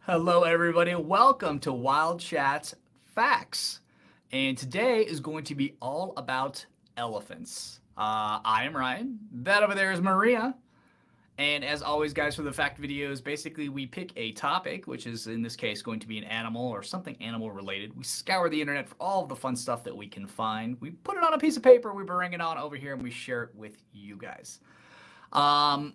Hello, 0.00 0.42
everybody. 0.44 0.94
Welcome 0.94 1.58
to 1.60 1.72
Wild 1.72 2.18
Chats 2.20 2.74
Facts. 3.14 3.80
And 4.32 4.56
today 4.56 5.02
is 5.02 5.20
going 5.20 5.44
to 5.44 5.54
be 5.54 5.76
all 5.82 6.14
about 6.16 6.64
elephants. 6.96 7.80
Uh, 7.96 8.40
I 8.42 8.64
am 8.64 8.74
Ryan. 8.74 9.18
That 9.32 9.62
over 9.62 9.74
there 9.74 9.92
is 9.92 10.00
Maria. 10.00 10.54
And 11.36 11.62
as 11.62 11.82
always, 11.82 12.14
guys, 12.14 12.36
for 12.36 12.42
the 12.42 12.52
fact 12.52 12.80
videos, 12.80 13.22
basically 13.22 13.68
we 13.68 13.86
pick 13.86 14.12
a 14.16 14.32
topic, 14.32 14.86
which 14.86 15.06
is 15.06 15.26
in 15.26 15.42
this 15.42 15.54
case 15.54 15.82
going 15.82 16.00
to 16.00 16.08
be 16.08 16.16
an 16.16 16.24
animal 16.24 16.66
or 16.66 16.82
something 16.82 17.16
animal 17.20 17.50
related. 17.50 17.94
We 17.96 18.04
scour 18.04 18.48
the 18.48 18.60
internet 18.60 18.88
for 18.88 18.96
all 18.98 19.22
of 19.22 19.28
the 19.28 19.36
fun 19.36 19.56
stuff 19.56 19.84
that 19.84 19.96
we 19.96 20.08
can 20.08 20.26
find. 20.26 20.80
We 20.80 20.90
put 20.90 21.18
it 21.18 21.22
on 21.22 21.34
a 21.34 21.38
piece 21.38 21.58
of 21.58 21.62
paper, 21.62 21.92
we 21.92 22.02
bring 22.02 22.32
it 22.32 22.40
on 22.40 22.56
over 22.56 22.76
here, 22.76 22.94
and 22.94 23.02
we 23.02 23.10
share 23.10 23.42
it 23.42 23.54
with 23.54 23.76
you 23.92 24.16
guys. 24.16 24.60
Um, 25.32 25.94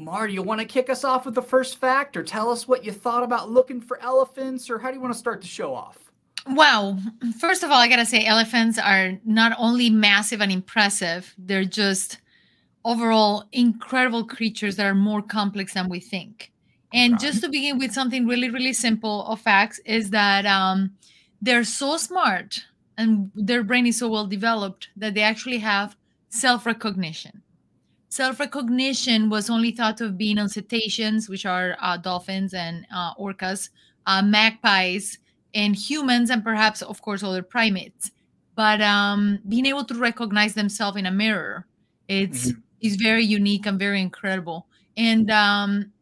Mar, 0.00 0.26
you 0.26 0.42
want 0.42 0.60
to 0.60 0.66
kick 0.66 0.88
us 0.88 1.04
off 1.04 1.26
with 1.26 1.34
the 1.34 1.42
first 1.42 1.76
fact 1.76 2.16
or 2.16 2.22
tell 2.22 2.50
us 2.50 2.66
what 2.66 2.84
you 2.84 2.92
thought 2.92 3.22
about 3.22 3.50
looking 3.50 3.80
for 3.80 4.00
elephants 4.02 4.70
or 4.70 4.78
how 4.78 4.88
do 4.88 4.94
you 4.94 5.00
want 5.00 5.12
to 5.12 5.18
start 5.18 5.40
the 5.40 5.46
show 5.46 5.74
off? 5.74 6.10
Well, 6.48 6.98
First 7.38 7.62
of 7.62 7.70
all, 7.70 7.78
I 7.78 7.88
got 7.88 7.96
to 7.96 8.06
say, 8.06 8.24
elephants 8.24 8.78
are 8.78 9.18
not 9.24 9.52
only 9.58 9.90
massive 9.90 10.40
and 10.40 10.50
impressive, 10.50 11.34
they're 11.36 11.66
just 11.66 12.18
overall 12.84 13.44
incredible 13.52 14.24
creatures 14.24 14.76
that 14.76 14.86
are 14.86 14.94
more 14.94 15.20
complex 15.20 15.74
than 15.74 15.88
we 15.88 16.00
think. 16.00 16.50
And 16.94 17.12
right. 17.12 17.20
just 17.20 17.42
to 17.42 17.48
begin 17.48 17.78
with 17.78 17.92
something 17.92 18.26
really, 18.26 18.50
really 18.50 18.72
simple 18.72 19.26
of 19.26 19.40
facts 19.40 19.80
is 19.84 20.10
that 20.10 20.46
um, 20.46 20.92
they're 21.42 21.62
so 21.62 21.98
smart 21.98 22.64
and 22.96 23.30
their 23.34 23.62
brain 23.62 23.86
is 23.86 23.98
so 23.98 24.08
well 24.08 24.26
developed 24.26 24.88
that 24.96 25.14
they 25.14 25.22
actually 25.22 25.58
have 25.58 25.94
self 26.30 26.66
recognition. 26.66 27.39
Self 28.10 28.40
recognition 28.40 29.30
was 29.30 29.48
only 29.48 29.70
thought 29.70 30.00
of 30.00 30.18
being 30.18 30.38
on 30.38 30.48
cetaceans, 30.48 31.28
which 31.28 31.46
are 31.46 31.76
uh, 31.80 31.96
dolphins 31.96 32.54
and 32.54 32.84
uh, 32.92 33.14
orcas, 33.14 33.70
uh, 34.06 34.20
magpies, 34.20 35.18
and 35.54 35.76
humans, 35.76 36.28
and 36.30 36.42
perhaps, 36.42 36.82
of 36.82 37.00
course, 37.02 37.22
other 37.22 37.44
primates. 37.44 38.10
But 38.56 38.82
um, 38.82 39.38
being 39.48 39.64
able 39.64 39.84
to 39.84 39.94
recognize 39.94 40.54
themselves 40.54 40.96
in 40.96 41.06
a 41.06 41.10
mirror, 41.12 41.66
it's 42.08 42.48
mm-hmm. 42.48 42.60
is 42.80 42.96
very 42.96 43.24
unique 43.24 43.66
and 43.66 43.78
very 43.78 44.02
incredible. 44.02 44.66
And 44.96 45.30
um, 45.30 45.92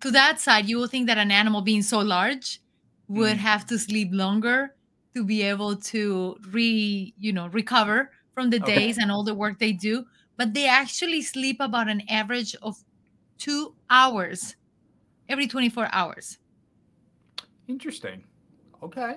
to 0.00 0.12
that 0.12 0.38
side, 0.38 0.68
you 0.68 0.78
will 0.78 0.86
think 0.86 1.08
that 1.08 1.18
an 1.18 1.32
animal 1.32 1.60
being 1.60 1.82
so 1.82 1.98
large 1.98 2.60
would 3.08 3.32
mm-hmm. 3.32 3.38
have 3.40 3.66
to 3.66 3.80
sleep 3.80 4.10
longer 4.12 4.76
to 5.16 5.24
be 5.24 5.42
able 5.42 5.74
to 5.74 6.36
re, 6.52 7.12
you 7.18 7.32
know, 7.32 7.48
recover 7.48 8.12
from 8.32 8.50
the 8.50 8.62
okay. 8.62 8.76
days 8.76 8.98
and 8.98 9.10
all 9.10 9.24
the 9.24 9.34
work 9.34 9.58
they 9.58 9.72
do 9.72 10.04
but 10.36 10.54
they 10.54 10.66
actually 10.66 11.22
sleep 11.22 11.58
about 11.60 11.88
an 11.88 12.02
average 12.08 12.54
of 12.62 12.82
two 13.38 13.74
hours 13.90 14.56
every 15.28 15.46
24 15.46 15.88
hours. 15.92 16.38
Interesting. 17.68 18.24
Okay. 18.82 19.14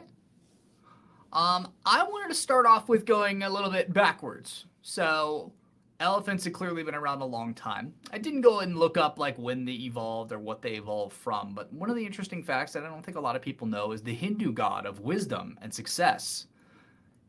Um, 1.33 1.73
I 1.85 2.03
wanted 2.03 2.29
to 2.29 2.35
start 2.35 2.65
off 2.65 2.87
with 2.87 3.05
going 3.05 3.43
a 3.43 3.49
little 3.49 3.69
bit 3.69 3.93
backwards. 3.93 4.65
So, 4.81 5.51
elephants 5.99 6.45
have 6.45 6.53
clearly 6.53 6.83
been 6.83 6.95
around 6.95 7.21
a 7.21 7.25
long 7.25 7.53
time. 7.53 7.93
I 8.11 8.17
didn't 8.17 8.41
go 8.41 8.59
and 8.59 8.77
look 8.77 8.97
up 8.97 9.19
like 9.19 9.37
when 9.37 9.65
they 9.65 9.73
evolved 9.73 10.31
or 10.31 10.39
what 10.39 10.61
they 10.61 10.73
evolved 10.73 11.13
from, 11.13 11.53
but 11.53 11.71
one 11.73 11.89
of 11.89 11.95
the 11.95 12.05
interesting 12.05 12.43
facts 12.43 12.73
that 12.73 12.83
I 12.83 12.87
don't 12.87 13.03
think 13.03 13.17
a 13.17 13.21
lot 13.21 13.35
of 13.35 13.41
people 13.41 13.67
know 13.67 13.91
is 13.91 14.01
the 14.01 14.13
Hindu 14.13 14.53
god 14.53 14.85
of 14.85 15.01
wisdom 15.01 15.57
and 15.61 15.73
success 15.73 16.47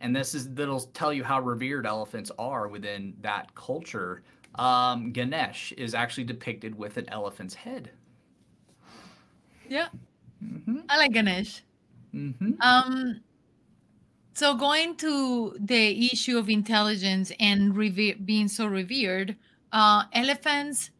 and 0.00 0.14
this 0.14 0.34
is 0.34 0.52
that'll 0.54 0.80
tell 0.80 1.12
you 1.12 1.24
how 1.24 1.40
revered 1.40 1.86
elephants 1.86 2.30
are 2.38 2.68
within 2.68 3.14
that 3.20 3.54
culture. 3.54 4.22
Um, 4.54 5.12
Ganesh 5.12 5.72
is 5.72 5.94
actually 5.94 6.24
depicted 6.24 6.76
with 6.76 6.96
an 6.96 7.08
elephant's 7.10 7.54
head. 7.54 7.90
Yeah, 9.68 9.88
mm-hmm. 10.44 10.78
I 10.88 10.96
like 10.96 11.12
Ganesh. 11.12 11.62
Mm-hmm. 12.14 12.52
Um, 12.60 13.20
so 14.34 14.54
going 14.54 14.96
to 14.96 15.56
the 15.58 16.10
issue 16.12 16.38
of 16.38 16.48
intelligence 16.48 17.32
and 17.40 17.76
reve- 17.76 18.24
being 18.24 18.48
so 18.48 18.66
revered, 18.66 19.36
uh, 19.72 20.04
elephants 20.12 20.90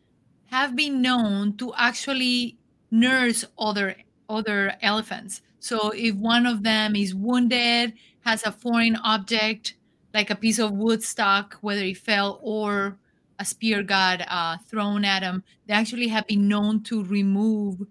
have 0.46 0.74
been 0.74 1.00
known 1.00 1.56
to 1.58 1.72
actually 1.76 2.58
nurse 2.90 3.44
other 3.58 3.96
other 4.28 4.74
elephants. 4.82 5.42
So 5.60 5.90
if 5.90 6.14
one 6.16 6.46
of 6.46 6.62
them 6.62 6.94
is 6.94 7.14
wounded, 7.14 7.94
has 8.28 8.44
a 8.44 8.52
foreign 8.52 8.96
object 8.96 9.74
like 10.12 10.28
a 10.28 10.36
piece 10.36 10.58
of 10.58 10.72
wood 10.72 11.02
stock, 11.02 11.56
whether 11.62 11.80
it 11.80 11.96
fell 11.96 12.38
or 12.42 12.98
a 13.38 13.44
spear 13.44 13.82
got 13.82 14.20
uh, 14.28 14.58
thrown 14.68 15.02
at 15.02 15.20
them, 15.20 15.42
they 15.66 15.72
actually 15.72 16.08
have 16.08 16.26
been 16.26 16.46
known 16.46 16.82
to 16.82 17.04
remove 17.04 17.86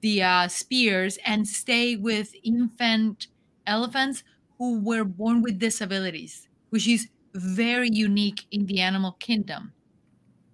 the 0.00 0.22
uh, 0.22 0.48
spears 0.48 1.18
and 1.26 1.46
stay 1.46 1.96
with 1.96 2.34
infant 2.42 3.26
elephants 3.66 4.22
who 4.56 4.80
were 4.80 5.04
born 5.04 5.42
with 5.42 5.58
disabilities, 5.58 6.48
which 6.70 6.88
is 6.88 7.08
very 7.34 7.90
unique 7.90 8.46
in 8.52 8.64
the 8.64 8.80
animal 8.80 9.12
kingdom. 9.12 9.72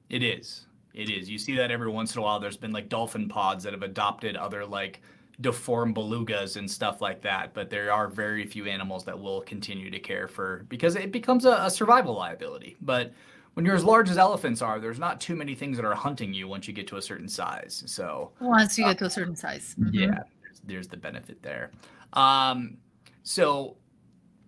It 0.08 0.24
is. 0.24 0.66
It 0.92 1.08
is. 1.08 1.30
You 1.30 1.38
see 1.38 1.54
that 1.56 1.70
every 1.70 1.90
once 1.90 2.16
in 2.16 2.20
a 2.20 2.22
while. 2.22 2.40
There's 2.40 2.56
been 2.56 2.72
like 2.72 2.88
dolphin 2.88 3.28
pods 3.28 3.62
that 3.62 3.74
have 3.74 3.84
adopted 3.84 4.34
other 4.34 4.66
like 4.66 5.02
deformed 5.40 5.94
belugas 5.94 6.56
and 6.56 6.70
stuff 6.70 7.00
like 7.00 7.20
that. 7.22 7.54
But 7.54 7.70
there 7.70 7.92
are 7.92 8.08
very 8.08 8.46
few 8.46 8.66
animals 8.66 9.04
that 9.04 9.18
will 9.18 9.40
continue 9.42 9.90
to 9.90 9.98
care 9.98 10.28
for 10.28 10.66
because 10.68 10.96
it 10.96 11.12
becomes 11.12 11.44
a, 11.44 11.52
a 11.62 11.70
survival 11.70 12.14
liability. 12.14 12.76
But 12.80 13.12
when 13.54 13.66
you're 13.66 13.74
as 13.74 13.84
large 13.84 14.08
as 14.10 14.18
elephants 14.18 14.62
are, 14.62 14.78
there's 14.78 14.98
not 14.98 15.20
too 15.20 15.34
many 15.34 15.54
things 15.54 15.76
that 15.76 15.84
are 15.84 15.94
hunting 15.94 16.32
you 16.32 16.46
once 16.46 16.68
you 16.68 16.74
get 16.74 16.86
to 16.88 16.96
a 16.96 17.02
certain 17.02 17.28
size. 17.28 17.82
So 17.86 18.32
once 18.40 18.78
you 18.78 18.84
uh, 18.84 18.88
get 18.88 18.98
to 18.98 19.04
a 19.06 19.10
certain 19.10 19.36
size, 19.36 19.74
mm-hmm. 19.78 19.94
yeah, 19.94 20.22
there's, 20.42 20.60
there's, 20.64 20.88
the 20.88 20.96
benefit 20.96 21.42
there. 21.42 21.70
Um, 22.12 22.76
so 23.22 23.76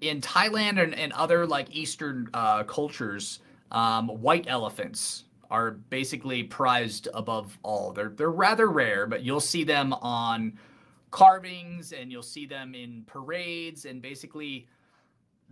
in 0.00 0.20
Thailand 0.20 0.82
and, 0.82 0.94
and 0.94 1.12
other 1.14 1.46
like 1.46 1.74
Eastern 1.74 2.28
uh, 2.34 2.64
cultures, 2.64 3.40
um, 3.70 4.08
white 4.08 4.44
elephants 4.48 5.24
are 5.50 5.72
basically 5.72 6.42
prized 6.42 7.08
above 7.12 7.58
all. 7.62 7.92
They're 7.92 8.08
they're 8.10 8.30
rather 8.30 8.68
rare, 8.68 9.06
but 9.06 9.22
you'll 9.22 9.40
see 9.40 9.64
them 9.64 9.92
on 9.94 10.58
carvings 11.12 11.92
and 11.92 12.10
you'll 12.10 12.22
see 12.22 12.46
them 12.46 12.74
in 12.74 13.04
parades 13.06 13.84
and 13.84 14.02
basically 14.02 14.66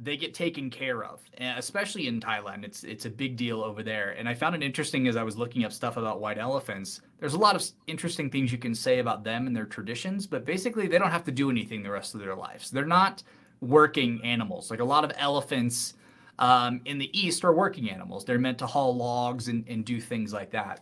they 0.02 0.16
get 0.16 0.32
taken 0.32 0.70
care 0.70 1.04
of 1.04 1.20
especially 1.38 2.08
in 2.08 2.18
thailand. 2.18 2.64
It's 2.64 2.82
it's 2.82 3.04
a 3.04 3.10
big 3.10 3.36
deal 3.36 3.62
over 3.62 3.82
there. 3.82 4.12
And 4.18 4.28
i 4.28 4.34
found 4.34 4.56
it 4.56 4.62
interesting 4.62 5.06
as 5.06 5.16
i 5.16 5.22
was 5.22 5.36
looking 5.36 5.64
up 5.64 5.72
stuff 5.72 5.96
about 5.98 6.20
white 6.20 6.38
elephants. 6.38 7.02
There's 7.18 7.34
a 7.34 7.38
lot 7.38 7.54
of 7.54 7.62
interesting 7.86 8.30
things 8.30 8.50
you 8.50 8.58
can 8.58 8.74
say 8.74 8.98
about 8.98 9.22
them 9.22 9.46
and 9.46 9.54
their 9.54 9.66
traditions 9.66 10.26
but 10.26 10.44
basically 10.44 10.88
they 10.88 10.98
don't 10.98 11.10
have 11.10 11.24
to 11.24 11.30
do 11.30 11.50
anything 11.50 11.82
the 11.82 11.90
rest 11.90 12.14
of 12.14 12.20
their 12.20 12.34
lives. 12.34 12.70
They're 12.70 12.86
not 12.86 13.22
working 13.60 14.24
animals. 14.24 14.70
Like 14.70 14.80
a 14.80 14.84
lot 14.84 15.04
of 15.04 15.12
elephants 15.18 15.94
um, 16.38 16.80
in 16.86 16.96
the 16.96 17.10
east 17.18 17.44
are 17.44 17.52
working 17.52 17.90
animals. 17.90 18.24
They're 18.24 18.38
meant 18.38 18.58
to 18.60 18.66
haul 18.66 18.96
logs 18.96 19.48
and, 19.48 19.62
and 19.68 19.84
do 19.84 20.00
things 20.00 20.32
like 20.32 20.50
that. 20.52 20.80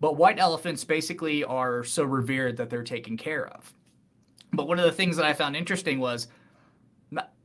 But 0.00 0.16
white 0.16 0.38
elephants 0.38 0.82
basically 0.82 1.44
are 1.44 1.84
so 1.84 2.04
revered 2.04 2.56
that 2.56 2.70
they're 2.70 2.82
taken 2.82 3.18
care 3.18 3.46
of 3.48 3.74
but 4.56 4.68
one 4.68 4.78
of 4.78 4.84
the 4.84 4.92
things 4.92 5.16
that 5.16 5.26
I 5.26 5.32
found 5.32 5.56
interesting 5.56 5.98
was 5.98 6.28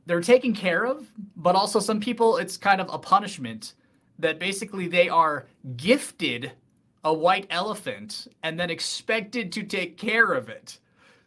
they're 0.06 0.20
taken 0.20 0.52
care 0.52 0.86
of, 0.86 1.06
but 1.36 1.54
also 1.54 1.78
some 1.78 2.00
people, 2.00 2.36
it's 2.36 2.56
kind 2.56 2.80
of 2.80 2.92
a 2.92 2.98
punishment 2.98 3.74
that 4.18 4.38
basically 4.38 4.88
they 4.88 5.08
are 5.08 5.46
gifted 5.76 6.52
a 7.04 7.12
white 7.12 7.46
elephant 7.50 8.26
and 8.42 8.58
then 8.58 8.70
expected 8.70 9.52
to 9.52 9.62
take 9.62 9.96
care 9.96 10.32
of 10.32 10.48
it. 10.48 10.78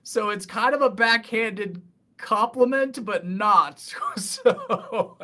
So 0.04 0.30
it's 0.30 0.46
kind 0.46 0.76
of 0.76 0.82
a 0.82 0.90
backhanded 0.90 1.82
compliment, 2.18 3.04
but 3.04 3.26
not. 3.26 3.80
so, 4.18 5.18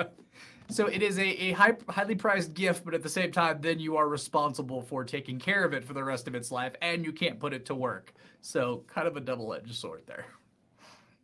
so 0.70 0.86
it 0.88 1.04
is 1.04 1.20
a, 1.20 1.28
a 1.28 1.52
high, 1.52 1.76
highly 1.90 2.16
prized 2.16 2.54
gift, 2.54 2.86
but 2.86 2.94
at 2.94 3.04
the 3.04 3.10
same 3.10 3.32
time, 3.32 3.60
then 3.62 3.80
you 3.80 3.98
are 3.98 4.08
responsible 4.08 4.82
for 4.82 5.04
taking 5.04 5.38
care 5.38 5.64
of 5.64 5.74
it 5.74 5.84
for 5.84 5.94
the 5.94 6.04
rest 6.04 6.28
of 6.28 6.36
its 6.36 6.52
life, 6.52 6.74
and 6.82 7.06
you 7.06 7.12
can't 7.12 7.40
put 7.40 7.54
it 7.54 7.66
to 7.66 7.76
work. 7.76 8.14
So 8.42 8.84
kind 8.88 9.08
of 9.08 9.18
a 9.18 9.20
double 9.20 9.54
edged 9.54 9.76
sword 9.76 10.04
there. 10.08 10.26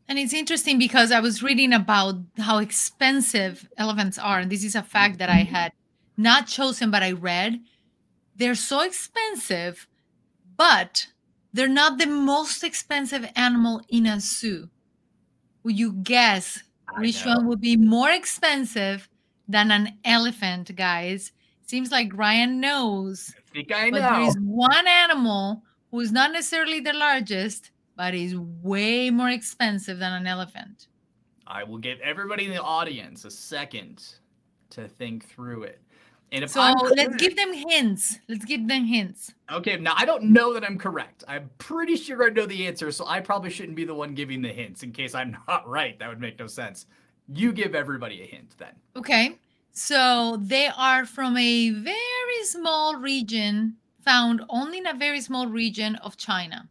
And 0.08 0.20
it's 0.20 0.34
interesting 0.34 0.78
because 0.78 1.12
I 1.12 1.20
was 1.20 1.42
reading 1.42 1.74
about 1.74 2.16
how 2.38 2.60
expensive 2.60 3.68
elephants 3.78 4.18
are. 4.20 4.40
And 4.40 4.52
this 4.52 4.64
is 4.64 4.76
a 4.76 4.84
fact 4.84 5.18
that 5.18 5.30
I 5.30 5.42
mm-hmm. 5.44 5.56
had 5.56 5.72
not 6.16 6.48
chosen, 6.48 6.92
but 6.92 7.04
I 7.04 7.12
read. 7.12 7.60
They're 8.36 8.56
so 8.56 8.82
expensive, 8.82 9.88
but 10.58 11.08
they're 11.54 11.68
not 11.68 11.98
the 11.98 12.06
most 12.06 12.64
expensive 12.64 13.26
animal 13.36 13.82
in 13.90 14.06
a 14.06 14.20
zoo. 14.20 14.70
Would 15.64 15.80
you 15.80 15.94
guess 15.94 16.62
which 16.98 17.26
one 17.26 17.48
would 17.48 17.62
be 17.62 17.78
more 17.78 18.12
expensive 18.12 19.10
than 19.48 19.72
an 19.72 19.98
elephant, 20.04 20.76
guys? 20.76 21.32
Seems 21.66 21.92
like 21.92 22.12
Ryan 22.14 22.60
knows. 22.60 23.34
I 23.36 23.54
think 23.54 23.72
I 23.74 23.90
know. 23.90 24.00
But 24.00 24.10
there 24.10 24.28
is 24.28 24.38
one 24.42 24.88
animal 24.88 25.64
who's 25.90 26.12
not 26.12 26.32
necessarily 26.32 26.80
the 26.80 26.94
largest, 26.94 27.72
but 27.96 28.14
is 28.14 28.36
way 28.36 29.10
more 29.10 29.30
expensive 29.30 30.00
than 30.00 30.14
an 30.14 30.28
elephant. 30.28 30.88
I 31.48 31.64
will 31.64 31.78
give 31.78 32.00
everybody 32.00 32.46
in 32.46 32.52
the 32.52 32.62
audience 32.62 33.24
a 33.26 33.32
second 33.32 34.04
to 34.72 34.88
think 34.88 35.28
through 35.28 35.64
it. 35.64 35.82
And 36.32 36.44
if 36.44 36.50
So 36.50 36.60
I'm 36.60 36.74
let's 36.82 36.96
correct- 36.96 37.20
give 37.20 37.36
them 37.36 37.54
hints. 37.54 38.20
Let's 38.28 38.46
give 38.46 38.68
them 38.68 38.84
hints. 38.84 39.32
Okay, 39.52 39.78
now 39.78 39.94
I 39.96 40.06
don't 40.06 40.24
know 40.24 40.54
that 40.54 40.64
I'm 40.64 40.78
correct. 40.78 41.24
I'm 41.28 41.50
pretty 41.60 41.96
sure 41.96 42.26
I 42.26 42.30
know 42.30 42.46
the 42.48 42.66
answer, 42.68 42.92
so 42.92 43.06
I 43.06 43.20
probably 43.20 43.52
shouldn't 43.52 43.76
be 43.76 43.86
the 43.86 43.94
one 43.94 44.16
giving 44.16 44.42
the 44.42 44.50
hints 44.52 44.82
in 44.84 44.92
case 44.92 45.14
I'm 45.14 45.38
not 45.48 45.68
right. 45.68 45.98
That 46.00 46.10
would 46.10 46.20
make 46.20 46.40
no 46.40 46.48
sense. 46.48 46.88
You 47.28 47.54
give 47.54 47.76
everybody 47.76 48.22
a 48.24 48.26
hint 48.26 48.56
then. 48.58 48.74
Okay. 48.96 49.38
So 49.72 50.38
they 50.42 50.68
are 50.76 51.06
from 51.06 51.38
a 51.38 51.70
very 51.70 52.44
small 52.44 52.96
region, 52.96 53.76
found 54.04 54.42
only 54.50 54.80
in 54.80 54.88
a 54.88 54.94
very 54.94 55.22
small 55.22 55.48
region 55.48 55.96
of 55.98 56.18
China. 56.18 56.68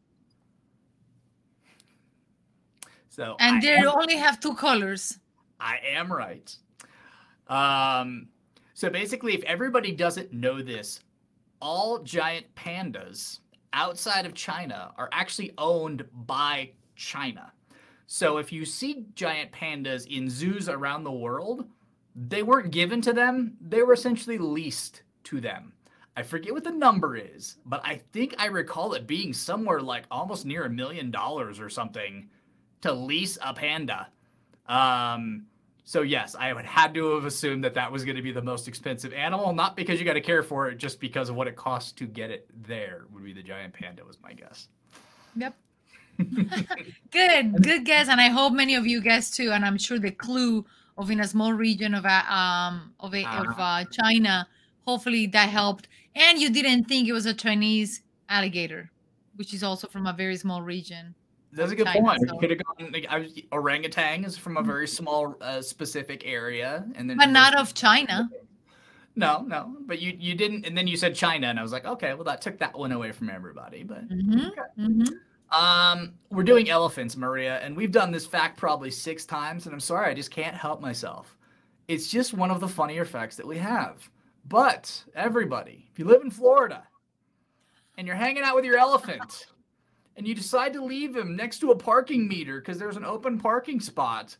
So 3.14 3.36
And 3.38 3.58
I 3.58 3.60
they 3.60 3.76
am- 3.76 3.86
only 3.88 4.16
have 4.16 4.40
two 4.40 4.54
colors. 4.56 5.18
I 5.60 5.78
am 5.86 6.12
right. 6.12 6.54
Um, 7.46 8.28
so 8.74 8.90
basically, 8.90 9.34
if 9.34 9.44
everybody 9.44 9.92
doesn't 9.92 10.32
know 10.32 10.62
this, 10.62 10.98
all 11.60 12.00
giant 12.02 12.52
pandas 12.56 13.38
outside 13.72 14.26
of 14.26 14.34
China 14.34 14.92
are 14.98 15.08
actually 15.12 15.52
owned 15.58 16.04
by 16.26 16.70
China. 16.96 17.52
So 18.06 18.38
if 18.38 18.52
you 18.52 18.64
see 18.64 19.06
giant 19.14 19.52
pandas 19.52 20.06
in 20.08 20.28
zoos 20.28 20.68
around 20.68 21.04
the 21.04 21.12
world, 21.12 21.66
they 22.16 22.42
weren't 22.42 22.72
given 22.72 23.00
to 23.02 23.12
them, 23.12 23.56
they 23.60 23.82
were 23.82 23.92
essentially 23.92 24.38
leased 24.38 25.02
to 25.24 25.40
them. 25.40 25.72
I 26.16 26.22
forget 26.22 26.52
what 26.52 26.64
the 26.64 26.70
number 26.70 27.16
is, 27.16 27.56
but 27.64 27.80
I 27.84 27.96
think 28.12 28.34
I 28.38 28.46
recall 28.46 28.92
it 28.94 29.06
being 29.06 29.32
somewhere 29.32 29.80
like 29.80 30.04
almost 30.10 30.44
near 30.46 30.64
a 30.64 30.70
million 30.70 31.10
dollars 31.10 31.58
or 31.60 31.68
something 31.68 32.28
to 32.84 32.92
lease 32.92 33.38
a 33.40 33.54
panda. 33.54 34.08
Um, 34.66 35.46
so 35.84 36.02
yes, 36.02 36.36
I 36.38 36.52
would 36.52 36.66
had 36.66 36.92
to 36.94 37.14
have 37.14 37.24
assumed 37.24 37.64
that 37.64 37.72
that 37.74 37.90
was 37.90 38.04
going 38.04 38.16
to 38.16 38.22
be 38.22 38.30
the 38.30 38.42
most 38.42 38.68
expensive 38.68 39.14
animal, 39.14 39.54
not 39.54 39.74
because 39.74 39.98
you 39.98 40.04
got 40.04 40.14
to 40.14 40.20
care 40.20 40.42
for 40.42 40.68
it, 40.68 40.76
just 40.76 41.00
because 41.00 41.30
of 41.30 41.34
what 41.34 41.48
it 41.48 41.56
costs 41.56 41.92
to 41.92 42.06
get 42.06 42.30
it 42.30 42.46
there. 42.62 43.06
Would 43.12 43.24
be 43.24 43.32
the 43.32 43.42
giant 43.42 43.72
panda 43.72 44.04
was 44.04 44.18
my 44.22 44.34
guess. 44.34 44.68
Yep. 45.36 45.54
Good, 47.10 47.60
good 47.60 47.84
guess, 47.84 48.08
and 48.08 48.20
I 48.20 48.28
hope 48.28 48.52
many 48.52 48.76
of 48.76 48.86
you 48.86 49.00
guessed 49.00 49.34
too. 49.34 49.50
And 49.50 49.64
I'm 49.64 49.76
sure 49.76 49.98
the 49.98 50.12
clue 50.12 50.64
of 50.96 51.10
in 51.10 51.18
a 51.18 51.26
small 51.26 51.52
region 51.52 51.92
of 51.92 52.04
a, 52.04 52.32
um 52.32 52.94
of 53.00 53.14
a, 53.14 53.26
of 53.26 53.46
uh, 53.58 53.84
China, 53.90 54.46
hopefully 54.86 55.26
that 55.28 55.48
helped. 55.48 55.88
And 56.14 56.38
you 56.38 56.50
didn't 56.50 56.84
think 56.84 57.08
it 57.08 57.12
was 57.12 57.26
a 57.26 57.34
Chinese 57.34 58.02
alligator, 58.28 58.92
which 59.34 59.52
is 59.52 59.64
also 59.64 59.88
from 59.88 60.06
a 60.06 60.12
very 60.12 60.36
small 60.36 60.62
region. 60.62 61.16
That's 61.54 61.72
a 61.72 61.76
good 61.76 61.86
China, 61.86 62.00
point. 62.00 62.20
so- 62.28 62.36
could 62.38 62.50
have 62.50 62.58
gone. 62.64 62.92
Like, 62.92 63.06
I 63.08 63.18
was, 63.20 63.40
orangutan 63.52 64.24
is 64.24 64.36
from 64.36 64.56
a 64.56 64.62
very 64.62 64.88
small, 64.88 65.36
uh, 65.40 65.62
specific 65.62 66.22
area, 66.26 66.84
and 66.96 67.08
then 67.08 67.16
But 67.16 67.30
not 67.30 67.54
of 67.56 67.74
China. 67.74 68.28
No, 69.16 69.42
no, 69.42 69.76
but 69.86 70.00
you 70.00 70.16
you 70.18 70.34
didn't, 70.34 70.66
and 70.66 70.76
then 70.76 70.88
you 70.88 70.96
said 70.96 71.14
China, 71.14 71.46
and 71.46 71.58
I 71.58 71.62
was 71.62 71.70
like, 71.70 71.84
okay, 71.84 72.14
well 72.14 72.24
that 72.24 72.40
took 72.40 72.58
that 72.58 72.76
one 72.76 72.90
away 72.90 73.12
from 73.12 73.30
everybody. 73.30 73.84
But 73.84 74.08
Mhm, 74.08 74.50
mhm. 74.76 75.08
Um, 75.52 76.14
we're 76.30 76.42
doing 76.42 76.68
elephants, 76.68 77.16
Maria, 77.16 77.58
and 77.60 77.76
we've 77.76 77.92
done 77.92 78.10
this 78.10 78.26
fact 78.26 78.56
probably 78.56 78.90
six 78.90 79.24
times, 79.24 79.66
and 79.66 79.72
I'm 79.72 79.78
sorry, 79.78 80.10
I 80.10 80.14
just 80.14 80.32
can't 80.32 80.56
help 80.56 80.80
myself. 80.80 81.36
It's 81.86 82.08
just 82.08 82.34
one 82.34 82.50
of 82.50 82.58
the 82.58 82.66
funnier 82.66 83.04
facts 83.04 83.36
that 83.36 83.46
we 83.46 83.58
have. 83.58 84.10
But 84.48 85.04
everybody, 85.14 85.88
if 85.92 85.98
you 86.00 86.06
live 86.06 86.22
in 86.22 86.30
Florida 86.30 86.82
and 87.96 88.06
you're 88.06 88.16
hanging 88.16 88.42
out 88.42 88.56
with 88.56 88.64
your 88.64 88.78
elephant 88.78 89.46
and 90.16 90.26
you 90.26 90.34
decide 90.34 90.72
to 90.74 90.84
leave 90.84 91.16
him 91.16 91.36
next 91.36 91.58
to 91.60 91.70
a 91.70 91.76
parking 91.76 92.28
meter 92.28 92.60
because 92.60 92.78
there's 92.78 92.96
an 92.96 93.04
open 93.04 93.38
parking 93.38 93.80
spot, 93.80 94.36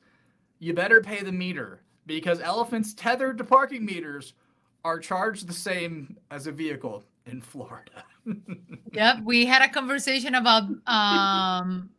you 0.59 0.73
better 0.73 1.01
pay 1.01 1.23
the 1.23 1.33
meter 1.33 1.81
because 2.07 2.41
elephants 2.41 2.95
tethered 2.95 3.39
to 3.39 3.45
parking 3.45 3.85
meters 3.85 4.35
are 4.85 4.99
charged 4.99 5.49
the 5.49 5.53
same 5.53 6.17
as 6.31 6.47
a 6.47 6.53
vehicle 6.53 7.05
in 7.27 7.41
Florida. 7.41 8.05
Yep, 8.93 9.19
we 9.25 9.45
had 9.45 9.61
a 9.61 9.69
conversation 9.69 10.37
about 10.37 10.63
um 10.87 11.91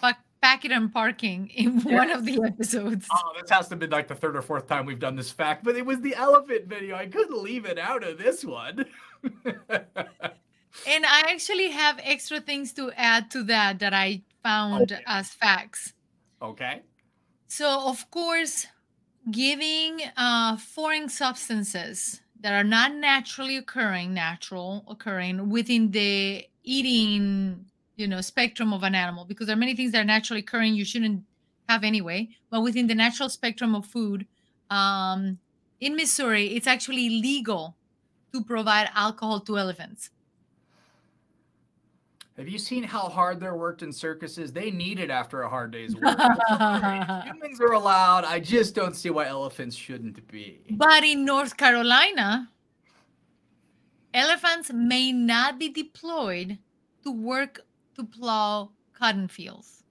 pack- 0.00 0.22
packet 0.42 0.72
and 0.72 0.92
parking 0.92 1.48
in 1.48 1.80
one 1.84 2.10
of 2.10 2.26
the 2.26 2.38
episodes. 2.44 3.06
Oh, 3.10 3.32
this 3.40 3.48
has 3.50 3.68
to 3.68 3.76
be 3.76 3.86
like 3.86 4.08
the 4.08 4.14
third 4.14 4.36
or 4.36 4.42
fourth 4.42 4.68
time 4.68 4.84
we've 4.84 4.98
done 4.98 5.16
this 5.16 5.30
fact, 5.30 5.64
but 5.64 5.74
it 5.74 5.86
was 5.86 6.00
the 6.02 6.14
elephant 6.14 6.66
video. 6.66 6.96
I 6.96 7.06
couldn't 7.06 7.42
leave 7.42 7.64
it 7.64 7.78
out 7.78 8.04
of 8.04 8.18
this 8.18 8.44
one. 8.44 8.84
And 10.86 11.06
I 11.06 11.20
actually 11.30 11.70
have 11.70 11.98
extra 12.02 12.40
things 12.40 12.72
to 12.74 12.92
add 12.92 13.30
to 13.32 13.42
that 13.44 13.78
that 13.78 13.94
I 13.94 14.22
found 14.42 14.92
Okay. 14.92 15.04
as 15.06 15.30
facts. 15.30 15.94
okay. 16.42 16.82
So, 17.48 17.88
of 17.88 18.10
course, 18.10 18.66
giving 19.30 20.00
uh, 20.16 20.56
foreign 20.58 21.08
substances 21.08 22.22
that 22.40 22.54
are 22.54 22.64
not 22.64 22.94
naturally 22.94 23.56
occurring, 23.56 24.14
natural 24.14 24.84
occurring 24.88 25.50
within 25.50 25.90
the 25.92 26.46
eating, 26.64 27.70
you 27.96 28.08
know, 28.08 28.20
spectrum 28.20 28.72
of 28.72 28.82
an 28.82 28.94
animal, 28.94 29.24
because 29.24 29.46
there 29.46 29.56
are 29.56 29.60
many 29.60 29.76
things 29.76 29.92
that 29.92 30.02
are 30.02 30.04
naturally 30.04 30.40
occurring 30.40 30.74
you 30.74 30.84
shouldn't 30.84 31.24
have 31.68 31.84
anyway, 31.84 32.28
but 32.50 32.62
within 32.62 32.86
the 32.86 32.94
natural 32.94 33.28
spectrum 33.28 33.74
of 33.74 33.86
food, 33.86 34.26
um, 34.70 35.38
in 35.80 35.96
Missouri, 35.96 36.48
it's 36.56 36.66
actually 36.66 37.08
legal 37.10 37.78
to 38.34 38.44
provide 38.44 38.90
alcohol 38.94 39.40
to 39.40 39.58
elephants. 39.58 40.10
Have 42.36 42.48
you 42.48 42.58
seen 42.58 42.82
how 42.82 43.08
hard 43.08 43.38
they're 43.38 43.54
worked 43.54 43.82
in 43.82 43.92
circuses? 43.92 44.52
They 44.52 44.70
need 44.72 44.98
it 44.98 45.08
after 45.08 45.42
a 45.42 45.48
hard 45.48 45.70
day's 45.70 45.94
work. 45.94 46.18
Humans 46.48 47.60
are 47.60 47.72
allowed. 47.72 48.24
I 48.24 48.40
just 48.40 48.74
don't 48.74 48.96
see 48.96 49.10
why 49.10 49.26
elephants 49.26 49.76
shouldn't 49.76 50.26
be. 50.26 50.60
But 50.70 51.04
in 51.04 51.24
North 51.24 51.56
Carolina, 51.56 52.50
elephants 54.12 54.72
may 54.74 55.12
not 55.12 55.60
be 55.60 55.68
deployed 55.68 56.58
to 57.04 57.12
work 57.12 57.60
to 57.94 58.02
plow 58.02 58.70
cotton 58.92 59.28
fields. 59.28 59.84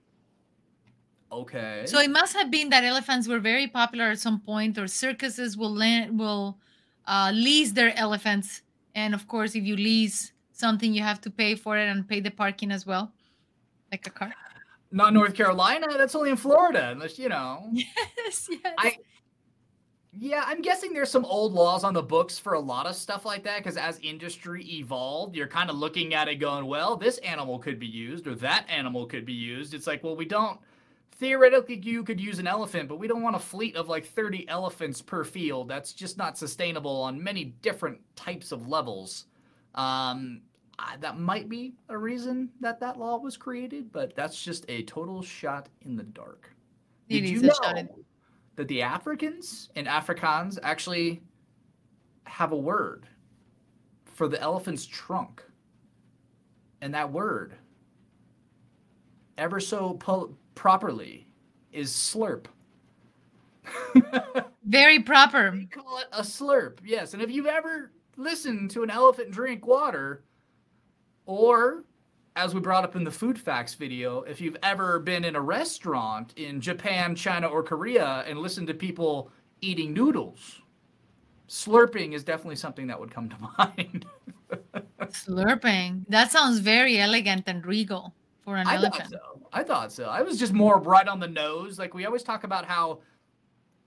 Okay. 1.31 1.83
So 1.85 1.99
it 1.99 2.11
must 2.11 2.33
have 2.33 2.51
been 2.51 2.69
that 2.71 2.83
elephants 2.83 3.25
were 3.25 3.39
very 3.39 3.67
popular 3.67 4.11
at 4.11 4.19
some 4.19 4.41
point, 4.41 4.77
or 4.77 4.87
circuses 4.87 5.55
will 5.55 5.73
land, 5.73 6.19
will 6.19 6.57
uh, 7.07 7.31
lease 7.33 7.71
their 7.71 7.97
elephants. 7.97 8.63
And 8.95 9.13
of 9.13 9.29
course, 9.29 9.55
if 9.55 9.63
you 9.63 9.77
lease 9.77 10.32
something, 10.63 10.93
you 10.93 11.03
have 11.03 11.21
to 11.21 11.29
pay 11.29 11.55
for 11.55 11.77
it 11.77 11.87
and 11.91 12.07
pay 12.07 12.19
the 12.21 12.31
parking 12.31 12.71
as 12.71 12.85
well, 12.85 13.11
like 13.91 14.07
a 14.07 14.09
car. 14.09 14.33
not 14.91 15.13
North 15.13 15.33
Carolina. 15.33 15.87
That's 15.97 16.15
only 16.15 16.29
in 16.29 16.37
Florida, 16.37 16.91
unless 16.91 17.19
you 17.19 17.29
know. 17.29 17.69
Yes, 18.17 18.47
yes. 18.49 18.73
I 18.77 18.97
yeah, 20.15 20.43
I'm 20.45 20.61
guessing 20.61 20.93
there's 20.93 21.09
some 21.09 21.25
old 21.25 21.53
laws 21.53 21.83
on 21.83 21.93
the 21.95 22.01
books 22.03 22.37
for 22.37 22.53
a 22.53 22.59
lot 22.59 22.85
of 22.85 22.95
stuff 22.95 23.25
like 23.25 23.43
that 23.43 23.57
because 23.57 23.77
as 23.77 23.99
industry 24.03 24.63
evolved, 24.65 25.35
you're 25.35 25.47
kind 25.47 25.71
of 25.71 25.75
looking 25.75 26.13
at 26.13 26.27
it 26.27 26.35
going, 26.35 26.67
well, 26.67 26.95
this 26.95 27.17
animal 27.19 27.57
could 27.57 27.79
be 27.79 27.87
used 27.87 28.27
or 28.27 28.35
that 28.35 28.65
animal 28.69 29.07
could 29.07 29.25
be 29.25 29.33
used. 29.33 29.73
It's 29.73 29.87
like, 29.87 30.03
well, 30.03 30.15
we 30.15 30.25
don't 30.25 30.59
theoretically 31.15 31.79
you 31.83 32.03
could 32.03 32.19
use 32.19 32.37
an 32.39 32.47
elephant, 32.47 32.89
but 32.89 32.99
we 32.99 33.07
don't 33.07 33.21
want 33.21 33.35
a 33.35 33.39
fleet 33.39 33.75
of 33.75 33.89
like 33.89 34.05
30 34.05 34.47
elephants 34.49 35.01
per 35.01 35.23
field. 35.23 35.67
That's 35.67 35.93
just 35.93 36.17
not 36.17 36.37
sustainable 36.37 37.01
on 37.01 37.23
many 37.23 37.45
different 37.61 37.99
types 38.15 38.51
of 38.51 38.67
levels. 38.67 39.25
Um, 39.73 40.41
I, 40.79 40.97
that 40.97 41.19
might 41.19 41.49
be 41.49 41.75
a 41.89 41.97
reason 41.97 42.49
that 42.59 42.79
that 42.79 42.97
law 42.97 43.17
was 43.17 43.37
created, 43.37 43.91
but 43.91 44.15
that's 44.15 44.43
just 44.43 44.65
a 44.69 44.83
total 44.83 45.21
shot 45.21 45.69
in 45.81 45.95
the 45.95 46.03
dark. 46.03 46.49
It 47.09 47.21
Did 47.21 47.29
you 47.29 47.41
know 47.41 47.53
in- 47.75 47.89
that 48.55 48.67
the 48.67 48.81
Africans 48.81 49.69
and 49.75 49.87
Afrikaans 49.87 50.57
actually 50.63 51.21
have 52.25 52.51
a 52.51 52.57
word 52.57 53.07
for 54.05 54.27
the 54.27 54.41
elephant's 54.41 54.85
trunk? 54.85 55.43
And 56.81 56.93
that 56.93 57.11
word, 57.11 57.55
ever 59.37 59.59
so 59.59 59.93
po- 59.93 60.35
properly, 60.55 61.27
is 61.71 61.91
slurp. 61.91 62.45
Very 64.65 64.99
proper. 64.99 65.51
They 65.51 65.65
call 65.65 65.99
it 65.99 66.07
a 66.11 66.21
slurp, 66.21 66.79
yes. 66.83 67.13
And 67.13 67.21
if 67.21 67.31
you've 67.31 67.45
ever 67.45 67.91
listened 68.17 68.71
to 68.71 68.83
an 68.83 68.89
elephant 68.89 69.31
drink 69.31 69.65
water, 69.65 70.23
or 71.25 71.83
as 72.35 72.53
we 72.53 72.59
brought 72.59 72.83
up 72.83 72.95
in 72.95 73.03
the 73.03 73.11
food 73.11 73.39
facts 73.39 73.73
video, 73.75 74.21
if 74.21 74.41
you've 74.41 74.57
ever 74.63 74.99
been 74.99 75.23
in 75.23 75.35
a 75.35 75.41
restaurant 75.41 76.33
in 76.37 76.59
Japan, 76.59 77.15
China, 77.15 77.47
or 77.47 77.61
Korea 77.61 78.23
and 78.27 78.39
listened 78.39 78.67
to 78.67 78.73
people 78.73 79.29
eating 79.61 79.93
noodles, 79.93 80.61
slurping 81.47 82.13
is 82.13 82.23
definitely 82.23 82.55
something 82.55 82.87
that 82.87 82.99
would 82.99 83.11
come 83.11 83.29
to 83.29 83.35
mind. 83.57 84.05
Slurping. 85.01 86.05
That 86.09 86.31
sounds 86.31 86.59
very 86.59 86.99
elegant 86.99 87.43
and 87.47 87.65
regal 87.65 88.13
for 88.41 88.55
an 88.57 88.67
I 88.67 88.75
elephant. 88.75 89.11
thought 89.11 89.11
so. 89.11 89.47
I 89.53 89.63
thought 89.63 89.91
so. 89.91 90.05
I 90.05 90.21
was 90.23 90.39
just 90.39 90.53
more 90.53 90.79
right 90.79 91.07
on 91.07 91.19
the 91.19 91.27
nose. 91.27 91.77
Like 91.77 91.93
we 91.93 92.05
always 92.05 92.23
talk 92.23 92.43
about 92.43 92.65
how 92.65 92.99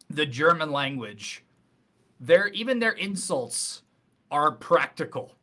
the 0.08 0.24
German 0.24 0.70
language, 0.70 1.44
their 2.20 2.48
even 2.48 2.78
their 2.78 2.92
insults 2.92 3.82
are 4.30 4.52
practical. 4.52 5.34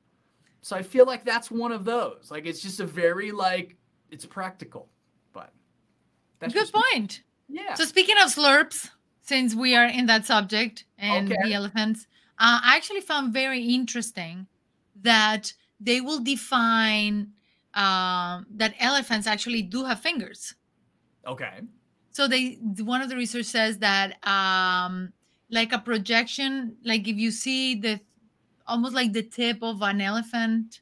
So 0.63 0.75
I 0.75 0.81
feel 0.81 1.05
like 1.05 1.23
that's 1.25 1.51
one 1.51 1.71
of 1.73 1.83
those. 1.85 2.29
Like 2.31 2.45
it's 2.47 2.61
just 2.61 2.79
a 2.79 2.85
very 2.85 3.31
like 3.31 3.75
it's 4.09 4.25
practical. 4.25 4.89
But 5.33 5.51
that's 6.39 6.53
a 6.53 6.57
Good 6.57 6.61
just 6.61 6.73
me. 6.75 6.81
point. 6.91 7.23
Yeah. 7.49 7.73
So 7.75 7.83
speaking 7.85 8.15
of 8.17 8.33
slurps, 8.33 8.89
since 9.21 9.53
we 9.53 9.75
are 9.75 9.85
in 9.85 10.05
that 10.07 10.25
subject 10.25 10.85
and 10.97 11.27
Okay. 11.31 11.37
the 11.43 11.53
elephants, 11.53 12.07
Uh, 12.39 12.59
I 12.63 12.75
actually 12.77 13.01
found 13.01 13.31
very 13.33 13.61
interesting 13.61 14.47
that 15.03 15.53
they 15.79 16.01
will 16.01 16.19
define 16.23 17.33
um, 17.75 18.45
that 18.57 18.73
elephants 18.79 19.27
actually 19.27 19.61
do 19.61 19.83
have 19.85 19.99
fingers. 19.99 20.55
Okay. 21.25 21.61
So 22.11 22.27
they 22.27 22.57
one 22.95 23.01
of 23.03 23.09
the 23.09 23.15
research 23.15 23.45
says 23.45 23.77
that 23.79 24.17
um, 24.25 25.13
like 25.49 25.71
a 25.73 25.79
projection, 25.79 26.77
like 26.83 27.07
if 27.07 27.17
you 27.17 27.31
see 27.31 27.75
the 27.75 27.99
almost 28.67 28.93
like 28.95 29.13
the 29.13 29.23
tip 29.23 29.61
of 29.61 29.81
an 29.81 30.01
elephant 30.01 30.81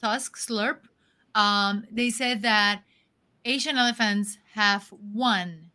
tusk 0.00 0.36
slurp, 0.36 0.78
um, 1.34 1.84
they 1.90 2.10
said 2.10 2.42
that 2.42 2.82
Asian 3.44 3.76
elephants 3.78 4.38
have 4.54 4.88
one 5.12 5.70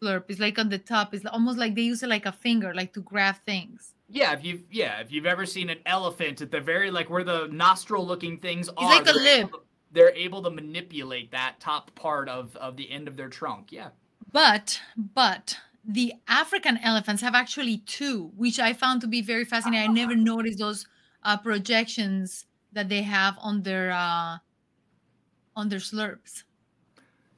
slurp. 0.00 0.24
It's 0.28 0.40
like 0.40 0.58
on 0.58 0.68
the 0.68 0.78
top. 0.78 1.14
It's 1.14 1.24
almost 1.26 1.58
like 1.58 1.74
they 1.74 1.82
use 1.82 2.02
it 2.02 2.08
like 2.08 2.26
a 2.26 2.32
finger, 2.32 2.74
like 2.74 2.92
to 2.94 3.00
grab 3.00 3.36
things. 3.46 3.94
Yeah, 4.08 4.32
if 4.32 4.44
you've 4.44 4.62
yeah, 4.70 5.00
if 5.00 5.10
you've 5.10 5.26
ever 5.26 5.46
seen 5.46 5.70
an 5.70 5.78
elephant 5.86 6.40
at 6.42 6.50
the 6.50 6.60
very 6.60 6.90
like 6.90 7.08
where 7.10 7.24
the 7.24 7.48
nostril 7.50 8.06
looking 8.06 8.38
things 8.38 8.68
It's 8.68 8.76
are, 8.76 8.84
like 8.88 9.02
a 9.02 9.04
they're 9.12 9.14
lip. 9.14 9.38
able 9.40 9.58
to- 9.58 9.64
they're 9.92 10.14
able 10.16 10.42
to 10.42 10.50
manipulate 10.50 11.30
that 11.30 11.60
top 11.60 11.94
part 11.94 12.28
of 12.28 12.56
of 12.56 12.76
the 12.76 12.90
end 12.90 13.06
of 13.06 13.16
their 13.16 13.28
trunk. 13.28 13.70
Yeah. 13.70 13.90
But 14.32 14.80
but 14.96 15.56
the 15.86 16.14
African 16.28 16.78
elephants 16.78 17.22
have 17.22 17.34
actually 17.34 17.78
two, 17.78 18.32
which 18.36 18.58
I 18.58 18.72
found 18.72 19.00
to 19.02 19.06
be 19.06 19.20
very 19.22 19.44
fascinating. 19.44 19.90
I 19.90 19.92
never 19.92 20.16
noticed 20.16 20.58
those 20.58 20.86
uh, 21.22 21.36
projections 21.36 22.46
that 22.72 22.88
they 22.88 23.02
have 23.02 23.36
on 23.40 23.62
their 23.62 23.92
uh, 23.92 24.38
on 25.56 25.68
their 25.68 25.78
slurps. 25.78 26.44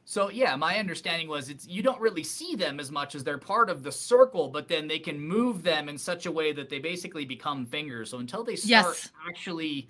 So 0.05 0.31
yeah, 0.31 0.55
my 0.55 0.79
understanding 0.79 1.27
was 1.29 1.49
it's 1.49 1.67
you 1.67 1.83
don't 1.83 2.01
really 2.01 2.23
see 2.23 2.55
them 2.55 2.79
as 2.79 2.93
much 2.93 3.17
as 3.17 3.25
they're 3.25 3.39
part 3.39 3.69
of 3.69 3.83
the 3.83 3.91
circle, 3.91 4.49
but 4.49 4.69
then 4.69 4.87
they 4.87 5.01
can 5.01 5.21
move 5.21 5.65
them 5.65 5.89
in 5.89 5.99
such 5.99 6.27
a 6.27 6.33
way 6.33 6.53
that 6.53 6.69
they 6.69 6.79
basically 6.79 7.25
become 7.25 7.67
fingers. 7.67 8.11
So 8.11 8.19
until 8.19 8.45
they 8.45 8.55
start 8.55 8.71
Yes. 8.71 9.11
actually 9.29 9.89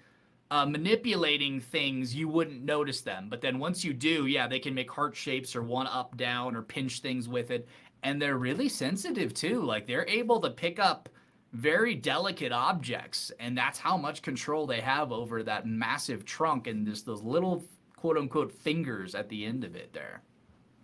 uh, 0.50 0.64
manipulating 0.64 1.60
things, 1.60 2.14
you 2.14 2.28
wouldn't 2.28 2.62
notice 2.62 3.02
them. 3.02 3.28
But 3.28 3.40
then 3.42 3.58
once 3.58 3.84
you 3.84 3.92
do, 3.92 4.26
yeah, 4.26 4.46
they 4.46 4.58
can 4.60 4.74
make 4.74 4.90
heart 4.90 5.14
shapes 5.14 5.54
or 5.54 5.62
one 5.62 5.86
up, 5.88 6.16
down, 6.16 6.56
or 6.56 6.62
pinch 6.62 7.00
things 7.00 7.28
with 7.28 7.50
it, 7.50 7.68
and 8.06 8.22
they're 8.22 8.38
really 8.38 8.68
sensitive 8.68 9.34
too. 9.34 9.60
Like 9.62 9.84
they're 9.88 10.08
able 10.08 10.40
to 10.40 10.50
pick 10.50 10.78
up 10.78 11.08
very 11.52 11.96
delicate 11.96 12.52
objects, 12.52 13.32
and 13.40 13.58
that's 13.58 13.80
how 13.80 13.96
much 13.96 14.22
control 14.22 14.64
they 14.64 14.80
have 14.80 15.10
over 15.10 15.42
that 15.42 15.66
massive 15.66 16.24
trunk 16.24 16.68
and 16.68 16.86
just 16.86 17.04
those 17.04 17.22
little 17.22 17.64
quote 17.96 18.16
unquote 18.16 18.52
fingers 18.52 19.16
at 19.16 19.28
the 19.28 19.44
end 19.44 19.64
of 19.64 19.74
it 19.74 19.92
there. 19.92 20.22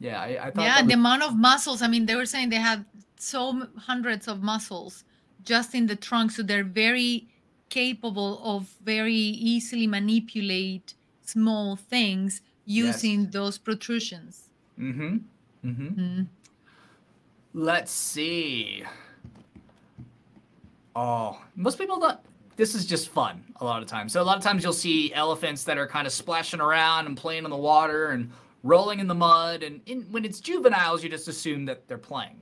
Yeah, 0.00 0.20
I, 0.20 0.46
I 0.46 0.50
thought 0.50 0.64
Yeah, 0.64 0.80
that 0.80 0.88
the 0.88 0.94
amount 0.94 1.22
of 1.22 1.36
muscles. 1.36 1.80
I 1.80 1.86
mean, 1.86 2.06
they 2.06 2.16
were 2.16 2.26
saying 2.26 2.48
they 2.48 2.56
have 2.56 2.84
so 3.16 3.68
hundreds 3.78 4.26
of 4.26 4.42
muscles 4.42 5.04
just 5.44 5.76
in 5.76 5.86
the 5.86 5.94
trunk, 5.94 6.32
so 6.32 6.42
they're 6.42 6.64
very 6.64 7.28
capable 7.68 8.40
of 8.42 8.68
very 8.82 9.22
easily 9.52 9.86
manipulate 9.86 10.94
small 11.24 11.76
things 11.76 12.42
using 12.64 13.30
those 13.30 13.58
protrusions. 13.58 14.50
Mm-hmm. 14.76 15.18
Mm-hmm. 15.64 16.00
Mhm. 16.00 16.26
Let's 17.54 17.90
see. 17.90 18.84
Oh, 20.94 21.40
most 21.56 21.78
people 21.78 21.98
don't. 21.98 22.18
This 22.56 22.74
is 22.74 22.84
just 22.86 23.08
fun 23.08 23.42
a 23.60 23.64
lot 23.64 23.82
of 23.82 23.88
times. 23.88 24.12
So 24.12 24.20
a 24.20 24.24
lot 24.24 24.36
of 24.36 24.42
times 24.42 24.62
you'll 24.62 24.72
see 24.74 25.12
elephants 25.14 25.64
that 25.64 25.78
are 25.78 25.86
kind 25.86 26.06
of 26.06 26.12
splashing 26.12 26.60
around 26.60 27.06
and 27.06 27.16
playing 27.16 27.44
in 27.44 27.50
the 27.50 27.56
water 27.56 28.10
and 28.10 28.30
rolling 28.62 29.00
in 29.00 29.06
the 29.06 29.14
mud. 29.14 29.62
And 29.62 29.80
in, 29.86 30.02
when 30.10 30.24
it's 30.24 30.38
juveniles, 30.40 31.02
you 31.02 31.08
just 31.08 31.28
assume 31.28 31.64
that 31.66 31.88
they're 31.88 31.98
playing. 31.98 32.40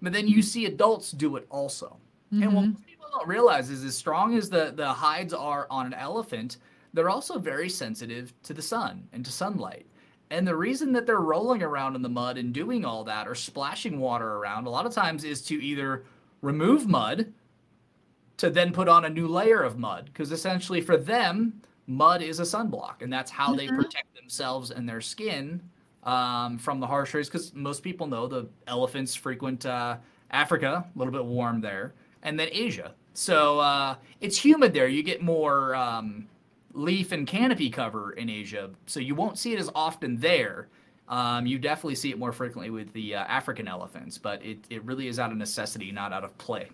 But 0.00 0.12
then 0.12 0.26
you 0.28 0.42
see 0.42 0.66
adults 0.66 1.10
do 1.12 1.36
it 1.36 1.46
also. 1.50 1.96
And 2.32 2.52
what 2.54 2.64
Mhm. 2.64 2.72
most 2.72 2.86
people 2.86 3.06
don't 3.12 3.28
realize 3.28 3.70
is 3.70 3.84
as 3.84 3.94
strong 3.96 4.36
as 4.36 4.50
the, 4.50 4.72
the 4.74 4.88
hides 4.92 5.32
are 5.32 5.66
on 5.70 5.86
an 5.86 5.94
elephant, 5.94 6.56
they're 6.94 7.10
also 7.10 7.38
very 7.38 7.68
sensitive 7.68 8.34
to 8.42 8.52
the 8.54 8.62
sun 8.62 9.06
and 9.12 9.24
to 9.24 9.30
sunlight. 9.30 9.86
And 10.30 10.46
the 10.46 10.56
reason 10.56 10.92
that 10.92 11.06
they're 11.06 11.20
rolling 11.20 11.62
around 11.62 11.94
in 11.96 12.02
the 12.02 12.08
mud 12.08 12.38
and 12.38 12.52
doing 12.52 12.84
all 12.84 13.04
that 13.04 13.28
or 13.28 13.34
splashing 13.34 14.00
water 14.00 14.36
around 14.36 14.66
a 14.66 14.70
lot 14.70 14.86
of 14.86 14.92
times 14.92 15.24
is 15.24 15.42
to 15.42 15.62
either 15.62 16.04
remove 16.40 16.88
mud 16.88 17.32
to 18.38 18.50
then 18.50 18.72
put 18.72 18.88
on 18.88 19.04
a 19.04 19.10
new 19.10 19.28
layer 19.28 19.62
of 19.62 19.78
mud. 19.78 20.06
Because 20.06 20.32
essentially 20.32 20.80
for 20.80 20.96
them, 20.96 21.60
mud 21.86 22.20
is 22.22 22.40
a 22.40 22.42
sunblock. 22.42 23.02
And 23.02 23.12
that's 23.12 23.30
how 23.30 23.54
they 23.54 23.68
Mhm. 23.68 23.76
protect 23.76 24.14
themselves 24.14 24.70
and 24.70 24.88
their 24.88 25.00
skin 25.00 25.60
um, 26.02 26.58
from 26.58 26.80
the 26.80 26.86
harsh 26.86 27.14
rays. 27.14 27.28
Because 27.28 27.54
most 27.54 27.82
people 27.82 28.06
know 28.06 28.26
the 28.26 28.48
elephants 28.66 29.14
frequent 29.14 29.64
uh, 29.64 29.96
Africa, 30.30 30.84
a 30.94 30.98
little 30.98 31.12
bit 31.12 31.24
warm 31.24 31.60
there, 31.60 31.94
and 32.22 32.38
then 32.38 32.48
Asia. 32.50 32.94
So 33.14 33.60
uh, 33.60 33.94
it's 34.20 34.36
humid 34.36 34.74
there. 34.74 34.88
You 34.88 35.02
get 35.02 35.22
more 35.22 35.74
um, 35.76 36.26
leaf 36.74 37.12
and 37.12 37.26
canopy 37.26 37.70
cover 37.70 38.12
in 38.12 38.28
Asia, 38.28 38.70
so 38.86 39.00
you 39.00 39.14
won't 39.14 39.38
see 39.38 39.52
it 39.52 39.58
as 39.58 39.70
often 39.74 40.18
there. 40.18 40.68
Um, 41.08 41.46
you 41.46 41.58
definitely 41.58 41.94
see 41.94 42.10
it 42.10 42.18
more 42.18 42.32
frequently 42.32 42.70
with 42.70 42.92
the 42.92 43.14
uh, 43.14 43.24
African 43.24 43.68
elephants, 43.68 44.18
but 44.18 44.44
it, 44.44 44.58
it 44.70 44.82
really 44.84 45.08
is 45.08 45.18
out 45.18 45.30
of 45.30 45.36
necessity, 45.36 45.92
not 45.92 46.12
out 46.12 46.24
of 46.24 46.36
play. 46.38 46.68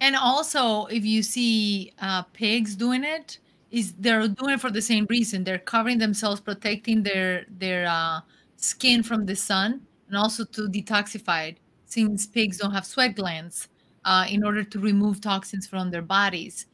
And 0.00 0.16
also, 0.16 0.86
if 0.86 1.04
you 1.04 1.22
see 1.22 1.92
uh, 2.00 2.22
pigs 2.32 2.74
doing 2.74 3.04
it, 3.04 3.38
is 3.70 3.92
they're 3.98 4.28
doing 4.28 4.54
it 4.54 4.60
for 4.60 4.70
the 4.70 4.82
same 4.82 5.06
reason. 5.10 5.44
They're 5.44 5.58
covering 5.58 5.98
themselves, 5.98 6.40
protecting 6.40 7.02
their 7.02 7.44
their 7.48 7.86
uh, 7.86 8.20
skin 8.56 9.02
from 9.02 9.26
the 9.26 9.36
sun, 9.36 9.82
and 10.08 10.16
also 10.16 10.44
to 10.44 10.68
detoxify 10.68 11.50
it, 11.50 11.58
since 11.86 12.26
pigs 12.26 12.58
don't 12.58 12.72
have 12.72 12.86
sweat 12.86 13.16
glands, 13.16 13.68
uh, 14.04 14.26
in 14.28 14.44
order 14.44 14.64
to 14.64 14.78
remove 14.78 15.20
toxins 15.20 15.66
from 15.66 15.90
their 15.90 16.02
bodies. 16.02 16.66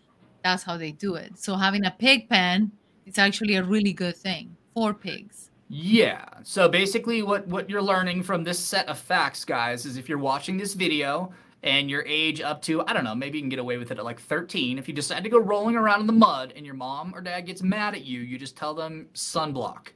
That's 0.42 0.62
how 0.62 0.76
they 0.76 0.92
do 0.92 1.14
it. 1.14 1.38
So 1.38 1.56
having 1.56 1.84
a 1.84 1.90
pig 1.90 2.28
pen 2.28 2.70
is 3.06 3.18
actually 3.18 3.56
a 3.56 3.64
really 3.64 3.92
good 3.92 4.16
thing 4.16 4.56
for 4.74 4.94
pigs. 4.94 5.50
Yeah. 5.68 6.24
So 6.42 6.68
basically, 6.68 7.22
what 7.22 7.46
what 7.46 7.70
you're 7.70 7.82
learning 7.82 8.24
from 8.24 8.42
this 8.42 8.58
set 8.58 8.88
of 8.88 8.98
facts, 8.98 9.44
guys, 9.44 9.86
is 9.86 9.96
if 9.96 10.08
you're 10.08 10.18
watching 10.18 10.56
this 10.56 10.74
video 10.74 11.32
and 11.62 11.88
your 11.88 12.02
age 12.06 12.40
up 12.40 12.60
to 12.62 12.84
I 12.86 12.92
don't 12.92 13.04
know, 13.04 13.14
maybe 13.14 13.38
you 13.38 13.42
can 13.42 13.50
get 13.50 13.60
away 13.60 13.78
with 13.78 13.92
it 13.92 13.98
at 13.98 14.04
like 14.04 14.20
13. 14.20 14.78
If 14.78 14.88
you 14.88 14.94
decide 14.94 15.22
to 15.22 15.30
go 15.30 15.38
rolling 15.38 15.76
around 15.76 16.00
in 16.00 16.06
the 16.06 16.12
mud 16.12 16.52
and 16.56 16.66
your 16.66 16.74
mom 16.74 17.14
or 17.14 17.20
dad 17.20 17.42
gets 17.42 17.62
mad 17.62 17.94
at 17.94 18.04
you, 18.04 18.20
you 18.20 18.36
just 18.36 18.56
tell 18.56 18.74
them 18.74 19.06
sunblock. 19.14 19.88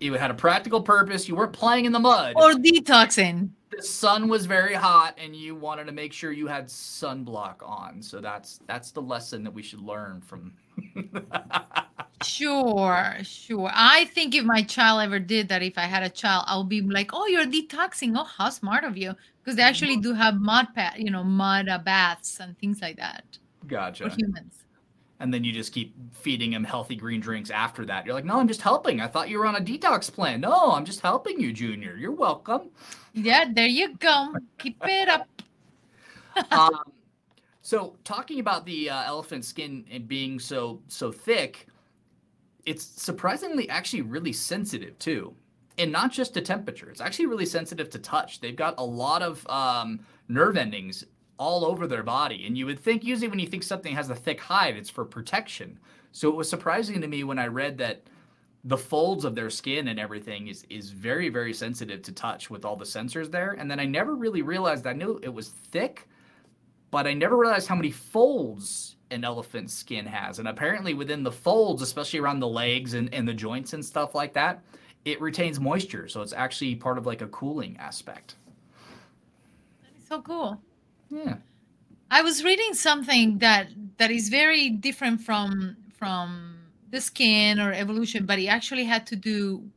You 0.00 0.14
had 0.14 0.30
a 0.30 0.34
practical 0.34 0.82
purpose. 0.82 1.28
You 1.28 1.36
weren't 1.36 1.52
playing 1.52 1.84
in 1.84 1.92
the 1.92 1.98
mud. 1.98 2.34
Or 2.36 2.52
detoxing. 2.52 3.50
the 3.70 3.82
sun 3.82 4.28
was 4.28 4.46
very 4.46 4.74
hot, 4.74 5.16
and 5.18 5.34
you 5.34 5.54
wanted 5.54 5.84
to 5.84 5.92
make 5.92 6.12
sure 6.12 6.32
you 6.32 6.46
had 6.46 6.66
sunblock 6.66 7.66
on. 7.66 8.02
So 8.02 8.20
that's 8.20 8.60
that's 8.66 8.90
the 8.90 9.02
lesson 9.02 9.44
that 9.44 9.52
we 9.52 9.62
should 9.62 9.80
learn 9.80 10.20
from. 10.20 10.52
Sure, 12.22 13.16
sure. 13.22 13.70
I 13.74 14.06
think 14.06 14.34
if 14.34 14.44
my 14.44 14.62
child 14.62 15.02
ever 15.02 15.18
did 15.18 15.48
that, 15.48 15.62
if 15.62 15.76
I 15.76 15.82
had 15.82 16.02
a 16.02 16.08
child, 16.08 16.44
I'll 16.46 16.64
be 16.64 16.80
like, 16.80 17.10
"Oh, 17.12 17.26
you're 17.26 17.44
detoxing. 17.44 18.14
Oh, 18.16 18.24
how 18.24 18.50
smart 18.50 18.84
of 18.84 18.96
you!" 18.96 19.14
Because 19.42 19.56
they 19.56 19.62
actually 19.62 19.98
do 19.98 20.14
have 20.14 20.36
mud 20.36 20.68
pat, 20.74 20.98
you 20.98 21.10
know, 21.10 21.22
mud 21.22 21.68
uh, 21.68 21.78
baths 21.78 22.40
and 22.40 22.56
things 22.58 22.80
like 22.80 22.96
that 22.96 23.24
gotcha. 23.66 24.08
for 24.08 24.16
humans. 24.16 24.63
And 25.24 25.32
then 25.32 25.42
you 25.42 25.52
just 25.52 25.72
keep 25.72 25.94
feeding 26.12 26.52
him 26.52 26.62
healthy 26.62 26.94
green 26.94 27.18
drinks 27.18 27.48
after 27.48 27.86
that. 27.86 28.04
You're 28.04 28.14
like, 28.14 28.26
no, 28.26 28.38
I'm 28.38 28.46
just 28.46 28.60
helping. 28.60 29.00
I 29.00 29.06
thought 29.06 29.30
you 29.30 29.38
were 29.38 29.46
on 29.46 29.56
a 29.56 29.60
detox 29.60 30.12
plan. 30.12 30.42
No, 30.42 30.72
I'm 30.72 30.84
just 30.84 31.00
helping 31.00 31.40
you, 31.40 31.50
Junior. 31.50 31.96
You're 31.96 32.12
welcome. 32.12 32.68
Yeah, 33.14 33.46
there 33.50 33.66
you 33.66 33.96
go. 33.96 34.34
Keep 34.58 34.82
it 34.84 35.08
up. 35.08 35.26
um, 36.52 36.78
so 37.62 37.96
talking 38.04 38.38
about 38.38 38.66
the 38.66 38.90
uh, 38.90 39.04
elephant 39.04 39.46
skin 39.46 39.86
and 39.90 40.06
being 40.06 40.38
so 40.38 40.82
so 40.88 41.10
thick, 41.10 41.68
it's 42.66 42.84
surprisingly 42.84 43.66
actually 43.70 44.02
really 44.02 44.34
sensitive 44.34 44.98
too, 44.98 45.34
and 45.78 45.90
not 45.90 46.12
just 46.12 46.34
to 46.34 46.42
temperature. 46.42 46.90
It's 46.90 47.00
actually 47.00 47.26
really 47.26 47.46
sensitive 47.46 47.88
to 47.88 47.98
touch. 47.98 48.40
They've 48.40 48.54
got 48.54 48.74
a 48.76 48.84
lot 48.84 49.22
of 49.22 49.46
um, 49.48 50.00
nerve 50.28 50.58
endings 50.58 51.06
all 51.38 51.64
over 51.64 51.86
their 51.86 52.02
body, 52.02 52.46
and 52.46 52.56
you 52.56 52.66
would 52.66 52.80
think 52.80 53.04
usually 53.04 53.28
when 53.28 53.38
you 53.38 53.46
think 53.46 53.62
something 53.62 53.94
has 53.94 54.10
a 54.10 54.14
thick 54.14 54.40
hide, 54.40 54.76
it's 54.76 54.90
for 54.90 55.04
protection. 55.04 55.78
So 56.12 56.28
it 56.28 56.36
was 56.36 56.48
surprising 56.48 57.00
to 57.00 57.08
me 57.08 57.24
when 57.24 57.38
I 57.38 57.46
read 57.46 57.78
that 57.78 58.04
the 58.64 58.76
folds 58.78 59.24
of 59.24 59.34
their 59.34 59.50
skin 59.50 59.88
and 59.88 60.00
everything 60.00 60.48
is 60.48 60.64
is 60.70 60.90
very 60.90 61.28
very 61.28 61.52
sensitive 61.52 62.00
to 62.02 62.12
touch 62.12 62.48
with 62.48 62.64
all 62.64 62.76
the 62.76 62.84
sensors 62.84 63.30
there. 63.30 63.52
And 63.52 63.70
then 63.70 63.78
i 63.78 63.84
never 63.84 64.14
really 64.14 64.42
realized 64.42 64.86
i 64.86 64.92
knew 64.92 65.20
it 65.22 65.32
was 65.32 65.50
thick 65.70 66.08
but 66.90 67.06
i 67.06 67.12
never 67.12 67.36
realized 67.36 67.68
how 67.68 67.74
many 67.74 67.90
folds 67.90 68.96
an 69.10 69.22
elephant's 69.22 69.74
skin 69.74 70.06
has. 70.06 70.38
And 70.38 70.48
apparently 70.48 70.94
within 70.94 71.22
the 71.22 71.30
folds 71.30 71.82
especially 71.82 72.20
around 72.20 72.40
the 72.40 72.48
legs 72.48 72.94
and, 72.94 73.12
and 73.12 73.28
the 73.28 73.34
joints 73.34 73.74
and 73.74 73.84
stuff 73.84 74.14
like 74.14 74.32
that 74.32 74.62
it 75.04 75.20
retains 75.20 75.60
moisture. 75.60 76.08
So 76.08 76.22
it's 76.22 76.32
actually 76.32 76.74
part 76.74 76.96
of 76.96 77.04
like 77.04 77.20
a 77.20 77.28
cooling 77.28 77.76
aspect. 77.78 78.36
So 80.08 80.22
cool. 80.22 80.58
Yeah 81.14 81.36
I 82.10 82.22
was 82.22 82.44
reading 82.44 82.74
something 82.74 83.38
that 83.38 83.68
that 83.98 84.10
is 84.12 84.28
very 84.28 84.70
different 84.70 85.20
from 85.20 85.76
from 85.98 86.58
the 86.90 87.00
skin 87.00 87.58
or 87.58 87.72
evolution, 87.72 88.24
but 88.24 88.38
it 88.38 88.46
actually 88.46 88.84
had 88.84 89.04
to 89.08 89.16
do 89.16 89.68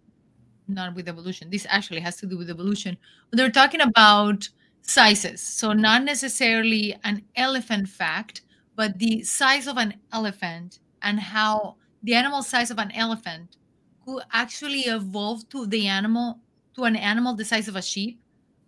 not 0.67 0.93
with 0.93 1.09
evolution. 1.09 1.49
This 1.49 1.65
actually 1.69 2.01
has 2.01 2.17
to 2.17 2.27
do 2.27 2.37
with 2.37 2.49
evolution. 2.49 2.95
They're 3.31 3.49
talking 3.49 3.81
about 3.81 4.47
sizes, 4.81 5.41
so 5.41 5.73
not 5.73 6.03
necessarily 6.03 6.95
an 7.03 7.23
elephant 7.35 7.87
fact, 7.87 8.41
but 8.75 8.99
the 8.99 9.23
size 9.23 9.65
of 9.67 9.77
an 9.77 9.95
elephant 10.13 10.79
and 11.01 11.19
how 11.19 11.77
the 12.03 12.13
animal 12.13 12.43
size 12.43 12.69
of 12.69 12.77
an 12.77 12.91
elephant 12.91 13.57
could 14.05 14.21
actually 14.31 14.81
evolve 14.81 15.49
to 15.49 15.65
the 15.65 15.87
animal 15.87 16.39
to 16.75 16.83
an 16.83 16.95
animal 16.95 17.33
the 17.33 17.45
size 17.45 17.67
of 17.67 17.75
a 17.75 17.81
sheep. 17.81 18.19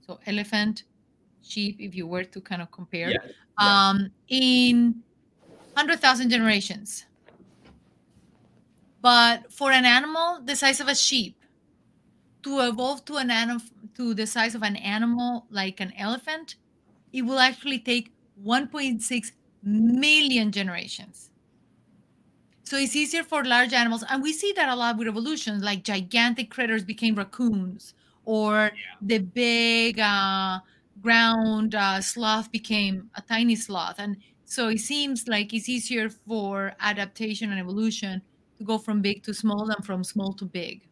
So 0.07 0.19
elephant, 0.25 0.85
sheep, 1.41 1.77
if 1.79 1.95
you 1.95 2.07
were 2.07 2.23
to 2.23 2.41
kind 2.41 2.61
of 2.61 2.71
compare, 2.71 3.11
Yeah. 3.11 3.19
um, 3.57 4.09
in 4.27 5.03
hundred 5.75 5.99
thousand 5.99 6.29
generations. 6.29 7.05
But 9.01 9.51
for 9.51 9.71
an 9.71 9.85
animal 9.85 10.41
the 10.43 10.55
size 10.55 10.79
of 10.79 10.87
a 10.87 10.95
sheep 10.95 11.35
to 12.43 12.59
evolve 12.61 13.05
to 13.05 13.15
an 13.17 13.31
animal 13.31 13.61
to 13.95 14.13
the 14.13 14.27
size 14.27 14.55
of 14.55 14.61
an 14.63 14.75
animal 14.75 15.45
like 15.49 15.79
an 15.79 15.93
elephant, 15.97 16.55
it 17.13 17.21
will 17.23 17.39
actually 17.39 17.79
take 17.79 18.13
1.6 18.45 19.31
million 19.63 20.51
generations. 20.51 21.31
So 22.63 22.77
it's 22.77 22.95
easier 22.95 23.23
for 23.23 23.43
large 23.43 23.73
animals, 23.73 24.03
and 24.09 24.21
we 24.21 24.31
see 24.31 24.53
that 24.53 24.69
a 24.69 24.75
lot 24.75 24.97
with 24.97 25.07
evolution, 25.07 25.59
like 25.61 25.83
gigantic 25.83 26.51
critters 26.51 26.83
became 26.83 27.15
raccoons, 27.15 27.95
or 28.25 28.71
the 29.01 29.17
big 29.17 29.99
uh, 29.99 30.59
ground 31.01 31.75
uh, 31.75 32.01
sloth 32.01 32.51
became 32.51 33.09
a 33.15 33.21
tiny 33.21 33.55
sloth, 33.55 33.95
and 33.99 34.17
so 34.45 34.69
it 34.69 34.79
seems 34.79 35.27
like 35.27 35.53
it's 35.53 35.69
easier 35.69 36.09
for 36.09 36.73
adaptation 36.79 37.51
and 37.51 37.59
evolution 37.59 38.21
to 38.57 38.63
go 38.63 38.77
from 38.77 39.01
big 39.01 39.23
to 39.23 39.33
small 39.33 39.65
than 39.65 39.81
from 39.81 40.03
small 40.03 40.33
to 40.33 40.45
big 40.45 40.89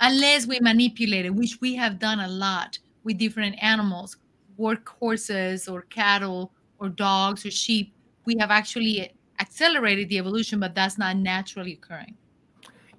unless 0.00 0.46
we 0.46 0.60
manipulate 0.60 1.24
it, 1.24 1.34
which 1.34 1.58
we 1.60 1.74
have 1.74 1.98
done 1.98 2.20
a 2.20 2.28
lot 2.28 2.78
with 3.04 3.18
different 3.18 3.56
animals, 3.62 4.16
work 4.56 4.88
horses 4.88 5.68
or 5.68 5.82
cattle 5.82 6.52
or 6.78 6.88
dogs 6.88 7.44
or 7.46 7.50
sheep. 7.50 7.92
We 8.24 8.36
have 8.38 8.50
actually 8.50 9.12
accelerated 9.40 10.08
the 10.08 10.18
evolution, 10.18 10.60
but 10.60 10.74
that's 10.74 10.98
not 10.98 11.16
naturally 11.16 11.72
occurring. 11.72 12.16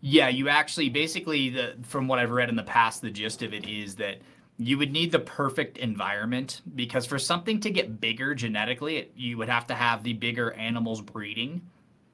Yeah, 0.02 0.30
you 0.30 0.50
actually 0.50 0.90
basically 0.90 1.50
the 1.50 1.76
from 1.84 2.08
what 2.08 2.20
I've 2.20 2.32
read 2.32 2.50
in 2.50 2.56
the 2.56 2.64
past, 2.64 3.02
the 3.02 3.10
gist 3.10 3.42
of 3.42 3.54
it 3.54 3.68
is 3.68 3.96
that 3.96 4.20
you 4.58 4.78
would 4.78 4.92
need 4.92 5.12
the 5.12 5.20
perfect 5.20 5.78
environment 5.78 6.62
because 6.76 7.06
for 7.06 7.20
something 7.20 7.60
to 7.60 7.70
get 7.70 8.00
bigger 8.00 8.34
genetically, 8.34 8.98
it, 8.98 9.12
you 9.16 9.38
would 9.38 9.50
have 9.50 9.68
to 9.68 9.76
have 9.76 10.04
the 10.04 10.14
bigger 10.14 10.54
animals 10.54 11.02
breeding 11.02 11.70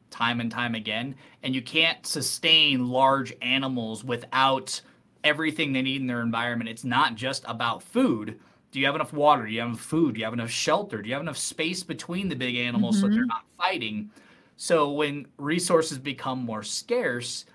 time 0.09 0.41
and 0.41 0.51
time 0.51 0.75
again, 0.75 1.15
and 1.43 1.55
you 1.55 1.61
can't 1.61 2.05
sustain 2.05 2.89
large 2.89 3.33
animals 3.41 4.03
without 4.03 4.81
everything 5.23 5.71
they 5.71 5.81
need 5.81 6.01
in 6.01 6.07
their 6.07 6.21
environment. 6.21 6.69
It's 6.69 6.83
not 6.83 7.15
just 7.15 7.45
about 7.47 7.81
food. 7.83 8.39
Do 8.71 8.79
you 8.79 8.85
have 8.85 8.95
enough 8.95 9.13
water? 9.13 9.45
Do 9.45 9.51
you 9.51 9.59
have 9.59 9.69
enough 9.69 9.81
food? 9.81 10.15
Do 10.15 10.19
you 10.19 10.25
have 10.25 10.33
enough 10.33 10.49
shelter? 10.49 11.01
Do 11.01 11.07
you 11.09 11.15
have 11.15 11.21
enough 11.23 11.37
space 11.37 11.83
between 11.83 12.29
the 12.29 12.35
big 12.35 12.55
animals 12.55 12.99
so 12.99 13.07
they're 13.13 13.23
Mhm. 13.23 13.29
not 13.29 13.45
fighting? 13.57 14.11
So 14.57 14.91
when 14.91 15.27
resources 15.37 15.97
become 15.97 16.39
more 16.39 16.63
scarce, 16.63 17.45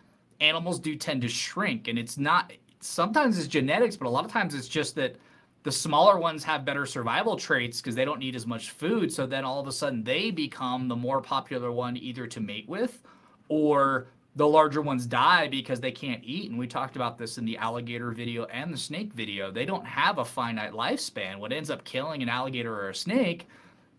animals 0.41 0.79
do 0.81 0.97
tend 0.97 1.23
to 1.23 1.29
shrink 1.29 1.89
and 1.89 1.99
it's 1.99 2.19
not 2.19 2.53
sometimes 2.87 3.39
it's 3.39 3.49
genetics 3.49 3.97
but 3.97 4.07
a 4.07 4.11
lot 4.11 4.25
of 4.25 4.31
times 4.33 4.55
it's 4.55 4.69
just 4.69 4.95
that 4.97 5.17
the 5.65 5.73
smaller 5.73 6.19
ones 6.19 6.45
have 6.45 6.65
better 6.65 6.87
survival 6.87 7.37
traits 7.37 7.81
because 7.81 7.95
they 7.97 8.05
don't 8.05 8.21
need 8.21 8.37
as 8.37 8.47
much 8.47 8.71
food. 8.71 9.13
So 9.13 9.27
then 9.27 9.45
all 9.45 9.59
of 9.61 9.67
a 9.67 9.73
sudden 9.73 10.05
they 10.05 10.31
become 10.31 10.87
the 10.89 10.95
more 10.97 11.21
popular 11.21 11.73
one 11.73 11.97
either 11.97 12.27
to 12.29 12.41
mate 12.41 12.69
with 12.69 13.03
or 13.49 14.09
the 14.37 14.47
larger 14.47 14.81
ones 14.83 15.07
die 15.07 15.49
because 15.49 15.81
they 15.81 15.91
can't 15.91 16.23
eat. 16.23 16.51
And 16.51 16.59
we 16.59 16.69
talked 16.69 16.95
about 16.95 17.19
this 17.19 17.37
in 17.39 17.45
the 17.45 17.57
alligator 17.59 18.13
video 18.13 18.45
and 18.45 18.73
the 18.73 18.79
snake 18.79 19.13
video. 19.13 19.51
They 19.51 19.65
don't 19.65 19.87
have 19.87 20.19
a 20.19 20.25
finite 20.25 20.73
lifespan. 20.73 21.39
What 21.39 21.53
ends 21.53 21.71
up 21.71 21.85
killing 21.85 22.23
an 22.23 22.29
alligator 22.29 22.73
or 22.75 22.91
a 22.91 22.95
snake 22.95 23.49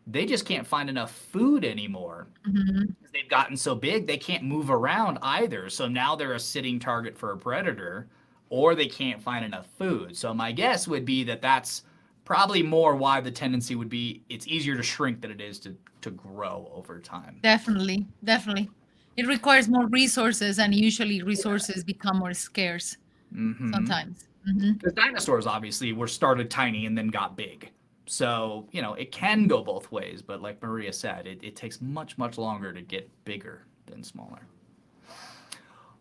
they 0.08 0.26
just 0.26 0.46
can't 0.46 0.66
find 0.66 0.90
enough 0.90 1.12
food 1.12 1.66
anymore 1.66 2.28
Mhm. 2.48 2.96
they've 3.14 3.30
gotten 3.30 3.58
so 3.58 3.76
big 3.76 4.08
they 4.08 4.18
can't 4.18 4.44
move 4.44 4.70
around 4.70 5.18
either. 5.22 5.70
So 5.70 5.88
now 5.88 6.16
they're 6.16 6.34
a 6.34 6.40
sitting 6.40 6.80
target 6.80 7.18
for 7.18 7.32
a 7.32 7.38
predator, 7.38 8.08
or 8.50 8.76
they 8.76 8.88
can't 8.88 9.22
find 9.22 9.44
enough 9.46 9.68
food. 9.78 10.16
So 10.16 10.34
my 10.34 10.52
guess 10.52 10.88
would 10.88 11.06
be 11.06 11.24
that 11.26 11.42
that's 11.42 11.84
probably 12.26 12.62
more 12.64 12.96
why 12.96 13.22
the 13.22 13.32
tendency 13.32 13.76
would 13.76 13.90
be 13.90 14.22
it's 14.30 14.48
easier 14.48 14.76
to 14.76 14.84
shrink 14.84 15.22
than 15.22 15.32
it 15.32 15.42
is 15.42 15.60
to 15.62 15.76
to 16.02 16.12
grow 16.12 16.72
over 16.74 17.00
time. 17.00 17.40
Definitely, 17.42 18.06
definitely. 18.24 18.70
It 19.16 19.26
requires 19.28 19.68
more 19.68 19.88
resources, 19.88 20.60
and 20.60 20.76
usually 20.76 21.24
resources 21.24 21.84
become 21.84 22.20
more 22.20 22.34
scarce 22.34 22.98
Mhm. 23.34 23.72
sometimes. 23.74 24.28
Mhm. 24.48 24.74
Because 24.78 24.94
dinosaurs 24.94 25.48
obviously 25.48 25.92
were 25.92 26.08
started 26.08 26.52
tiny 26.52 26.86
and 26.86 26.96
then 26.98 27.08
got 27.08 27.36
big. 27.36 27.72
So, 28.06 28.70
you 28.72 28.82
know, 28.82 28.94
it 28.94 29.12
can 29.12 29.48
go 29.48 29.64
both 29.64 29.92
ways, 29.92 30.22
but 30.22 30.42
like 30.42 30.62
Maria 30.62 30.94
said, 30.94 31.28
it, 31.28 31.44
it 31.44 31.56
takes 31.56 31.82
much, 31.82 32.18
much 32.18 32.38
longer 32.38 32.72
to 32.72 32.82
get 32.82 33.10
bigger 33.26 33.64
than 33.88 34.04
smaller. 34.04 34.48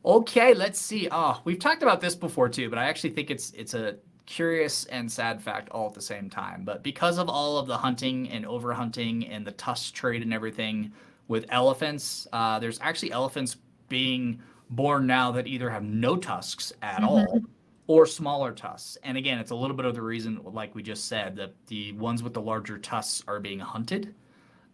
Okay, 0.06 0.54
let's 0.54 0.78
see. 0.80 1.08
Oh, 1.10 1.40
we've 1.44 1.58
talked 1.58 1.82
about 1.82 2.00
this 2.00 2.14
before 2.14 2.48
too, 2.48 2.70
but 2.70 2.78
I 2.78 2.84
actually 2.84 3.10
think 3.10 3.30
it's 3.30 3.50
it's 3.50 3.74
a 3.74 3.96
curious 4.24 4.84
and 4.86 5.10
sad 5.10 5.42
fact 5.42 5.68
all 5.70 5.88
at 5.88 5.94
the 5.94 6.00
same 6.00 6.30
time. 6.30 6.64
But 6.64 6.84
because 6.84 7.18
of 7.18 7.28
all 7.28 7.58
of 7.58 7.66
the 7.66 7.76
hunting 7.76 8.28
and 8.30 8.44
overhunting 8.44 9.28
and 9.30 9.44
the 9.44 9.52
tusk 9.52 9.94
trade 9.94 10.22
and 10.22 10.32
everything 10.32 10.92
with 11.26 11.44
elephants, 11.48 12.28
uh, 12.32 12.60
there's 12.60 12.78
actually 12.80 13.10
elephants 13.10 13.56
being 13.88 14.40
born 14.70 15.06
now 15.06 15.32
that 15.32 15.48
either 15.48 15.68
have 15.70 15.82
no 15.82 16.16
tusks 16.16 16.72
at 16.82 17.02
all 17.02 17.42
or 17.88 18.06
smaller 18.06 18.52
tusks. 18.52 18.98
And 19.02 19.16
again, 19.16 19.38
it's 19.38 19.50
a 19.50 19.56
little 19.56 19.76
bit 19.76 19.86
of 19.86 19.94
the 19.94 20.02
reason, 20.02 20.40
like 20.44 20.74
we 20.74 20.82
just 20.82 21.06
said, 21.06 21.34
that 21.36 21.54
the 21.66 21.92
ones 21.92 22.22
with 22.22 22.34
the 22.34 22.40
larger 22.42 22.78
tusks 22.78 23.24
are 23.26 23.40
being 23.40 23.60
hunted. 23.60 24.14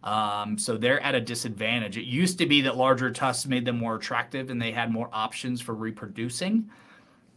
Um, 0.03 0.57
so 0.57 0.77
they're 0.77 0.99
at 1.01 1.15
a 1.15 1.21
disadvantage. 1.21 1.97
It 1.97 2.05
used 2.05 2.37
to 2.39 2.45
be 2.45 2.61
that 2.61 2.75
larger 2.75 3.09
tusks 3.09 3.47
made 3.47 3.65
them 3.65 3.77
more 3.77 3.95
attractive 3.95 4.49
and 4.49 4.61
they 4.61 4.71
had 4.71 4.91
more 4.91 5.09
options 5.13 5.61
for 5.61 5.73
reproducing. 5.73 6.69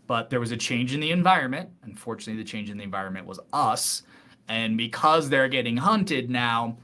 But 0.07 0.31
there 0.31 0.41
was 0.41 0.53
a 0.53 0.57
change 0.57 0.95
in 0.95 1.01
the 1.01 1.11
environment. 1.11 1.71
Unfortunately, 1.85 2.43
the 2.43 2.49
change 2.49 2.71
in 2.71 2.77
the 2.77 2.85
environment 2.85 3.27
was 3.27 3.41
us. 3.53 4.03
And 4.49 4.77
because 4.77 5.29
they're 5.29 5.49
getting 5.49 5.77
hunted 5.77 6.31
now, 6.31 6.77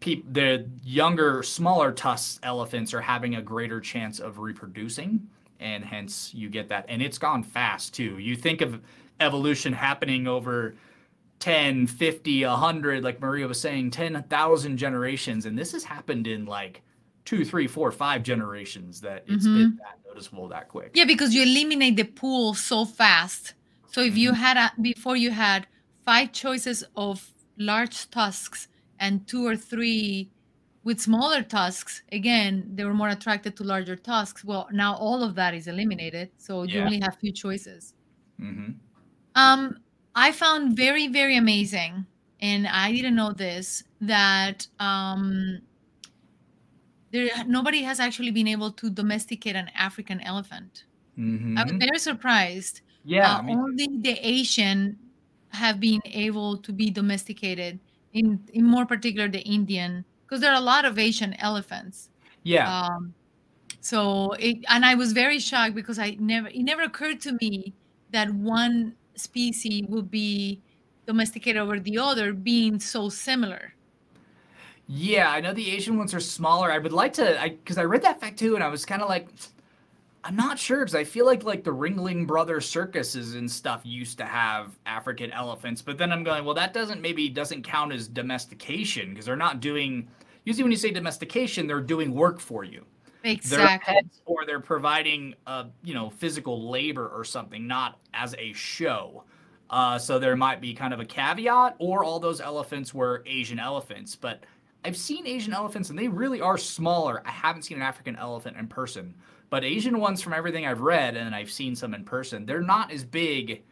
peop- 0.00 0.32
the 0.32 0.68
younger, 0.82 1.42
smaller 1.42 1.92
tusk 1.92 2.40
elephants 2.42 2.94
are 2.94 3.00
having 3.00 3.36
a 3.36 3.42
greater 3.42 3.80
chance 3.80 4.20
of 4.20 4.38
reproducing 4.38 5.28
and 5.60 5.84
hence 5.84 6.32
you 6.34 6.48
get 6.48 6.68
that 6.68 6.84
and 6.88 7.02
it's 7.02 7.18
gone 7.18 7.42
fast 7.42 7.94
too 7.94 8.18
you 8.18 8.36
think 8.36 8.60
of 8.60 8.80
evolution 9.20 9.72
happening 9.72 10.26
over 10.26 10.74
10 11.40 11.86
50 11.86 12.44
100 12.44 13.04
like 13.04 13.20
maria 13.20 13.46
was 13.46 13.60
saying 13.60 13.90
10000 13.90 14.76
generations 14.76 15.46
and 15.46 15.56
this 15.58 15.72
has 15.72 15.84
happened 15.84 16.26
in 16.26 16.44
like 16.46 16.82
two 17.24 17.44
three 17.44 17.66
four 17.68 17.92
five 17.92 18.22
generations 18.22 19.00
that 19.00 19.22
it's 19.28 19.46
been 19.46 19.76
that 19.76 19.98
noticeable 20.08 20.48
that 20.48 20.68
quick 20.68 20.90
Yeah, 20.94 21.04
because 21.04 21.34
you 21.34 21.42
eliminate 21.42 21.96
the 21.96 22.04
pool 22.04 22.54
so 22.54 22.84
fast. 22.84 23.54
So 23.92 24.00
if 24.02 24.16
you 24.16 24.32
had 24.32 24.56
a, 24.56 24.72
before 24.82 25.16
you 25.16 25.30
had 25.30 25.66
five 26.04 26.32
choices 26.32 26.82
of 26.96 27.24
large 27.58 28.10
tusks 28.10 28.68
and 28.98 29.26
two 29.28 29.46
or 29.46 29.56
three 29.56 30.30
with 30.84 31.00
smaller 31.00 31.42
tusks, 31.42 32.02
again, 32.12 32.70
they 32.74 32.84
were 32.84 32.94
more 32.94 33.10
attracted 33.10 33.56
to 33.56 33.64
larger 33.64 33.96
tusks. 33.96 34.42
Well, 34.44 34.66
now 34.72 34.94
all 34.96 35.22
of 35.22 35.34
that 35.36 35.54
is 35.54 35.66
eliminated, 35.68 36.30
so 36.38 36.62
you 36.64 36.78
Yeah. 36.78 36.84
only 36.84 37.00
have 37.00 37.16
few 37.20 37.32
choices. 37.32 37.94
hmm 38.38 38.70
Um, 39.34 39.76
I 40.18 40.32
found 40.32 40.76
very, 40.76 41.06
very 41.08 41.36
amazing, 41.36 42.06
and 42.40 42.66
I 42.66 42.92
didn't 42.92 43.14
know 43.14 43.32
this 43.32 43.84
that 44.00 44.66
um, 44.78 45.62
there 47.10 47.28
nobody 47.46 47.82
has 47.82 48.00
actually 48.00 48.30
been 48.30 48.48
able 48.48 48.72
to 48.72 48.90
domesticate 48.90 49.56
an 49.56 49.70
African 49.74 50.20
elephant. 50.20 50.84
I 51.56 51.64
was 51.64 51.74
very 51.78 52.00
surprised. 52.00 52.82
yeah 53.04 53.36
Uh, 53.36 53.38
I 53.38 53.42
mean, 53.42 53.58
only 53.58 53.88
the 54.00 54.18
Asian 54.26 55.00
have 55.50 55.80
been 55.80 56.02
able 56.06 56.58
to 56.62 56.72
be 56.72 56.90
domesticated. 56.90 57.80
In 58.12 58.48
in 58.54 58.64
more 58.66 58.86
particular, 58.86 59.28
the 59.28 59.42
Indian, 59.42 60.06
because 60.26 60.42
there 60.42 60.52
are 60.52 60.58
a 60.60 60.64
lot 60.74 60.86
of 60.86 60.98
Asian 60.98 61.34
elephants. 61.34 62.10
yeah 62.42 62.66
Um, 62.66 63.16
so 63.80 64.32
it, 64.34 64.58
and 64.68 64.86
I 64.86 64.96
was 64.96 65.14
very 65.14 65.40
shocked 65.40 65.76
because 65.76 65.98
I 66.00 66.12
never 66.20 66.48
it 66.48 66.64
never 66.64 66.82
occurred 66.82 67.20
to 67.22 67.32
me 67.42 67.76
that 68.10 68.32
one 68.34 68.97
species 69.18 69.84
would 69.88 70.10
be 70.10 70.60
domesticated 71.06 71.60
over 71.60 71.80
the 71.80 71.98
other, 71.98 72.32
being 72.32 72.78
so 72.78 73.08
similar. 73.08 73.72
Yeah, 74.86 75.30
I 75.30 75.40
know 75.40 75.52
the 75.52 75.70
Asian 75.70 75.98
ones 75.98 76.14
are 76.14 76.20
smaller. 76.20 76.72
I 76.72 76.78
would 76.78 76.92
like 76.92 77.12
to, 77.14 77.40
I 77.40 77.50
because 77.50 77.78
I 77.78 77.84
read 77.84 78.02
that 78.02 78.20
fact 78.20 78.38
too, 78.38 78.54
and 78.54 78.64
I 78.64 78.68
was 78.68 78.86
kind 78.86 79.02
of 79.02 79.08
like, 79.08 79.28
I'm 80.24 80.36
not 80.36 80.58
sure 80.58 80.80
because 80.80 80.94
I 80.94 81.04
feel 81.04 81.26
like 81.26 81.44
like 81.44 81.62
the 81.62 81.74
Ringling 81.74 82.26
Brothers 82.26 82.68
circuses 82.68 83.34
and 83.34 83.50
stuff 83.50 83.82
used 83.84 84.18
to 84.18 84.24
have 84.24 84.78
African 84.86 85.30
elephants, 85.32 85.82
but 85.82 85.98
then 85.98 86.10
I'm 86.10 86.24
going, 86.24 86.44
well, 86.44 86.54
that 86.54 86.72
doesn't 86.72 87.02
maybe 87.02 87.28
doesn't 87.28 87.62
count 87.62 87.92
as 87.92 88.08
domestication 88.08 89.10
because 89.10 89.26
they're 89.26 89.36
not 89.36 89.60
doing. 89.60 90.08
Usually, 90.44 90.62
when 90.62 90.72
you 90.72 90.78
say 90.78 90.90
domestication, 90.90 91.66
they're 91.66 91.80
doing 91.80 92.14
work 92.14 92.40
for 92.40 92.64
you. 92.64 92.84
Exactly. 93.24 93.96
or 94.26 94.46
they're 94.46 94.60
providing, 94.60 95.34
uh, 95.46 95.64
you 95.82 95.94
know, 95.94 96.10
physical 96.10 96.70
labor 96.70 97.08
or 97.08 97.24
something, 97.24 97.66
not 97.66 97.98
as 98.14 98.34
a 98.38 98.52
show. 98.52 99.24
Uh, 99.70 99.98
so 99.98 100.18
there 100.18 100.36
might 100.36 100.60
be 100.60 100.72
kind 100.72 100.94
of 100.94 101.00
a 101.00 101.04
caveat, 101.04 101.76
or 101.78 102.04
all 102.04 102.18
those 102.18 102.40
elephants 102.40 102.94
were 102.94 103.22
Asian 103.26 103.58
elephants, 103.58 104.16
but 104.16 104.44
I've 104.84 104.96
seen 104.96 105.26
Asian 105.26 105.52
elephants 105.52 105.90
and 105.90 105.98
they 105.98 106.08
really 106.08 106.40
are 106.40 106.56
smaller. 106.56 107.22
I 107.26 107.30
haven't 107.30 107.62
seen 107.62 107.76
an 107.76 107.82
African 107.82 108.16
elephant 108.16 108.56
in 108.56 108.66
person, 108.68 109.14
but 109.50 109.64
Asian 109.64 109.98
ones, 109.98 110.22
from 110.22 110.32
everything 110.32 110.66
I've 110.66 110.80
read 110.80 111.16
and 111.16 111.34
I've 111.34 111.50
seen 111.50 111.74
some 111.74 111.94
in 111.94 112.04
person, 112.04 112.46
they're 112.46 112.62
not 112.62 112.92
as 112.92 113.04
big 113.04 113.62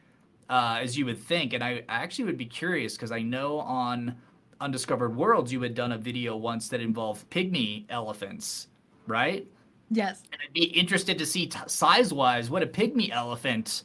uh, 0.50 0.78
as 0.80 0.96
you 0.98 1.06
would 1.06 1.18
think. 1.18 1.52
And 1.52 1.62
I, 1.62 1.82
I 1.88 2.02
actually 2.02 2.26
would 2.26 2.38
be 2.38 2.46
curious 2.46 2.94
because 2.94 3.12
I 3.12 3.22
know 3.22 3.60
on 3.60 4.16
Undiscovered 4.60 5.14
Worlds 5.16 5.52
you 5.52 5.60
had 5.62 5.74
done 5.74 5.92
a 5.92 5.98
video 5.98 6.36
once 6.36 6.68
that 6.68 6.80
involved 6.80 7.28
pygmy 7.30 7.84
elephants, 7.88 8.68
right? 9.06 9.46
Yes. 9.90 10.22
And 10.32 10.40
I'd 10.42 10.52
be 10.52 10.64
interested 10.64 11.18
to 11.18 11.26
see 11.26 11.46
t- 11.46 11.58
size 11.66 12.12
wise 12.12 12.50
what 12.50 12.62
a 12.62 12.66
pygmy 12.66 13.10
elephant. 13.10 13.84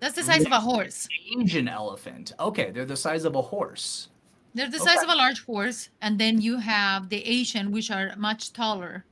That's 0.00 0.14
the 0.14 0.22
size 0.22 0.44
of 0.44 0.52
a 0.52 0.60
horse. 0.60 1.08
Asian 1.38 1.68
elephant. 1.68 2.32
Okay, 2.38 2.70
they're 2.70 2.84
the 2.84 2.96
size 2.96 3.24
of 3.24 3.34
a 3.34 3.42
horse. 3.42 4.08
They're 4.54 4.70
the 4.70 4.78
size 4.78 5.02
of 5.02 5.10
a 5.10 5.14
large 5.14 5.44
horse, 5.44 5.90
and 6.00 6.18
then 6.18 6.40
you 6.40 6.58
have 6.58 7.10
the 7.10 7.22
Asian, 7.26 7.70
which 7.72 7.90
are 7.90 8.14
much 8.16 8.52
taller. 8.52 9.04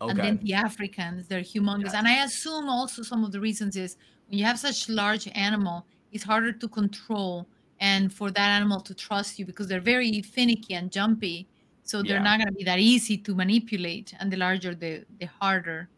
Okay. 0.00 0.10
And 0.10 0.18
then 0.18 0.38
the 0.42 0.54
Africans, 0.54 1.26
they're 1.26 1.40
humongous. 1.40 1.92
Yeah. 1.92 1.98
And 1.98 2.08
I 2.08 2.24
assume 2.24 2.68
also 2.68 3.02
some 3.02 3.24
of 3.24 3.32
the 3.32 3.40
reasons 3.40 3.76
is 3.76 3.96
when 4.28 4.38
you 4.38 4.44
have 4.44 4.58
such 4.58 4.88
large 4.88 5.28
animal, 5.34 5.86
it's 6.12 6.24
harder 6.24 6.52
to 6.52 6.68
control 6.68 7.48
and 7.80 8.12
for 8.12 8.30
that 8.30 8.48
animal 8.50 8.80
to 8.80 8.94
trust 8.94 9.38
you 9.38 9.46
because 9.46 9.66
they're 9.66 9.80
very 9.80 10.22
finicky 10.22 10.74
and 10.74 10.92
jumpy 10.92 11.48
so 11.84 12.02
they're 12.02 12.16
yeah. 12.16 12.22
not 12.22 12.38
going 12.38 12.48
to 12.48 12.54
be 12.54 12.64
that 12.64 12.78
easy 12.78 13.16
to 13.16 13.34
manipulate 13.34 14.14
and 14.18 14.32
the 14.32 14.36
larger 14.36 14.74
the 14.74 15.04
the 15.20 15.26
harder 15.40 15.88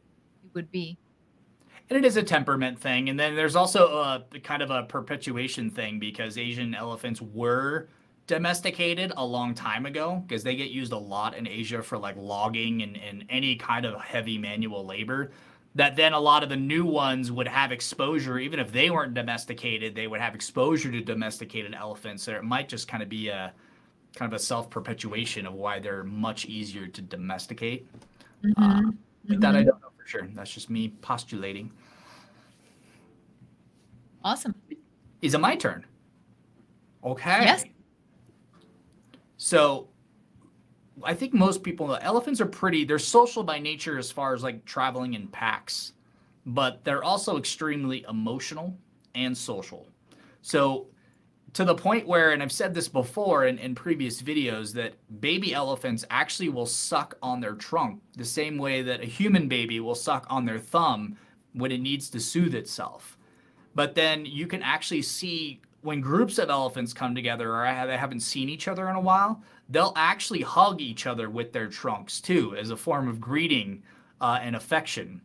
it 0.44 0.54
would 0.54 0.70
be 0.70 0.98
and 1.88 1.96
it 1.96 2.04
is 2.04 2.16
a 2.16 2.22
temperament 2.22 2.78
thing 2.78 3.08
and 3.08 3.18
then 3.18 3.34
there's 3.34 3.56
also 3.56 3.86
a 3.98 4.24
kind 4.40 4.62
of 4.62 4.70
a 4.70 4.82
perpetuation 4.82 5.70
thing 5.70 5.98
because 5.98 6.36
asian 6.36 6.74
elephants 6.74 7.22
were 7.22 7.88
domesticated 8.26 9.12
a 9.16 9.24
long 9.24 9.54
time 9.54 9.86
ago 9.86 10.22
because 10.26 10.42
they 10.42 10.56
get 10.56 10.70
used 10.70 10.92
a 10.92 10.98
lot 10.98 11.36
in 11.36 11.46
asia 11.46 11.80
for 11.80 11.96
like 11.96 12.16
logging 12.16 12.82
and, 12.82 12.96
and 12.96 13.24
any 13.30 13.54
kind 13.54 13.86
of 13.86 14.00
heavy 14.00 14.36
manual 14.36 14.84
labor 14.84 15.30
that 15.76 15.94
then 15.94 16.14
a 16.14 16.18
lot 16.18 16.42
of 16.42 16.48
the 16.48 16.56
new 16.56 16.84
ones 16.84 17.30
would 17.30 17.46
have 17.46 17.70
exposure 17.70 18.38
even 18.38 18.58
if 18.58 18.72
they 18.72 18.90
weren't 18.90 19.14
domesticated 19.14 19.94
they 19.94 20.08
would 20.08 20.20
have 20.20 20.34
exposure 20.34 20.90
to 20.90 21.00
domesticated 21.00 21.72
elephants 21.74 22.24
so 22.24 22.32
it 22.32 22.42
might 22.42 22.68
just 22.68 22.88
kind 22.88 23.02
of 23.02 23.08
be 23.08 23.28
a 23.28 23.52
kind 24.16 24.32
of 24.32 24.36
a 24.36 24.42
self 24.42 24.68
perpetuation 24.68 25.46
of 25.46 25.54
why 25.54 25.78
they're 25.78 26.04
much 26.04 26.46
easier 26.46 26.88
to 26.88 27.02
domesticate. 27.02 27.86
Mm-hmm. 28.44 28.62
Uh, 28.62 28.80
mm-hmm. 28.80 29.40
That 29.40 29.54
I 29.54 29.62
don't 29.62 29.80
know 29.80 29.90
for 29.96 30.06
sure. 30.06 30.28
That's 30.34 30.52
just 30.52 30.70
me 30.70 30.88
postulating. 31.00 31.70
Awesome. 34.24 34.54
Is 35.22 35.34
it 35.34 35.38
my 35.38 35.54
turn? 35.54 35.86
Okay. 37.04 37.44
Yes. 37.44 37.64
So 39.36 39.88
I 41.02 41.14
think 41.14 41.34
most 41.34 41.62
people 41.62 41.86
know 41.86 41.98
elephants 42.00 42.40
are 42.40 42.46
pretty 42.46 42.84
they're 42.84 42.98
social 42.98 43.44
by 43.44 43.58
nature 43.58 43.98
as 43.98 44.10
far 44.10 44.34
as 44.34 44.42
like 44.42 44.64
traveling 44.64 45.14
in 45.14 45.28
packs, 45.28 45.92
but 46.46 46.84
they're 46.84 47.04
also 47.04 47.36
extremely 47.36 48.04
emotional 48.08 48.76
and 49.14 49.36
social. 49.36 49.86
So 50.42 50.88
to 51.56 51.64
the 51.64 51.74
point 51.74 52.06
where, 52.06 52.32
and 52.32 52.42
I've 52.42 52.52
said 52.52 52.74
this 52.74 52.86
before 52.86 53.46
in, 53.46 53.56
in 53.56 53.74
previous 53.74 54.20
videos, 54.20 54.74
that 54.74 54.92
baby 55.22 55.54
elephants 55.54 56.04
actually 56.10 56.50
will 56.50 56.66
suck 56.66 57.16
on 57.22 57.40
their 57.40 57.54
trunk 57.54 58.02
the 58.14 58.26
same 58.26 58.58
way 58.58 58.82
that 58.82 59.00
a 59.00 59.06
human 59.06 59.48
baby 59.48 59.80
will 59.80 59.94
suck 59.94 60.26
on 60.28 60.44
their 60.44 60.58
thumb 60.58 61.16
when 61.54 61.72
it 61.72 61.80
needs 61.80 62.10
to 62.10 62.20
soothe 62.20 62.54
itself. 62.54 63.16
But 63.74 63.94
then 63.94 64.26
you 64.26 64.46
can 64.46 64.62
actually 64.62 65.00
see 65.00 65.62
when 65.80 66.02
groups 66.02 66.36
of 66.36 66.50
elephants 66.50 66.92
come 66.92 67.14
together 67.14 67.50
or 67.50 67.86
they 67.86 67.96
haven't 67.96 68.20
seen 68.20 68.50
each 68.50 68.68
other 68.68 68.90
in 68.90 68.96
a 68.96 69.00
while, 69.00 69.42
they'll 69.70 69.94
actually 69.96 70.42
hug 70.42 70.82
each 70.82 71.06
other 71.06 71.30
with 71.30 71.54
their 71.54 71.68
trunks 71.68 72.20
too 72.20 72.54
as 72.54 72.68
a 72.68 72.76
form 72.76 73.08
of 73.08 73.18
greeting 73.18 73.82
uh, 74.20 74.38
and 74.42 74.56
affection. 74.56 75.22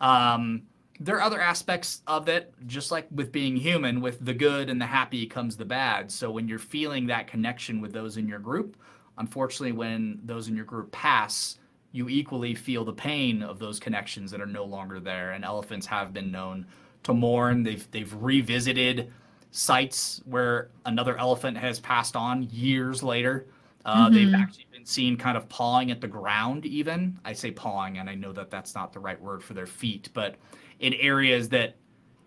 Um, 0.00 0.62
there 1.00 1.16
are 1.16 1.22
other 1.22 1.40
aspects 1.40 2.02
of 2.06 2.28
it, 2.28 2.54
just 2.66 2.90
like 2.90 3.06
with 3.10 3.32
being 3.32 3.56
human, 3.56 4.00
with 4.00 4.24
the 4.24 4.34
good 4.34 4.70
and 4.70 4.80
the 4.80 4.86
happy 4.86 5.26
comes 5.26 5.56
the 5.56 5.64
bad. 5.64 6.10
So 6.10 6.30
when 6.30 6.48
you're 6.48 6.58
feeling 6.58 7.06
that 7.06 7.26
connection 7.26 7.80
with 7.80 7.92
those 7.92 8.16
in 8.16 8.28
your 8.28 8.38
group, 8.38 8.76
unfortunately, 9.18 9.72
when 9.72 10.20
those 10.24 10.48
in 10.48 10.54
your 10.54 10.64
group 10.64 10.92
pass, 10.92 11.58
you 11.92 12.08
equally 12.08 12.54
feel 12.54 12.84
the 12.84 12.92
pain 12.92 13.42
of 13.42 13.58
those 13.58 13.80
connections 13.80 14.30
that 14.30 14.40
are 14.40 14.46
no 14.46 14.64
longer 14.64 15.00
there. 15.00 15.32
And 15.32 15.44
elephants 15.44 15.86
have 15.86 16.12
been 16.12 16.30
known 16.30 16.66
to 17.04 17.14
mourn. 17.14 17.62
They've 17.62 17.88
they've 17.90 18.12
revisited 18.14 19.12
sites 19.50 20.20
where 20.24 20.70
another 20.86 21.16
elephant 21.16 21.56
has 21.56 21.78
passed 21.80 22.16
on 22.16 22.42
years 22.50 23.02
later. 23.02 23.46
Uh, 23.84 24.06
mm-hmm. 24.06 24.14
They've 24.14 24.34
actually 24.34 24.66
been 24.72 24.86
seen 24.86 25.16
kind 25.16 25.36
of 25.36 25.48
pawing 25.48 25.90
at 25.90 26.00
the 26.00 26.08
ground, 26.08 26.66
even. 26.66 27.18
I 27.24 27.32
say 27.32 27.50
pawing, 27.50 27.98
and 27.98 28.08
I 28.08 28.14
know 28.14 28.32
that 28.32 28.50
that's 28.50 28.74
not 28.74 28.92
the 28.92 29.00
right 29.00 29.20
word 29.20 29.42
for 29.42 29.54
their 29.54 29.66
feet, 29.66 30.08
but 30.14 30.36
in 30.84 30.92
areas 30.94 31.48
that 31.48 31.76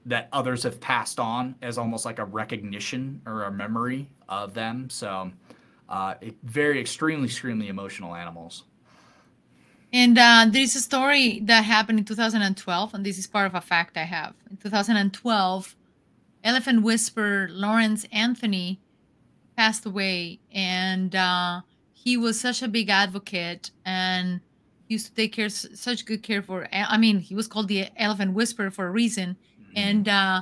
that 0.07 0.29
others 0.31 0.63
have 0.63 0.79
passed 0.79 1.19
on 1.19 1.53
as 1.61 1.77
almost 1.77 2.05
like 2.05 2.17
a 2.17 2.25
recognition 2.25 3.21
or 3.25 3.43
a 3.43 3.51
memory 3.51 4.09
of 4.29 4.53
them. 4.53 4.89
So, 4.89 5.31
uh, 5.89 6.15
very 6.43 6.79
extremely, 6.79 7.25
extremely 7.25 7.67
emotional 7.67 8.15
animals. 8.15 8.63
And 9.91 10.17
uh, 10.17 10.47
there 10.49 10.61
is 10.61 10.75
a 10.75 10.79
story 10.79 11.41
that 11.41 11.65
happened 11.65 11.99
in 11.99 12.05
2012, 12.05 12.93
and 12.93 13.05
this 13.05 13.17
is 13.17 13.27
part 13.27 13.47
of 13.47 13.55
a 13.55 13.61
fact 13.61 13.97
I 13.97 14.03
have. 14.03 14.33
In 14.49 14.57
2012, 14.57 15.75
elephant 16.43 16.83
whisperer 16.83 17.49
Lawrence 17.51 18.05
Anthony 18.11 18.79
passed 19.57 19.85
away, 19.85 20.39
and 20.51 21.13
uh, 21.15 21.61
he 21.93 22.15
was 22.15 22.39
such 22.39 22.63
a 22.63 22.67
big 22.69 22.89
advocate 22.89 23.71
and 23.85 24.39
used 24.87 25.07
to 25.07 25.13
take 25.13 25.33
care 25.33 25.49
such 25.49 26.05
good 26.05 26.23
care 26.23 26.41
for 26.41 26.67
i 26.71 26.97
mean 26.97 27.19
he 27.19 27.35
was 27.35 27.47
called 27.47 27.67
the 27.67 27.87
elephant 27.97 28.33
whisperer 28.33 28.71
for 28.71 28.87
a 28.87 28.91
reason 28.91 29.35
mm-hmm. 29.59 29.71
and 29.75 30.07
uh, 30.07 30.41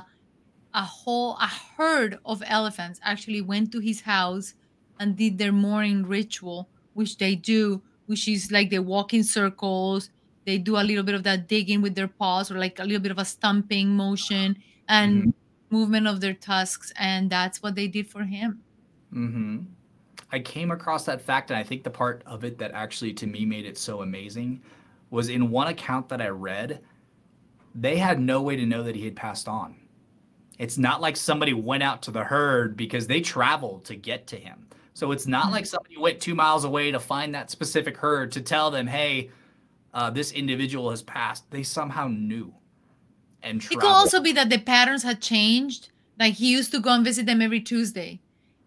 a 0.74 0.82
whole 0.82 1.36
a 1.40 1.50
herd 1.76 2.18
of 2.24 2.42
elephants 2.46 3.00
actually 3.02 3.40
went 3.40 3.72
to 3.72 3.80
his 3.80 4.00
house 4.00 4.54
and 5.00 5.16
did 5.16 5.38
their 5.38 5.52
morning 5.52 6.04
ritual 6.06 6.68
which 6.94 7.18
they 7.18 7.34
do 7.34 7.80
which 8.06 8.28
is 8.28 8.52
like 8.52 8.70
they 8.70 8.78
walk 8.78 9.14
in 9.14 9.24
circles 9.24 10.10
they 10.44 10.58
do 10.58 10.76
a 10.76 10.84
little 10.84 11.02
bit 11.02 11.14
of 11.14 11.24
that 11.24 11.48
digging 11.48 11.82
with 11.82 11.94
their 11.94 12.08
paws 12.08 12.50
or 12.50 12.58
like 12.58 12.78
a 12.78 12.84
little 12.84 13.02
bit 13.02 13.10
of 13.10 13.18
a 13.18 13.24
stumping 13.24 13.88
motion 13.88 14.56
and 14.88 15.22
mm-hmm. 15.22 15.76
movement 15.76 16.06
of 16.06 16.20
their 16.20 16.34
tusks 16.34 16.92
and 16.96 17.30
that's 17.30 17.62
what 17.62 17.74
they 17.74 17.88
did 17.88 18.08
for 18.08 18.22
him 18.22 18.60
mm-hmm. 19.12 19.58
I 20.36 20.40
came 20.40 20.70
across 20.70 21.06
that 21.06 21.22
fact, 21.22 21.50
and 21.50 21.58
I 21.58 21.62
think 21.62 21.82
the 21.82 21.88
part 21.88 22.22
of 22.26 22.44
it 22.44 22.58
that 22.58 22.72
actually 22.72 23.14
to 23.14 23.26
me 23.26 23.46
made 23.46 23.64
it 23.64 23.78
so 23.78 24.02
amazing 24.02 24.60
was 25.08 25.30
in 25.30 25.50
one 25.50 25.68
account 25.68 26.10
that 26.10 26.20
I 26.20 26.28
read, 26.28 26.82
they 27.74 27.96
had 27.96 28.20
no 28.20 28.42
way 28.42 28.54
to 28.54 28.66
know 28.66 28.82
that 28.82 28.94
he 28.94 29.06
had 29.06 29.16
passed 29.16 29.48
on. 29.48 29.76
It's 30.58 30.76
not 30.76 31.00
like 31.00 31.16
somebody 31.16 31.54
went 31.54 31.82
out 31.82 32.02
to 32.02 32.10
the 32.10 32.22
herd 32.22 32.76
because 32.76 33.06
they 33.06 33.22
traveled 33.22 33.86
to 33.86 33.96
get 33.96 34.26
to 34.26 34.36
him. 34.36 34.66
So 34.92 35.10
it's 35.10 35.26
not 35.26 35.52
like 35.52 35.64
mm-hmm. 35.64 35.70
somebody 35.70 35.96
went 35.96 36.20
two 36.20 36.34
miles 36.34 36.64
away 36.64 36.90
to 36.90 37.00
find 37.00 37.34
that 37.34 37.50
specific 37.50 37.96
herd 37.96 38.30
to 38.32 38.42
tell 38.42 38.70
them, 38.70 38.86
hey, 38.86 39.30
uh, 39.94 40.10
this 40.10 40.32
individual 40.32 40.90
has 40.90 41.00
passed. 41.00 41.50
They 41.50 41.62
somehow 41.62 42.08
knew. 42.08 42.52
And 43.42 43.58
traveled. 43.58 43.82
it 43.82 43.86
could 43.86 43.90
also 43.90 44.20
be 44.20 44.32
that 44.32 44.50
the 44.50 44.58
patterns 44.58 45.02
had 45.02 45.22
changed. 45.22 45.92
Like 46.18 46.34
he 46.34 46.52
used 46.52 46.72
to 46.72 46.80
go 46.80 46.90
and 46.90 47.02
visit 47.02 47.24
them 47.24 47.40
every 47.40 47.60
Tuesday 47.60 48.20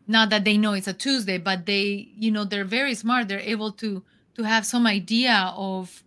not 0.10 0.32
that 0.32 0.44
they 0.44 0.58
know 0.58 0.74
it's 0.74 0.88
a 0.88 0.94
tuesday 0.94 1.38
but 1.38 1.66
they 1.68 2.10
you 2.18 2.32
know 2.32 2.44
they're 2.44 2.66
very 2.66 2.96
smart 2.96 3.28
they're 3.28 3.40
able 3.40 3.72
to 3.72 4.04
to 4.36 4.44
have 4.44 4.66
some 4.66 4.88
idea 4.88 5.54
of 5.56 6.04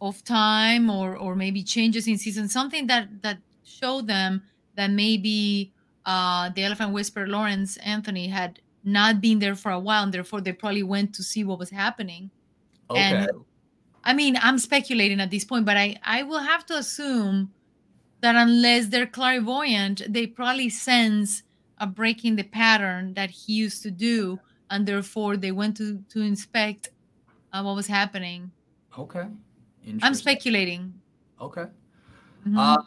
of 0.00 0.22
time 0.24 0.90
or 0.90 1.16
or 1.16 1.36
maybe 1.36 1.62
changes 1.62 2.08
in 2.08 2.18
season 2.18 2.48
something 2.48 2.86
that 2.88 3.08
that 3.22 3.38
show 3.64 4.00
them 4.00 4.42
that 4.74 4.90
maybe 4.90 5.72
uh 6.06 6.50
the 6.50 6.64
elephant 6.64 6.92
whisperer 6.92 7.26
lawrence 7.26 7.76
anthony 7.78 8.26
had 8.26 8.60
not 8.82 9.20
been 9.20 9.38
there 9.38 9.54
for 9.54 9.70
a 9.70 9.78
while 9.78 10.02
and 10.02 10.12
therefore 10.12 10.40
they 10.40 10.52
probably 10.52 10.82
went 10.82 11.14
to 11.14 11.22
see 11.22 11.44
what 11.44 11.58
was 11.58 11.70
happening 11.70 12.30
okay. 12.90 13.00
and 13.00 13.30
i 14.02 14.12
mean 14.12 14.36
i'm 14.42 14.58
speculating 14.58 15.20
at 15.20 15.30
this 15.30 15.44
point 15.44 15.64
but 15.64 15.76
i 15.76 15.96
i 16.02 16.22
will 16.24 16.38
have 16.38 16.66
to 16.66 16.74
assume 16.74 17.50
that 18.22 18.34
unless 18.34 18.88
they're 18.88 19.06
clairvoyant 19.06 20.02
they 20.08 20.26
probably 20.26 20.68
sense 20.68 21.42
of 21.80 21.94
breaking 21.94 22.36
the 22.36 22.44
pattern 22.44 23.14
that 23.14 23.30
he 23.30 23.54
used 23.54 23.82
to 23.82 23.90
do, 23.90 24.38
and 24.70 24.86
therefore 24.86 25.36
they 25.36 25.52
went 25.52 25.76
to 25.78 26.02
to 26.10 26.20
inspect 26.20 26.90
uh, 27.52 27.62
what 27.62 27.74
was 27.74 27.86
happening. 27.86 28.50
Okay, 28.98 29.24
I'm 30.02 30.14
speculating. 30.14 30.94
Okay. 31.40 31.66
Mm-hmm. 32.46 32.58
Uh, 32.58 32.82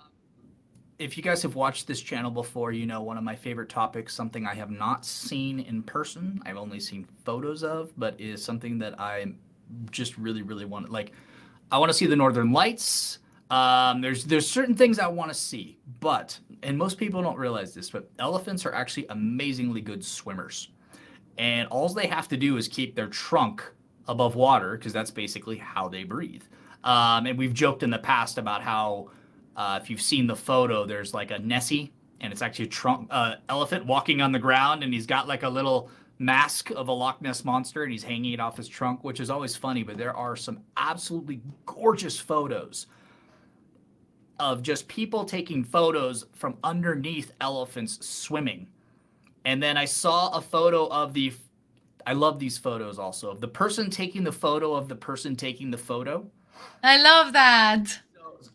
if 0.99 1.17
you 1.17 1.23
guys 1.23 1.41
have 1.41 1.56
watched 1.56 1.88
this 1.88 2.01
channel 2.01 2.32
before, 2.32 2.71
you 2.71 2.86
know 2.86 3.01
one 3.01 3.17
of 3.17 3.23
my 3.23 3.36
favorite 3.36 3.69
topics, 3.69 4.13
something 4.13 4.45
I 4.45 4.53
have 4.53 4.69
not 4.69 5.06
seen 5.06 5.60
in 5.60 5.84
person. 5.84 6.39
I've 6.45 6.58
only 6.58 6.79
seen 6.79 7.08
photos 7.25 7.63
of, 7.63 7.91
but 7.97 8.19
is 8.19 8.43
something 8.43 8.77
that 8.79 8.99
I 8.99 9.34
just 9.91 10.17
really, 10.17 10.43
really 10.43 10.65
want. 10.65 10.89
Like, 10.91 11.12
I 11.71 11.77
want 11.77 11.89
to 11.89 11.93
see 11.93 12.06
the 12.06 12.15
Northern 12.15 12.51
Lights. 12.51 13.19
Um, 13.54 14.02
there's 14.02 14.24
there's 14.26 14.50
certain 14.50 14.76
things 14.76 14.98
I 15.00 15.08
want 15.08 15.30
to 15.32 15.38
see, 15.38 15.78
but 16.00 16.39
and 16.63 16.78
most 16.78 16.98
people 16.98 17.22
don't 17.22 17.38
realize 17.38 17.74
this, 17.74 17.89
but 17.89 18.10
elephants 18.18 18.66
are 18.66 18.74
actually 18.74 19.06
amazingly 19.10 19.82
good 19.82 20.04
swimmers. 20.04 20.70
and 21.38 21.68
all 21.70 21.89
they 21.89 22.08
have 22.08 22.28
to 22.30 22.38
do 22.38 22.58
is 22.58 22.68
keep 22.68 22.96
their 22.96 23.08
trunk 23.08 23.63
above 24.08 24.36
water 24.36 24.78
because 24.78 24.94
that's 24.94 25.12
basically 25.12 25.58
how 25.58 25.88
they 25.88 26.04
breathe. 26.04 26.44
Um, 26.84 27.26
and 27.26 27.38
we've 27.38 27.54
joked 27.54 27.84
in 27.84 27.89
the 27.89 28.00
past 28.00 28.38
about 28.38 28.62
how 28.62 29.10
uh, 29.56 29.80
if 29.82 29.89
you've 29.89 30.02
seen 30.02 30.28
the 30.28 30.36
photo, 30.36 30.86
there's 30.86 31.13
like 31.13 31.32
a 31.32 31.39
Nessie, 31.39 31.94
and 32.22 32.32
it's 32.34 32.42
actually 32.42 32.66
a 32.66 32.70
trunk 32.70 33.08
uh, 33.12 33.36
elephant 33.50 33.86
walking 33.86 34.22
on 34.22 34.32
the 34.32 34.39
ground, 34.39 34.84
and 34.84 34.94
he's 34.94 35.06
got 35.08 35.28
like 35.28 35.44
a 35.44 35.50
little 35.50 35.89
mask 36.20 36.72
of 36.72 36.88
a 36.88 36.92
Loch 36.92 37.22
Ness 37.22 37.46
monster, 37.46 37.84
and 37.84 37.92
he's 37.92 38.04
hanging 38.04 38.34
it 38.34 38.39
off 38.39 38.58
his 38.58 38.68
trunk, 38.68 39.04
which 39.04 39.20
is 39.20 39.30
always 39.30 39.56
funny. 39.56 39.84
But 39.84 39.98
there 39.98 40.16
are 40.16 40.36
some 40.36 40.62
absolutely 40.78 41.42
gorgeous 41.66 42.20
photos 42.20 42.88
of 44.39 44.62
just 44.62 44.88
people 44.88 45.26
taking 45.26 45.63
photos 45.63 46.26
from 46.34 46.58
underneath 46.63 47.32
elephants 47.39 48.06
swimming. 48.06 48.67
And 49.46 49.62
then 49.62 49.78
I 49.78 49.86
saw 49.86 50.30
a 50.30 50.41
photo 50.41 50.88
of 50.88 51.13
the 51.13 51.34
I 52.06 52.13
love 52.13 52.38
these 52.38 52.58
photos 52.58 53.00
also 53.00 53.32
of 53.32 53.39
the 53.39 53.48
person 53.48 53.89
taking 53.89 54.24
the 54.24 54.32
photo 54.32 54.74
of 54.74 54.89
the 54.89 54.96
person 54.96 55.36
taking 55.36 55.72
the 55.72 55.78
photo. 55.78 56.30
I 56.84 57.02
love 57.02 57.34
that. 57.34 58.00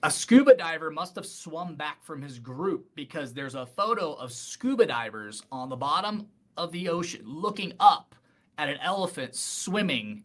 A 0.03 0.11
scuba 0.11 0.55
diver 0.55 0.91
must 0.91 1.17
have 1.17 1.25
swum 1.25 1.75
back 1.75 2.05
from 2.05 2.21
his 2.21 2.38
group 2.38 2.87
because 2.95 3.33
there's 3.33 3.55
a 3.55 3.64
photo 3.64 4.12
of 4.14 4.33
scuba 4.33 4.87
divers 4.87 5.43
on 5.51 5.71
the 5.71 5.77
bottom 5.77 6.27
of 6.59 6.73
the 6.73 6.88
ocean 6.88 7.23
looking 7.25 7.73
up 7.81 8.14
at 8.59 8.69
an 8.69 8.79
elephant 8.83 9.35
swimming 9.35 10.25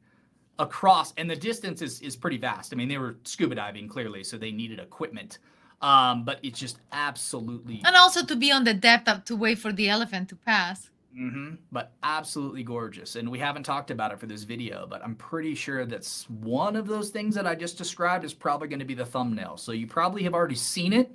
across 0.59 1.13
and 1.17 1.29
the 1.29 1.35
distance 1.35 1.81
is, 1.81 2.01
is 2.01 2.15
pretty 2.15 2.37
vast. 2.37 2.73
I 2.73 2.75
mean, 2.75 2.87
they 2.87 2.97
were 2.97 3.17
scuba 3.23 3.55
diving 3.55 3.87
clearly, 3.87 4.23
so 4.23 4.37
they 4.37 4.51
needed 4.51 4.79
equipment. 4.79 5.39
Um, 5.81 6.23
but 6.23 6.39
it's 6.43 6.59
just 6.59 6.79
absolutely 6.93 7.81
and 7.85 7.95
also 7.95 8.25
to 8.25 8.37
be 8.37 8.53
on 8.53 8.63
the 8.63 8.73
depth 8.73 9.09
up 9.09 9.25
to 9.25 9.35
wait 9.35 9.59
for 9.59 9.73
the 9.73 9.89
elephant 9.89 10.29
to 10.29 10.35
pass. 10.35 10.89
Mm-hmm. 11.17 11.55
But 11.71 11.91
absolutely 12.01 12.63
gorgeous. 12.63 13.15
And 13.17 13.29
we 13.29 13.37
haven't 13.37 13.63
talked 13.63 13.91
about 13.91 14.11
it 14.11 14.19
for 14.19 14.25
this 14.25 14.43
video, 14.43 14.87
but 14.89 15.03
I'm 15.03 15.15
pretty 15.15 15.53
sure 15.53 15.85
that's 15.85 16.27
one 16.29 16.75
of 16.75 16.87
those 16.87 17.09
things 17.09 17.35
that 17.35 17.45
I 17.45 17.53
just 17.53 17.77
described 17.77 18.25
is 18.25 18.33
probably 18.33 18.67
going 18.67 18.79
to 18.79 18.85
be 18.85 18.95
the 18.95 19.05
thumbnail. 19.05 19.57
So 19.57 19.73
you 19.73 19.85
probably 19.85 20.23
have 20.23 20.33
already 20.33 20.55
seen 20.55 20.91
it 20.93 21.11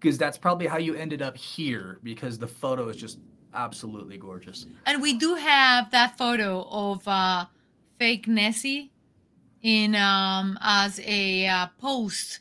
because 0.00 0.16
that's 0.16 0.38
probably 0.38 0.66
how 0.66 0.78
you 0.78 0.94
ended 0.94 1.20
up 1.20 1.36
here 1.36 1.98
because 2.02 2.38
the 2.38 2.46
photo 2.46 2.88
is 2.88 2.96
just 2.96 3.18
absolutely 3.52 4.16
gorgeous. 4.16 4.66
And 4.86 5.02
we 5.02 5.14
do 5.18 5.34
have 5.34 5.90
that 5.90 6.16
photo 6.16 6.66
of 6.70 7.06
uh, 7.06 7.44
fake 7.98 8.28
Nessie 8.28 8.90
in 9.62 9.94
um, 9.94 10.58
as 10.60 11.00
a 11.00 11.46
uh, 11.46 11.66
post 11.80 12.40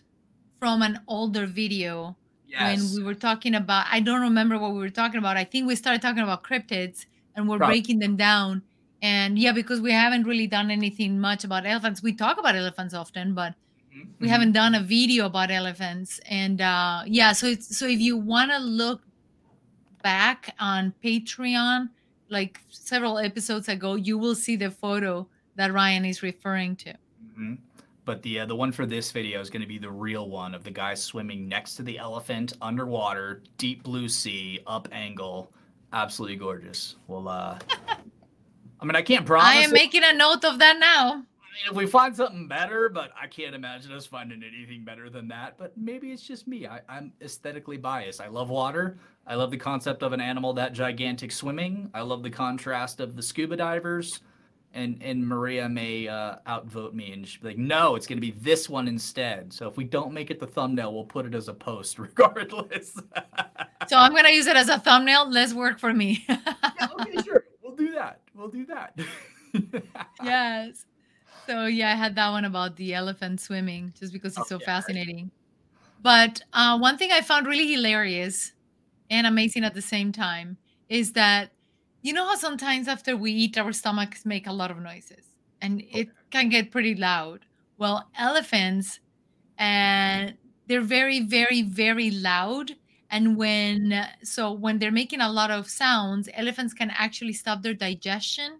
from 0.59 0.81
an 0.81 0.99
older 1.07 1.45
video 1.45 2.15
yes. 2.47 2.79
when 2.79 2.95
we 2.95 3.03
were 3.03 3.15
talking 3.15 3.55
about 3.55 3.85
I 3.89 3.99
don't 3.99 4.21
remember 4.21 4.57
what 4.57 4.73
we 4.73 4.79
were 4.79 4.89
talking 4.89 5.17
about. 5.17 5.37
I 5.37 5.43
think 5.43 5.67
we 5.67 5.75
started 5.75 6.01
talking 6.01 6.23
about 6.23 6.43
cryptids 6.43 7.05
and 7.35 7.47
we're 7.47 7.57
right. 7.57 7.67
breaking 7.67 7.99
them 7.99 8.15
down. 8.15 8.61
And 9.01 9.37
yeah, 9.37 9.51
because 9.51 9.81
we 9.81 9.91
haven't 9.91 10.23
really 10.23 10.47
done 10.47 10.71
anything 10.71 11.19
much 11.19 11.43
about 11.43 11.65
elephants. 11.65 12.01
We 12.01 12.13
talk 12.13 12.37
about 12.39 12.55
elephants 12.55 12.93
often, 12.93 13.33
but 13.33 13.53
mm-hmm. 13.93 14.09
we 14.19 14.29
haven't 14.29 14.53
done 14.53 14.75
a 14.75 14.81
video 14.81 15.25
about 15.25 15.51
elephants. 15.51 16.19
And 16.29 16.61
uh 16.61 17.03
yeah, 17.05 17.33
so 17.33 17.47
it's 17.47 17.77
so 17.77 17.87
if 17.87 17.99
you 17.99 18.17
want 18.17 18.51
to 18.51 18.59
look 18.59 19.01
back 20.01 20.55
on 20.59 20.93
Patreon, 21.03 21.89
like 22.29 22.59
several 22.69 23.17
episodes 23.17 23.69
ago, 23.69 23.95
you 23.95 24.17
will 24.17 24.35
see 24.35 24.55
the 24.55 24.71
photo 24.71 25.27
that 25.55 25.73
Ryan 25.73 26.05
is 26.05 26.23
referring 26.23 26.75
to. 26.77 26.89
Mm-hmm 26.91 27.55
but 28.05 28.21
the 28.21 28.41
uh, 28.41 28.45
the 28.45 28.55
one 28.55 28.71
for 28.71 28.85
this 28.85 29.11
video 29.11 29.39
is 29.39 29.49
going 29.49 29.61
to 29.61 29.67
be 29.67 29.77
the 29.77 29.89
real 29.89 30.29
one 30.29 30.53
of 30.53 30.63
the 30.63 30.71
guy 30.71 30.93
swimming 30.93 31.47
next 31.47 31.75
to 31.75 31.83
the 31.83 31.97
elephant 31.97 32.53
underwater, 32.61 33.43
deep 33.57 33.83
blue 33.83 34.09
sea, 34.09 34.59
up 34.67 34.87
angle, 34.91 35.51
absolutely 35.91 36.37
gorgeous. 36.37 36.95
Well, 37.07 37.27
uh, 37.27 37.59
I 38.79 38.85
mean, 38.85 38.95
I 38.95 39.01
can't 39.01 39.25
promise. 39.25 39.47
I 39.47 39.55
am 39.55 39.71
it. 39.71 39.73
making 39.73 40.03
a 40.03 40.13
note 40.13 40.43
of 40.43 40.59
that 40.59 40.77
now. 40.79 41.11
I 41.11 41.55
mean, 41.55 41.69
if 41.69 41.75
we 41.75 41.85
find 41.85 42.15
something 42.15 42.47
better, 42.47 42.89
but 42.89 43.11
I 43.19 43.27
can't 43.27 43.53
imagine 43.53 43.91
us 43.91 44.07
finding 44.07 44.43
anything 44.43 44.83
better 44.83 45.09
than 45.09 45.27
that. 45.29 45.55
But 45.57 45.77
maybe 45.77 46.11
it's 46.11 46.23
just 46.23 46.47
me. 46.47 46.67
I, 46.67 46.81
I'm 46.89 47.13
aesthetically 47.21 47.77
biased. 47.77 48.19
I 48.19 48.27
love 48.27 48.49
water. 48.49 48.97
I 49.27 49.35
love 49.35 49.51
the 49.51 49.57
concept 49.57 50.03
of 50.03 50.13
an 50.13 50.19
animal 50.19 50.51
that 50.53 50.73
gigantic 50.73 51.31
swimming. 51.31 51.89
I 51.93 52.01
love 52.01 52.23
the 52.23 52.29
contrast 52.29 52.99
of 52.99 53.15
the 53.15 53.21
scuba 53.21 53.55
divers 53.55 54.19
and 54.73 55.01
and 55.01 55.25
Maria 55.25 55.69
may 55.69 56.07
uh, 56.07 56.35
outvote 56.47 56.93
me 56.93 57.11
and 57.13 57.27
she'll 57.27 57.41
be 57.41 57.49
like, 57.49 57.57
no, 57.57 57.95
it's 57.95 58.07
going 58.07 58.17
to 58.17 58.21
be 58.21 58.31
this 58.31 58.69
one 58.69 58.87
instead. 58.87 59.53
So 59.53 59.67
if 59.67 59.77
we 59.77 59.83
don't 59.83 60.13
make 60.13 60.31
it 60.31 60.39
the 60.39 60.47
thumbnail, 60.47 60.93
we'll 60.93 61.03
put 61.03 61.25
it 61.25 61.35
as 61.35 61.47
a 61.47 61.53
post 61.53 61.99
regardless. 61.99 62.93
so 63.87 63.97
I'm 63.97 64.11
going 64.11 64.25
to 64.25 64.33
use 64.33 64.47
it 64.47 64.55
as 64.55 64.69
a 64.69 64.79
thumbnail. 64.79 65.29
Let's 65.29 65.53
work 65.53 65.79
for 65.79 65.93
me. 65.93 66.25
yeah, 66.29 66.37
okay, 66.99 67.21
sure. 67.23 67.45
We'll 67.61 67.75
do 67.75 67.91
that. 67.91 68.21
We'll 68.33 68.49
do 68.49 68.65
that. 68.65 68.99
yes. 70.23 70.85
So 71.47 71.65
yeah, 71.65 71.91
I 71.91 71.95
had 71.95 72.15
that 72.15 72.29
one 72.29 72.45
about 72.45 72.75
the 72.75 72.93
elephant 72.93 73.41
swimming 73.41 73.93
just 73.99 74.13
because 74.13 74.33
it's 74.37 74.51
oh, 74.51 74.57
so 74.57 74.59
yeah, 74.59 74.65
fascinating. 74.65 75.25
Right. 75.25 75.31
But 76.01 76.41
uh, 76.53 76.77
one 76.79 76.97
thing 76.97 77.11
I 77.11 77.21
found 77.21 77.47
really 77.47 77.71
hilarious 77.71 78.53
and 79.09 79.27
amazing 79.27 79.63
at 79.63 79.73
the 79.73 79.81
same 79.81 80.11
time 80.11 80.57
is 80.89 81.13
that 81.13 81.51
you 82.03 82.13
know 82.13 82.27
how 82.27 82.35
sometimes 82.35 82.87
after 82.87 83.17
we 83.17 83.31
eat, 83.31 83.57
our 83.57 83.71
stomachs 83.71 84.25
make 84.25 84.45
a 84.45 84.53
lot 84.53 84.69
of 84.69 84.79
noises 84.79 85.33
and 85.63 85.81
okay. 85.81 86.01
it 86.01 86.09
can 86.29 86.49
get 86.49 86.69
pretty 86.69 86.93
loud. 86.93 87.45
Well, 87.77 88.07
elephants, 88.19 88.99
and 89.57 90.31
uh, 90.31 90.33
they're 90.67 90.81
very, 90.81 91.21
very, 91.21 91.63
very 91.63 92.11
loud. 92.11 92.75
And 93.09 93.37
when 93.37 94.07
so 94.23 94.51
when 94.51 94.79
they're 94.79 94.91
making 94.91 95.21
a 95.21 95.31
lot 95.31 95.49
of 95.49 95.69
sounds, 95.69 96.29
elephants 96.33 96.73
can 96.73 96.91
actually 96.91 97.33
stop 97.33 97.61
their 97.61 97.73
digestion 97.73 98.59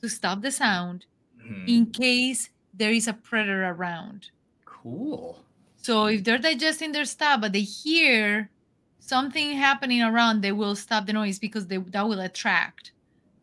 to 0.00 0.08
stop 0.08 0.40
the 0.40 0.50
sound 0.50 1.06
mm-hmm. 1.38 1.66
in 1.68 1.86
case 1.86 2.50
there 2.72 2.92
is 2.92 3.06
a 3.06 3.12
predator 3.12 3.64
around. 3.64 4.30
Cool. 4.64 5.42
So 5.76 6.06
if 6.06 6.24
they're 6.24 6.38
digesting 6.38 6.92
their 6.92 7.04
stuff, 7.04 7.40
but 7.40 7.52
they 7.52 7.60
hear 7.60 8.50
something 8.98 9.52
happening 9.52 10.02
around, 10.02 10.42
they 10.42 10.52
will 10.52 10.76
stop 10.76 11.06
the 11.06 11.12
noise 11.12 11.38
because 11.38 11.66
they 11.66 11.78
that 11.78 12.06
will 12.06 12.20
attract 12.20 12.92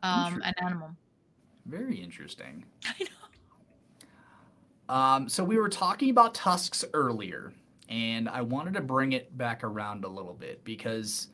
um, 0.04 0.42
an 0.44 0.54
animal. 0.62 0.96
Very 1.66 1.96
interesting. 1.96 2.66
I 2.86 3.04
know. 3.04 3.08
Um, 4.94 5.30
so 5.30 5.44
we 5.44 5.58
were 5.58 5.70
talking 5.70 6.10
about 6.10 6.34
tusks 6.34 6.84
earlier, 6.94 7.54
and 7.90 8.28
I 8.28 8.42
wanted 8.42 8.74
to 8.76 8.82
bring 8.82 9.14
it 9.14 9.36
back 9.38 9.64
around 9.64 10.04
a 10.04 10.10
little 10.10 10.34
bit 10.34 10.64
because, 10.66 11.30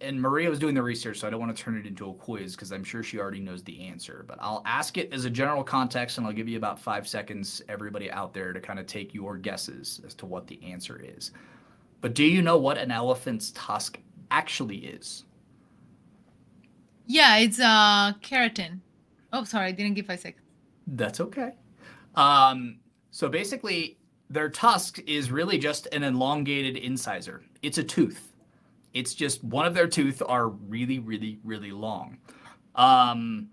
and 0.00 0.20
Maria 0.20 0.48
was 0.48 0.58
doing 0.58 0.74
the 0.74 0.82
research, 0.82 1.18
so 1.18 1.26
I 1.26 1.30
don't 1.30 1.38
want 1.38 1.54
to 1.54 1.62
turn 1.62 1.76
it 1.76 1.86
into 1.86 2.08
a 2.08 2.14
quiz 2.14 2.56
because 2.56 2.72
I'm 2.72 2.84
sure 2.84 3.02
she 3.02 3.18
already 3.18 3.40
knows 3.40 3.62
the 3.62 3.86
answer. 3.86 4.24
But 4.26 4.38
I'll 4.40 4.62
ask 4.64 4.96
it 4.96 5.12
as 5.12 5.26
a 5.26 5.30
general 5.30 5.62
context, 5.62 6.16
and 6.16 6.26
I'll 6.26 6.32
give 6.32 6.48
you 6.48 6.56
about 6.56 6.80
five 6.80 7.06
seconds, 7.06 7.60
everybody 7.68 8.10
out 8.10 8.32
there, 8.32 8.54
to 8.54 8.60
kind 8.60 8.78
of 8.78 8.86
take 8.86 9.12
your 9.12 9.36
guesses 9.36 10.00
as 10.06 10.14
to 10.14 10.26
what 10.26 10.46
the 10.46 10.58
answer 10.64 11.00
is. 11.04 11.32
But 12.00 12.14
do 12.14 12.24
you 12.24 12.42
know 12.42 12.58
what 12.58 12.78
an 12.78 12.90
elephant's 12.90 13.50
tusk 13.52 13.98
actually 14.30 14.78
is? 14.78 15.24
Yeah, 17.06 17.38
it's 17.38 17.58
uh 17.58 18.12
keratin. 18.22 18.80
Oh, 19.32 19.44
sorry, 19.44 19.66
I 19.66 19.72
didn't 19.72 19.94
give 19.94 20.06
five 20.06 20.20
seconds. 20.20 20.44
That's 20.86 21.20
okay. 21.20 21.52
Um, 22.14 22.78
so 23.10 23.28
basically, 23.28 23.98
their 24.30 24.48
tusk 24.48 25.00
is 25.06 25.30
really 25.30 25.58
just 25.58 25.86
an 25.92 26.02
elongated 26.02 26.76
incisor. 26.76 27.42
It's 27.62 27.78
a 27.78 27.84
tooth. 27.84 28.32
It's 28.94 29.14
just 29.14 29.44
one 29.44 29.66
of 29.66 29.74
their 29.74 29.86
teeth 29.86 30.22
are 30.26 30.48
really, 30.48 30.98
really, 30.98 31.38
really 31.44 31.72
long. 31.72 32.18
Um, 32.74 33.48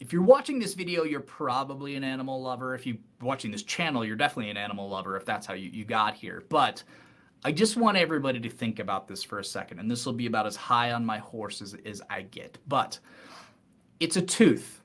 if 0.00 0.12
you're 0.12 0.22
watching 0.22 0.58
this 0.58 0.74
video, 0.74 1.04
you're 1.04 1.20
probably 1.20 1.96
an 1.96 2.04
animal 2.04 2.42
lover. 2.42 2.74
If 2.74 2.86
you're 2.86 2.96
watching 3.20 3.50
this 3.50 3.62
channel, 3.62 4.04
you're 4.04 4.16
definitely 4.16 4.50
an 4.50 4.56
animal 4.56 4.88
lover 4.88 5.16
if 5.16 5.24
that's 5.24 5.46
how 5.46 5.54
you, 5.54 5.70
you 5.70 5.84
got 5.84 6.14
here. 6.14 6.44
But 6.48 6.82
I 7.46 7.52
just 7.52 7.76
want 7.76 7.96
everybody 7.96 8.40
to 8.40 8.50
think 8.50 8.80
about 8.80 9.06
this 9.06 9.22
for 9.22 9.38
a 9.38 9.44
second, 9.44 9.78
and 9.78 9.88
this 9.88 10.04
will 10.04 10.12
be 10.12 10.26
about 10.26 10.46
as 10.46 10.56
high 10.56 10.90
on 10.90 11.06
my 11.06 11.18
horse 11.18 11.62
as, 11.62 11.76
as 11.86 12.02
I 12.10 12.22
get. 12.22 12.58
But 12.66 12.98
it's 14.00 14.16
a 14.16 14.20
tooth. 14.20 14.80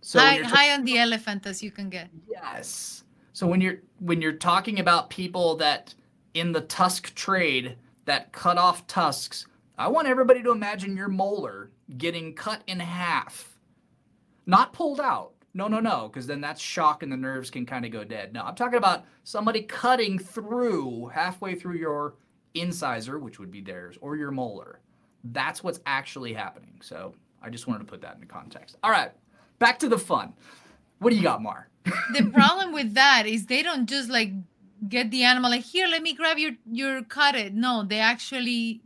So 0.00 0.18
high, 0.18 0.38
high 0.38 0.72
on 0.72 0.86
the 0.86 0.96
elephant 0.96 1.46
as 1.46 1.62
you 1.62 1.70
can 1.70 1.90
get. 1.90 2.08
Yes. 2.26 3.04
So 3.34 3.46
when 3.46 3.60
you're 3.60 3.80
when 3.98 4.22
you're 4.22 4.32
talking 4.32 4.80
about 4.80 5.10
people 5.10 5.56
that 5.56 5.94
in 6.32 6.52
the 6.52 6.62
tusk 6.62 7.14
trade 7.14 7.76
that 8.06 8.32
cut 8.32 8.56
off 8.56 8.86
tusks, 8.86 9.46
I 9.76 9.86
want 9.88 10.08
everybody 10.08 10.42
to 10.42 10.52
imagine 10.52 10.96
your 10.96 11.08
molar 11.08 11.70
getting 11.98 12.32
cut 12.32 12.62
in 12.66 12.80
half, 12.80 13.58
not 14.46 14.72
pulled 14.72 15.00
out, 15.00 15.32
no, 15.52 15.68
no, 15.68 15.80
no, 15.80 16.08
because 16.08 16.26
then 16.26 16.40
that's 16.40 16.60
shock 16.60 17.02
and 17.02 17.10
the 17.10 17.16
nerves 17.16 17.50
can 17.50 17.66
kind 17.66 17.84
of 17.84 17.90
go 17.90 18.04
dead. 18.04 18.32
No, 18.32 18.42
I'm 18.42 18.54
talking 18.54 18.78
about 18.78 19.04
somebody 19.24 19.62
cutting 19.62 20.18
through 20.18 21.06
halfway 21.08 21.54
through 21.54 21.76
your 21.76 22.14
incisor, 22.54 23.18
which 23.18 23.38
would 23.38 23.50
be 23.50 23.60
theirs, 23.60 23.98
or 24.00 24.16
your 24.16 24.30
molar. 24.30 24.80
That's 25.24 25.62
what's 25.62 25.80
actually 25.86 26.32
happening. 26.32 26.80
So 26.82 27.14
I 27.42 27.50
just 27.50 27.66
wanted 27.66 27.80
to 27.80 27.84
put 27.84 28.00
that 28.02 28.14
into 28.14 28.26
context. 28.26 28.76
All 28.82 28.90
right, 28.90 29.12
back 29.58 29.78
to 29.80 29.88
the 29.88 29.98
fun. 29.98 30.34
What 30.98 31.10
do 31.10 31.16
you 31.16 31.22
got, 31.22 31.42
Mar? 31.42 31.68
the 32.12 32.30
problem 32.32 32.72
with 32.72 32.94
that 32.94 33.26
is 33.26 33.46
they 33.46 33.62
don't 33.62 33.88
just 33.88 34.10
like 34.10 34.32
get 34.88 35.10
the 35.10 35.24
animal 35.24 35.50
like 35.50 35.64
here, 35.64 35.88
let 35.88 36.02
me 36.02 36.14
grab 36.14 36.38
your 36.38 36.52
your 36.70 37.02
cut 37.02 37.34
it. 37.34 37.54
No, 37.54 37.84
they 37.84 37.98
actually 37.98 38.82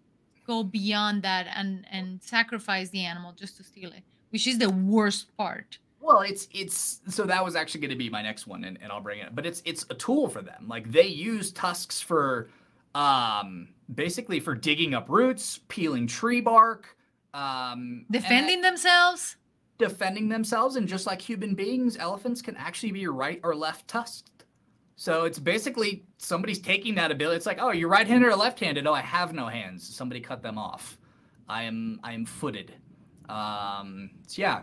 go 0.46 0.62
beyond 0.62 1.22
that 1.22 1.46
and 1.54 1.86
and 1.90 2.22
sacrifice 2.22 2.90
the 2.90 3.04
animal 3.04 3.32
just 3.32 3.56
to 3.58 3.64
steal 3.64 3.90
it 3.90 4.02
which 4.34 4.48
is 4.48 4.58
the 4.58 4.68
worst 4.68 5.28
part. 5.36 5.78
Well, 6.04 6.20
it's 6.20 6.48
it's 6.52 7.00
so 7.08 7.24
that 7.24 7.42
was 7.42 7.56
actually 7.56 7.80
going 7.80 7.92
to 7.92 7.96
be 7.96 8.10
my 8.10 8.20
next 8.20 8.46
one, 8.46 8.64
and, 8.64 8.78
and 8.82 8.92
I'll 8.92 9.00
bring 9.00 9.20
it. 9.20 9.34
But 9.34 9.46
it's 9.46 9.62
it's 9.64 9.86
a 9.88 9.94
tool 9.94 10.28
for 10.28 10.42
them. 10.42 10.66
Like 10.68 10.92
they 10.92 11.06
use 11.06 11.50
tusks 11.50 11.98
for, 11.98 12.50
um, 12.94 13.68
basically 13.94 14.38
for 14.38 14.54
digging 14.54 14.92
up 14.92 15.08
roots, 15.08 15.60
peeling 15.68 16.06
tree 16.06 16.42
bark, 16.42 16.94
um, 17.32 18.04
defending 18.10 18.60
themselves. 18.60 19.36
Defending 19.78 20.28
themselves, 20.28 20.76
and 20.76 20.86
just 20.86 21.06
like 21.06 21.22
human 21.22 21.54
beings, 21.54 21.96
elephants 21.96 22.42
can 22.42 22.54
actually 22.56 22.92
be 22.92 23.06
right 23.06 23.40
or 23.42 23.56
left 23.56 23.88
tusked. 23.88 24.44
So 24.96 25.24
it's 25.24 25.38
basically 25.38 26.04
somebody's 26.18 26.60
taking 26.60 26.94
that 26.96 27.12
ability. 27.12 27.38
It's 27.38 27.46
like, 27.46 27.58
oh, 27.60 27.72
you're 27.72 27.88
right-handed 27.88 28.28
or 28.28 28.36
left-handed? 28.36 28.86
Oh, 28.86 28.92
I 28.92 29.00
have 29.00 29.32
no 29.32 29.46
hands. 29.46 29.88
Somebody 29.88 30.20
cut 30.20 30.42
them 30.42 30.58
off. 30.58 30.98
I 31.48 31.62
am 31.62 31.98
I 32.04 32.12
am 32.12 32.26
footed. 32.26 32.74
Um, 33.30 34.10
so 34.26 34.42
yeah 34.42 34.62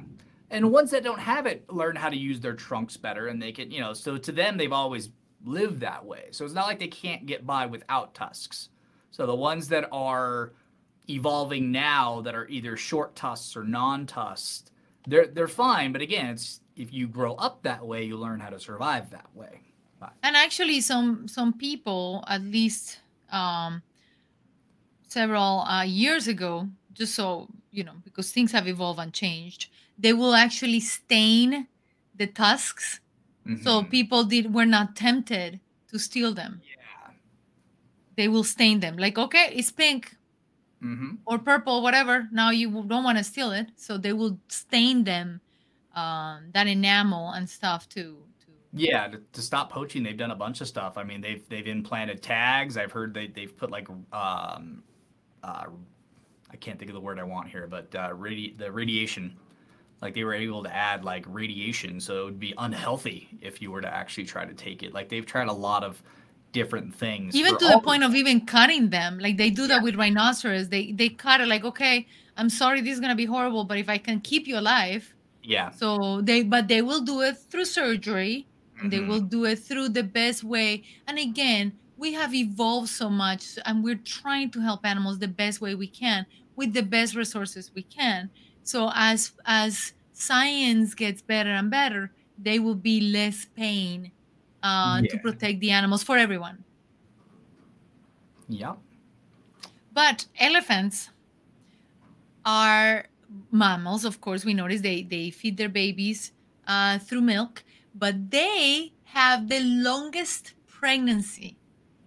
and 0.51 0.71
ones 0.71 0.91
that 0.91 1.03
don't 1.03 1.19
have 1.19 1.45
it 1.47 1.67
learn 1.71 1.95
how 1.95 2.09
to 2.09 2.17
use 2.17 2.39
their 2.39 2.53
trunks 2.53 2.97
better 2.97 3.27
and 3.27 3.41
they 3.41 3.51
can 3.51 3.71
you 3.71 3.79
know 3.79 3.93
so 3.93 4.17
to 4.17 4.31
them 4.31 4.57
they've 4.57 4.71
always 4.71 5.09
lived 5.45 5.79
that 5.79 6.05
way. 6.05 6.27
So 6.31 6.45
it's 6.45 6.53
not 6.53 6.67
like 6.67 6.79
they 6.79 6.87
can't 6.87 7.25
get 7.25 7.45
by 7.45 7.65
without 7.65 8.13
tusks. 8.13 8.69
So 9.11 9.25
the 9.25 9.35
ones 9.35 9.67
that 9.69 9.87
are 9.91 10.53
evolving 11.09 11.71
now 11.71 12.21
that 12.21 12.35
are 12.35 12.47
either 12.47 12.77
short 12.77 13.15
tusks 13.15 13.55
or 13.55 13.63
non-tusked 13.63 14.71
they're 15.07 15.25
they're 15.25 15.47
fine. 15.47 15.91
But 15.91 16.01
again 16.01 16.27
it's 16.27 16.61
if 16.75 16.93
you 16.93 17.07
grow 17.07 17.33
up 17.35 17.63
that 17.63 17.85
way 17.85 18.03
you 18.03 18.17
learn 18.17 18.39
how 18.39 18.49
to 18.49 18.59
survive 18.59 19.09
that 19.09 19.27
way. 19.33 19.61
And 20.23 20.35
actually 20.35 20.81
some 20.81 21.27
some 21.27 21.53
people 21.53 22.23
at 22.27 22.41
least 22.41 22.99
um 23.31 23.81
several 25.07 25.61
uh, 25.61 25.83
years 25.83 26.27
ago 26.27 26.69
just 26.93 27.15
so 27.15 27.47
you 27.71 27.83
know 27.83 27.93
because 28.03 28.31
things 28.31 28.51
have 28.51 28.67
evolved 28.67 28.99
and 28.99 29.11
changed 29.11 29.69
they 29.97 30.13
will 30.13 30.33
actually 30.33 30.79
stain 30.79 31.67
the 32.15 32.27
tusks. 32.27 32.99
Mm-hmm. 33.47 33.63
so 33.63 33.83
people 33.83 34.23
did 34.23 34.53
were 34.53 34.67
not 34.67 34.95
tempted 34.95 35.59
to 35.89 35.97
steal 35.97 36.33
them. 36.33 36.61
Yeah. 36.63 37.13
They 38.15 38.27
will 38.27 38.43
stain 38.43 38.79
them. 38.79 38.97
Like 38.97 39.17
okay 39.17 39.51
it's 39.53 39.71
pink 39.71 40.15
mm-hmm. 40.83 41.15
or 41.25 41.39
purple 41.39 41.81
whatever. 41.81 42.27
Now 42.31 42.51
you 42.51 42.83
don't 42.87 43.03
want 43.03 43.17
to 43.17 43.23
steal 43.23 43.51
it. 43.51 43.67
So 43.75 43.97
they 43.97 44.13
will 44.13 44.37
stain 44.47 45.03
them 45.03 45.41
um, 45.95 46.51
that 46.53 46.67
enamel 46.67 47.31
and 47.31 47.49
stuff 47.49 47.89
too 47.89 48.17
yeah 48.73 49.07
to, 49.07 49.19
to, 49.33 49.41
stop 49.41 49.69
poaching 49.69 50.01
they've 50.01 50.17
done 50.17 50.31
a 50.31 50.35
bunch 50.35 50.61
of 50.61 50.67
stuff. 50.67 50.97
I 50.97 51.03
mean 51.03 51.21
they've 51.21 51.47
they've 51.49 51.67
implanted 51.67 52.21
tags. 52.21 52.77
I've 52.77 52.91
heard 52.91 53.13
they, 53.13 53.27
they've 53.27 53.55
put 53.55 53.71
like 53.71 53.89
um 54.13 54.83
uh 55.43 55.65
i 56.51 56.55
can't 56.57 56.77
think 56.77 56.89
of 56.89 56.95
the 56.95 57.01
word 57.01 57.19
i 57.19 57.23
want 57.23 57.49
here 57.49 57.67
but 57.67 57.93
uh 57.95 58.09
radi- 58.09 58.57
the 58.57 58.71
radiation 58.71 59.35
like 60.01 60.13
they 60.13 60.23
were 60.23 60.33
able 60.33 60.63
to 60.63 60.75
add 60.75 61.03
like 61.05 61.25
radiation 61.27 61.99
so 61.99 62.21
it 62.21 62.25
would 62.25 62.39
be 62.39 62.53
unhealthy 62.57 63.29
if 63.41 63.61
you 63.61 63.71
were 63.71 63.81
to 63.81 63.93
actually 63.93 64.25
try 64.25 64.45
to 64.45 64.53
take 64.53 64.83
it. 64.83 64.93
Like 64.93 65.09
they've 65.09 65.25
tried 65.25 65.47
a 65.47 65.53
lot 65.53 65.83
of 65.83 66.01
different 66.51 66.93
things 66.93 67.33
even 67.33 67.57
to 67.57 67.65
the 67.65 67.79
point 67.79 68.03
of 68.03 68.13
even 68.13 68.45
cutting 68.45 68.89
them. 68.89 69.19
Like 69.19 69.37
they 69.37 69.49
do 69.49 69.67
that 69.67 69.83
with 69.83 69.95
rhinoceros. 69.95 70.69
They 70.69 70.91
they 70.91 71.09
cut 71.09 71.41
it 71.41 71.47
like 71.47 71.63
okay 71.63 72.07
i'm 72.37 72.49
sorry 72.49 72.79
this 72.81 72.93
is 72.93 72.99
going 72.99 73.09
to 73.09 73.15
be 73.15 73.25
horrible 73.25 73.65
but 73.65 73.77
if 73.77 73.89
i 73.89 73.97
can 73.97 74.21
keep 74.21 74.47
you 74.47 74.57
alive 74.57 75.13
yeah. 75.43 75.71
so 75.71 76.21
they 76.21 76.43
but 76.43 76.67
they 76.67 76.81
will 76.81 77.01
do 77.01 77.21
it 77.21 77.37
through 77.37 77.65
surgery 77.65 78.47
mm-hmm. 78.75 78.83
and 78.83 78.93
they 78.93 78.99
will 78.99 79.19
do 79.19 79.45
it 79.45 79.59
through 79.59 79.89
the 79.89 80.03
best 80.03 80.43
way. 80.43 80.83
And 81.07 81.17
again 81.17 81.73
we 81.97 82.13
have 82.13 82.33
evolved 82.33 82.89
so 82.89 83.09
much 83.09 83.59
and 83.65 83.83
we're 83.83 84.01
trying 84.03 84.49
to 84.51 84.59
help 84.59 84.85
animals 84.85 85.19
the 85.19 85.27
best 85.27 85.61
way 85.61 85.75
we 85.75 85.87
can 85.87 86.25
with 86.55 86.73
the 86.73 86.81
best 86.81 87.15
resources 87.15 87.71
we 87.75 87.83
can 87.83 88.29
so 88.63 88.91
as 88.93 89.31
as 89.45 89.93
science 90.13 90.93
gets 90.93 91.21
better 91.21 91.49
and 91.49 91.69
better, 91.69 92.11
there 92.37 92.61
will 92.61 92.75
be 92.75 93.11
less 93.11 93.45
pain 93.55 94.11
uh, 94.63 95.01
yeah. 95.01 95.09
to 95.09 95.17
protect 95.19 95.59
the 95.59 95.71
animals 95.71 96.03
for 96.03 96.17
everyone. 96.17 96.63
Yeah. 98.47 98.75
But 99.93 100.25
elephants 100.39 101.09
are 102.45 103.05
mammals, 103.51 104.05
of 104.05 104.21
course. 104.21 104.45
We 104.45 104.53
notice 104.53 104.81
they 104.81 105.03
they 105.03 105.31
feed 105.31 105.57
their 105.57 105.69
babies 105.69 106.31
uh, 106.67 106.99
through 106.99 107.21
milk, 107.21 107.63
but 107.95 108.31
they 108.31 108.93
have 109.05 109.49
the 109.49 109.59
longest 109.59 110.53
pregnancy 110.67 111.57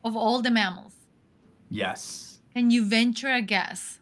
of 0.03 0.17
all 0.17 0.41
the 0.43 0.51
mammals. 0.51 0.95
Yes. 1.71 2.41
Can 2.53 2.71
you 2.71 2.85
venture 2.85 3.31
a 3.31 3.43
guess? 3.43 4.01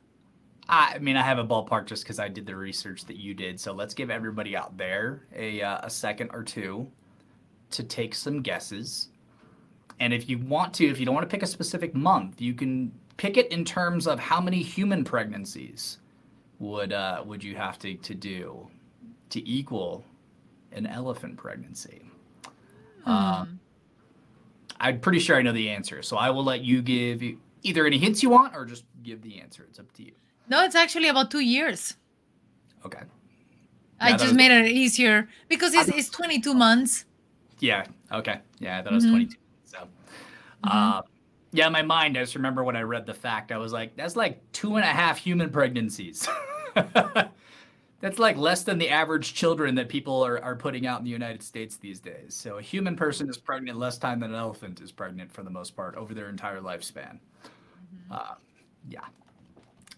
I 0.75 0.99
mean, 1.01 1.19
I 1.19 1.23
have 1.23 1.37
a 1.37 1.45
ballpark 1.45 1.85
just 1.85 2.03
because 2.03 2.19
I 2.19 2.29
did 2.29 2.47
the 2.47 2.57
research 2.57 3.05
that 3.05 3.19
you 3.19 3.35
did. 3.35 3.61
So 3.61 3.75
let's 3.75 3.93
give 3.93 4.09
everybody 4.09 4.57
out 4.57 4.79
there 4.79 5.27
a, 5.37 5.61
uh, 5.61 5.81
a 5.83 5.91
second 5.91 6.31
or 6.33 6.43
two 6.43 6.91
to 7.73 7.83
take 7.83 8.15
some 8.15 8.41
guesses. 8.41 9.11
And 10.01 10.15
if 10.15 10.31
you 10.31 10.39
want 10.39 10.73
to, 10.75 10.87
if 10.87 10.99
you 10.99 11.05
don't 11.05 11.15
want 11.15 11.29
to 11.29 11.31
pick 11.31 11.43
a 11.43 11.47
specific 11.47 11.95
month, 11.95 12.41
you 12.41 12.55
can 12.55 12.91
pick 13.19 13.37
it 13.37 13.53
in 13.53 13.67
terms 13.67 14.07
of 14.07 14.19
how 14.19 14.41
many 14.41 14.63
human 14.63 15.05
pregnancies 15.05 15.99
would 16.59 16.95
uh, 16.95 17.23
would 17.27 17.45
you 17.45 17.55
have 17.55 17.79
to, 17.81 17.95
to 17.97 18.15
do 18.15 18.67
to 19.29 19.47
equal 19.47 20.07
an 20.73 20.87
elephant 20.87 21.37
pregnancy. 21.37 22.01
Um, 23.05 23.61
I'm 24.81 25.01
pretty 25.01 25.19
sure 25.19 25.37
I 25.37 25.43
know 25.43 25.53
the 25.53 25.69
answer, 25.69 26.03
so 26.03 26.17
I 26.17 26.31
will 26.31 26.45
let 26.45 26.63
you 26.63 26.81
give 26.81 27.23
either 27.63 27.87
any 27.87 27.99
hints 27.99 28.23
you 28.23 28.31
want 28.31 28.57
or 28.57 28.65
just 28.65 28.85
give 29.03 29.21
the 29.21 29.39
answer. 29.39 29.67
It's 29.69 29.79
up 29.79 29.93
to 29.95 30.03
you. 30.03 30.13
No, 30.49 30.65
it's 30.65 30.75
actually 30.75 31.09
about 31.09 31.31
two 31.31 31.41
years. 31.41 31.95
Okay. 32.85 33.03
I 34.01 34.13
just 34.13 34.25
was... 34.25 34.35
made 34.35 34.51
it 34.51 34.67
easier 34.67 35.29
because 35.49 35.75
it's, 35.75 35.89
it's 35.89 36.11
22 36.11 36.55
months. 36.55 37.05
Yeah. 37.61 37.87
Okay. 38.11 38.41
Yeah, 38.59 38.79
I 38.79 38.83
thought 38.83 38.93
mm-hmm. 38.93 38.95
it 38.95 38.95
was 38.95 39.05
22. 39.07 39.37
So, 39.65 39.79
mm-hmm. 39.79 40.69
uh, 40.69 41.03
yeah, 41.53 41.67
in 41.67 41.73
my 41.73 41.83
mind, 41.83 42.17
I 42.17 42.23
just 42.23 42.35
remember 42.35 42.65
when 42.65 42.77
I 42.77 42.83
read 42.83 43.07
the 43.07 43.15
fact, 43.15 43.53
I 43.53 43.59
was 43.59 43.73
like, 43.73 43.97
that's 43.97 44.17
like 44.17 44.41
two 44.53 44.77
and 44.77 44.85
a 44.85 44.89
half 44.89 45.19
human 45.19 45.51
pregnancies. 45.51 46.29
that's 48.01 48.19
like 48.19 48.37
less 48.37 48.65
than 48.65 48.79
the 48.79 48.89
average 48.89 49.35
children 49.35 49.75
that 49.77 49.89
people 49.89 50.25
are, 50.25 50.43
are 50.43 50.57
putting 50.57 50.87
out 50.87 50.99
in 50.99 51.05
the 51.05 51.11
United 51.11 51.43
States 51.43 51.77
these 51.77 52.01
days. 52.01 52.35
So 52.35 52.59
a 52.59 52.63
human 52.63 52.97
person 52.97 53.29
is 53.29 53.39
pregnant 53.39 53.79
less 53.79 53.99
time 53.99 54.21
than 54.21 54.31
an 54.31 54.37
elephant 54.37 54.81
is 54.81 54.91
pregnant 54.91 55.31
for 55.31 55.43
the 55.43 55.51
most 55.51 55.77
part 55.77 55.95
over 55.95 56.15
their 56.15 56.29
entire 56.29 56.61
lifespan. 56.61 57.19
Mm-hmm. 57.45 58.13
Uh, 58.13 58.35
yeah. 58.89 59.05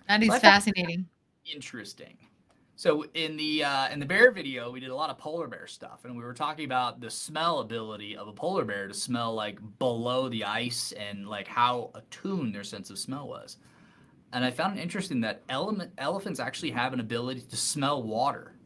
That 0.08 0.22
is 0.22 0.36
fascinating. 0.38 1.06
Interesting. 1.52 2.16
So 2.76 3.04
in 3.14 3.36
the 3.36 3.64
uh, 3.64 3.88
in 3.90 4.00
the 4.00 4.06
bear 4.06 4.32
video, 4.32 4.70
we 4.70 4.80
did 4.80 4.90
a 4.90 4.94
lot 4.94 5.08
of 5.08 5.16
polar 5.16 5.46
bear 5.46 5.66
stuff, 5.66 6.04
and 6.04 6.16
we 6.16 6.24
were 6.24 6.34
talking 6.34 6.64
about 6.64 7.00
the 7.00 7.10
smell 7.10 7.60
ability 7.60 8.16
of 8.16 8.26
a 8.26 8.32
polar 8.32 8.64
bear 8.64 8.88
to 8.88 8.94
smell 8.94 9.32
like 9.32 9.58
below 9.78 10.28
the 10.28 10.44
ice 10.44 10.92
and 10.92 11.28
like 11.28 11.46
how 11.46 11.90
attuned 11.94 12.54
their 12.54 12.64
sense 12.64 12.90
of 12.90 12.98
smell 12.98 13.28
was. 13.28 13.58
And 14.32 14.44
I 14.44 14.50
found 14.50 14.76
it 14.76 14.82
interesting 14.82 15.20
that 15.20 15.42
element, 15.48 15.92
elephants 15.98 16.40
actually 16.40 16.72
have 16.72 16.92
an 16.92 16.98
ability 16.98 17.42
to 17.42 17.56
smell 17.56 18.02
water, 18.02 18.56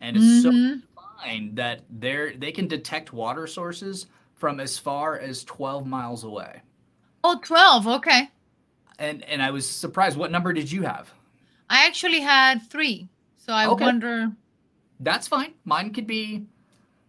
and 0.00 0.16
it's 0.16 0.24
mm-hmm. 0.24 0.78
so 0.78 1.02
fine 1.20 1.54
that 1.54 1.82
they 1.90 2.34
they 2.38 2.52
can 2.52 2.66
detect 2.66 3.12
water 3.12 3.46
sources 3.46 4.06
from 4.34 4.60
as 4.60 4.78
far 4.78 5.18
as 5.18 5.44
12 5.44 5.86
miles 5.86 6.24
away. 6.24 6.62
Oh, 7.22 7.38
12. 7.44 7.86
Okay 7.86 8.30
and 9.02 9.24
and 9.24 9.42
I 9.42 9.50
was 9.50 9.68
surprised. 9.68 10.16
What 10.16 10.30
number 10.30 10.52
did 10.52 10.70
you 10.70 10.82
have? 10.82 11.12
I 11.68 11.86
actually 11.86 12.20
had 12.20 12.62
three, 12.70 13.08
so 13.36 13.52
I 13.52 13.66
okay. 13.66 13.84
wonder. 13.84 14.32
That's 15.00 15.26
fine. 15.26 15.54
Mine 15.64 15.92
could 15.92 16.06
be. 16.06 16.46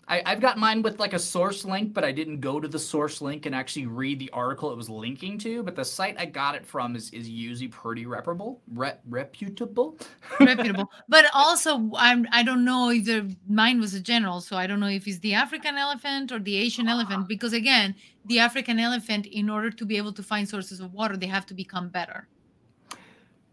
I, 0.08 0.22
I've 0.26 0.42
got 0.42 0.58
mine 0.58 0.82
with 0.82 1.00
like 1.00 1.14
a 1.14 1.20
source 1.20 1.64
link, 1.64 1.94
but 1.94 2.04
I 2.04 2.12
didn't 2.12 2.42
go 2.42 2.60
to 2.60 2.68
the 2.68 2.80
source 2.80 3.22
link 3.22 3.46
and 3.46 3.56
actually 3.56 3.86
read 3.86 4.20
the 4.20 4.30
article 4.32 4.72
it 4.72 4.76
was 4.76 4.90
linking 4.90 5.38
to. 5.40 5.64
But 5.64 5.76
the 5.76 5.86
site 5.86 6.16
I 6.20 6.26
got 6.26 6.56
it 6.56 6.66
from 6.66 6.96
is, 6.96 7.10
is 7.12 7.30
usually 7.30 7.70
pretty 7.70 8.06
reputable, 8.06 8.62
re- 8.74 8.98
reputable, 9.08 9.98
reputable. 10.40 10.92
But 11.08 11.26
also, 11.34 11.90
I'm 11.96 12.28
I 12.32 12.44
don't 12.44 12.66
know 12.66 12.90
if 12.90 13.06
the 13.06 13.34
mine 13.48 13.80
was 13.80 13.94
a 13.94 14.00
general, 14.02 14.42
so 14.42 14.58
I 14.58 14.68
don't 14.68 14.82
know 14.82 14.88
if 14.88 15.08
it's 15.08 15.20
the 15.20 15.36
African 15.36 15.78
elephant 15.78 16.32
or 16.32 16.40
the 16.40 16.58
Asian 16.58 16.90
elephant. 16.90 17.22
Ah. 17.24 17.28
Because 17.28 17.54
again, 17.54 17.96
the 18.26 18.40
African 18.40 18.80
elephant, 18.80 19.26
in 19.28 19.50
order 19.50 19.72
to 19.72 19.86
be 19.86 19.96
able 19.96 20.14
to 20.14 20.24
find 20.24 20.48
sources 20.48 20.82
of 20.82 20.94
water, 20.94 21.16
they 21.16 21.28
have 21.28 21.46
to 21.46 21.54
become 21.54 21.88
better. 21.88 22.28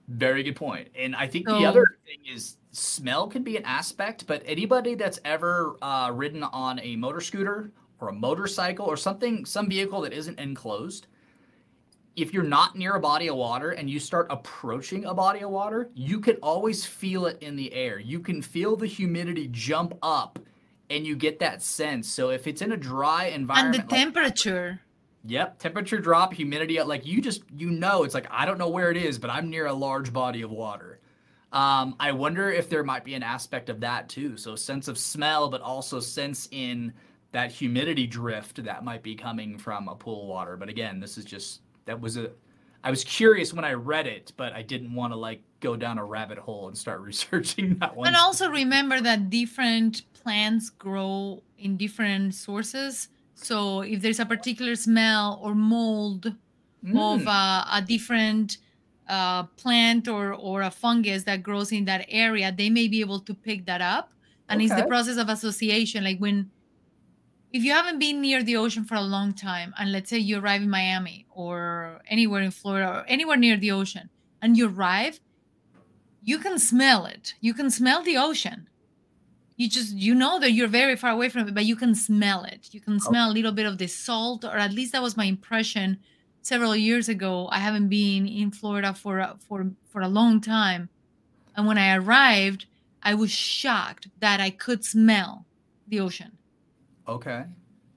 Very 0.09 0.43
good 0.43 0.57
point. 0.57 0.89
And 0.97 1.15
I 1.15 1.29
think 1.29 1.49
so, 1.49 1.57
the 1.57 1.65
other 1.65 1.85
thing 2.05 2.35
is 2.35 2.57
smell 2.73 3.29
can 3.29 3.43
be 3.43 3.57
an 3.57 3.65
aspect, 3.65 4.27
but 4.27 4.43
anybody 4.47 4.95
that's 4.95 5.21
ever 5.25 5.77
uh, 5.83 6.11
ridden 6.13 6.43
on 6.43 6.81
a 6.81 6.97
motor 6.97 7.21
scooter 7.21 7.73
or 8.01 8.09
a 8.09 8.13
motorcycle 8.13 8.87
or 8.87 8.97
something, 8.97 9.45
some 9.45 9.69
vehicle 9.69 10.01
that 10.03 10.13
isn't 10.13 10.39
enclosed, 10.39 11.07
if 12.17 12.33
you're 12.33 12.43
not 12.43 12.77
near 12.77 12.97
a 12.97 13.01
body 13.01 13.29
of 13.29 13.37
water 13.37 13.71
and 13.71 13.89
you 13.89 13.99
start 13.99 14.27
approaching 14.31 15.05
a 15.05 15.15
body 15.15 15.41
of 15.41 15.51
water, 15.51 15.91
you 15.95 16.21
can 16.21 16.37
always 16.37 16.85
feel 16.85 17.27
it 17.27 17.43
in 17.43 17.57
the 17.57 17.73
air. 17.73 17.99
You 17.99 18.21
can 18.21 18.43
feel 18.43 18.77
the 18.77 18.87
humidity 18.87 19.49
jump 19.51 19.95
up 20.03 20.39
and 20.89 21.07
you 21.07 21.17
get 21.17 21.39
that 21.39 21.63
sense. 21.63 22.09
So 22.09 22.31
if 22.31 22.47
it's 22.47 22.63
in 22.63 22.73
a 22.73 22.77
dry 22.77 23.27
environment, 23.27 23.83
and 23.83 23.91
the 23.91 23.95
temperature. 23.95 24.71
Like, 24.71 24.81
Yep, 25.27 25.59
temperature 25.59 25.99
drop, 25.99 26.33
humidity. 26.33 26.81
Like 26.83 27.07
you 27.07 27.21
just 27.21 27.43
you 27.55 27.71
know, 27.71 28.05
it's 28.05 28.15
like 28.15 28.27
I 28.31 28.47
don't 28.47 28.57
know 28.57 28.71
where 28.71 28.91
it 28.91 28.97
is, 28.97 29.19
but 29.19 29.29
I'm 29.29 29.51
near 29.51 29.67
a 29.67 29.73
large 29.73 30.13
body 30.15 30.41
of 30.41 30.51
water. 30.51 31.00
Um, 31.53 31.97
I 31.99 32.13
wonder 32.13 32.51
if 32.51 32.69
there 32.69 32.85
might 32.85 33.05
be 33.05 33.15
an 33.15 33.23
aspect 33.23 33.69
of 33.69 33.81
that 33.81 34.09
too. 34.09 34.37
So 34.37 34.55
sense 34.55 34.87
of 34.89 34.97
smell, 34.97 35.49
but 35.49 35.61
also 35.61 35.99
sense 35.99 36.49
in 36.53 36.93
that 37.33 37.51
humidity 37.51 38.07
drift 38.07 38.63
that 38.65 38.85
might 38.85 39.03
be 39.03 39.15
coming 39.15 39.59
from 39.59 39.89
a 39.89 39.95
pool 39.95 40.27
water. 40.27 40.57
But 40.57 40.69
again, 40.69 41.01
this 41.01 41.19
is 41.19 41.25
just 41.25 41.63
that 41.87 42.01
was 42.01 42.17
a 42.17 42.31
I 42.83 42.91
was 42.91 43.05
curious 43.05 43.53
when 43.53 43.65
I 43.65 43.73
read 43.73 44.07
it, 44.07 44.33
but 44.37 44.53
I 44.53 44.63
didn't 44.63 44.95
want 44.95 45.13
to 45.13 45.17
like 45.17 45.43
go 45.61 45.77
down 45.77 45.99
a 45.99 46.05
rabbit 46.05 46.39
hole 46.39 46.69
and 46.69 46.77
start 46.77 47.01
researching 47.03 47.77
that 47.79 47.97
one. 47.97 48.09
And 48.09 48.17
also 48.17 48.49
remember 48.49 49.01
that 49.01 49.31
different 49.31 50.03
plants 50.15 50.71
grow 50.71 51.43
in 51.59 51.77
different 51.77 52.35
sources. 52.35 53.09
So 53.35 53.81
if 53.81 54.03
there's 54.03 54.21
a 54.21 54.27
particular 54.27 54.77
smell 54.77 55.41
or 55.43 55.55
mold 55.55 56.33
mm. 56.85 57.15
of 57.15 57.27
uh, 57.27 57.65
a 57.73 57.83
different 57.83 58.59
uh, 59.11 59.43
plant 59.63 60.09
or 60.09 60.33
or 60.33 60.63
a 60.63 60.71
fungus 60.71 61.25
that 61.25 61.43
grows 61.43 61.73
in 61.73 61.85
that 61.85 62.07
area, 62.09 62.55
they 62.57 62.71
may 62.71 62.87
be 62.89 63.01
able 63.01 63.21
to 63.21 63.35
pick 63.35 63.67
that 63.67 63.83
up. 63.83 64.13
And 64.49 64.61
okay. 64.61 64.67
it's 64.67 64.81
the 64.81 64.87
process 64.87 65.17
of 65.17 65.29
association. 65.29 66.05
Like 66.05 66.19
when 66.19 66.51
if 67.53 67.65
you 67.65 67.73
haven't 67.73 67.99
been 67.99 68.21
near 68.21 68.43
the 68.45 68.57
ocean 68.57 68.85
for 68.85 68.95
a 68.95 69.03
long 69.03 69.35
time, 69.35 69.75
and 69.79 69.91
let's 69.91 70.09
say 70.09 70.19
you 70.19 70.39
arrive 70.39 70.63
in 70.63 70.71
Miami 70.71 71.27
or 71.31 72.01
anywhere 72.09 72.43
in 72.43 72.53
Florida 72.53 72.89
or 72.89 73.05
anywhere 73.09 73.37
near 73.37 73.57
the 73.57 73.73
ocean, 73.73 74.09
and 74.41 74.57
you 74.57 74.69
arrive, 74.69 75.19
you 76.23 76.39
can 76.39 76.59
smell 76.59 77.05
it. 77.05 77.35
You 77.41 77.53
can 77.53 77.71
smell 77.71 78.03
the 78.05 78.17
ocean. 78.17 78.69
You 79.57 79.69
just 79.69 79.95
you 79.95 80.15
know 80.15 80.39
that 80.39 80.53
you're 80.53 80.69
very 80.69 80.97
far 80.97 81.11
away 81.11 81.29
from 81.29 81.49
it, 81.49 81.55
but 81.55 81.65
you 81.65 81.75
can 81.75 81.95
smell 81.97 82.45
it. 82.45 82.69
You 82.71 82.81
can 82.81 83.01
smell 83.01 83.29
okay. 83.29 83.33
a 83.33 83.35
little 83.35 83.53
bit 83.53 83.67
of 83.67 83.79
the 83.79 83.89
salt, 83.89 84.45
or 84.45 84.57
at 84.57 84.73
least 84.73 84.93
that 84.93 85.03
was 85.03 85.17
my 85.17 85.25
impression 85.25 85.99
several 86.43 86.75
years 86.77 87.09
ago. 87.09 87.49
I 87.51 87.59
haven't 87.59 87.89
been 87.89 88.27
in 88.27 88.51
Florida 88.51 88.95
for 88.95 89.35
for 89.47 89.71
for 89.87 90.01
a 90.01 90.09
long 90.09 90.41
time, 90.41 90.89
and 91.57 91.67
when 91.67 91.79
I 91.79 91.95
arrived, 91.97 92.67
I 93.03 93.15
was 93.15 93.31
shocked 93.31 94.09
that 94.21 94.41
I 94.41 94.51
could 94.51 94.85
smell 94.85 95.47
the 95.89 96.01
ocean. 96.01 96.39
Okay. 97.09 97.31
okay. 97.31 97.45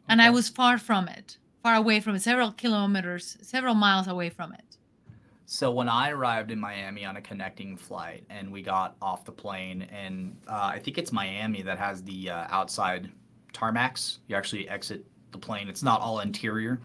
And 0.08 0.22
I 0.22 0.30
was 0.30 0.50
far 0.50 0.78
from 0.78 1.08
it, 1.08 1.38
far 1.62 1.76
away 1.76 2.00
from 2.00 2.16
it, 2.16 2.22
several 2.22 2.52
kilometers, 2.52 3.38
several 3.42 3.76
miles 3.76 4.08
away 4.08 4.30
from 4.30 4.54
it. 4.54 4.74
So 5.46 5.72
when 5.72 5.88
I 5.88 6.10
arrived 6.10 6.52
in 6.52 6.60
Miami 6.60 7.06
on 7.06 7.18
a 7.18 7.22
connecting 7.22 7.78
flight, 7.78 8.24
and 8.30 8.52
we 8.52 8.62
got 8.62 8.96
off 9.02 9.24
the 9.24 9.32
plane, 9.32 9.84
and 9.92 10.36
uh, 10.48 10.72
I 10.74 10.80
think 10.80 10.98
it's 10.98 11.12
Miami 11.12 11.62
that 11.62 11.78
has 11.78 12.02
the 12.04 12.32
uh, 12.32 12.48
outside 12.50 13.12
tarmacs. 13.54 14.20
You 14.28 14.36
actually 14.36 14.68
exit 14.68 15.06
the 15.32 15.38
plane. 15.38 15.70
It's 15.70 15.84
not 15.84 16.02
all 16.02 16.22
interior. 16.22 16.80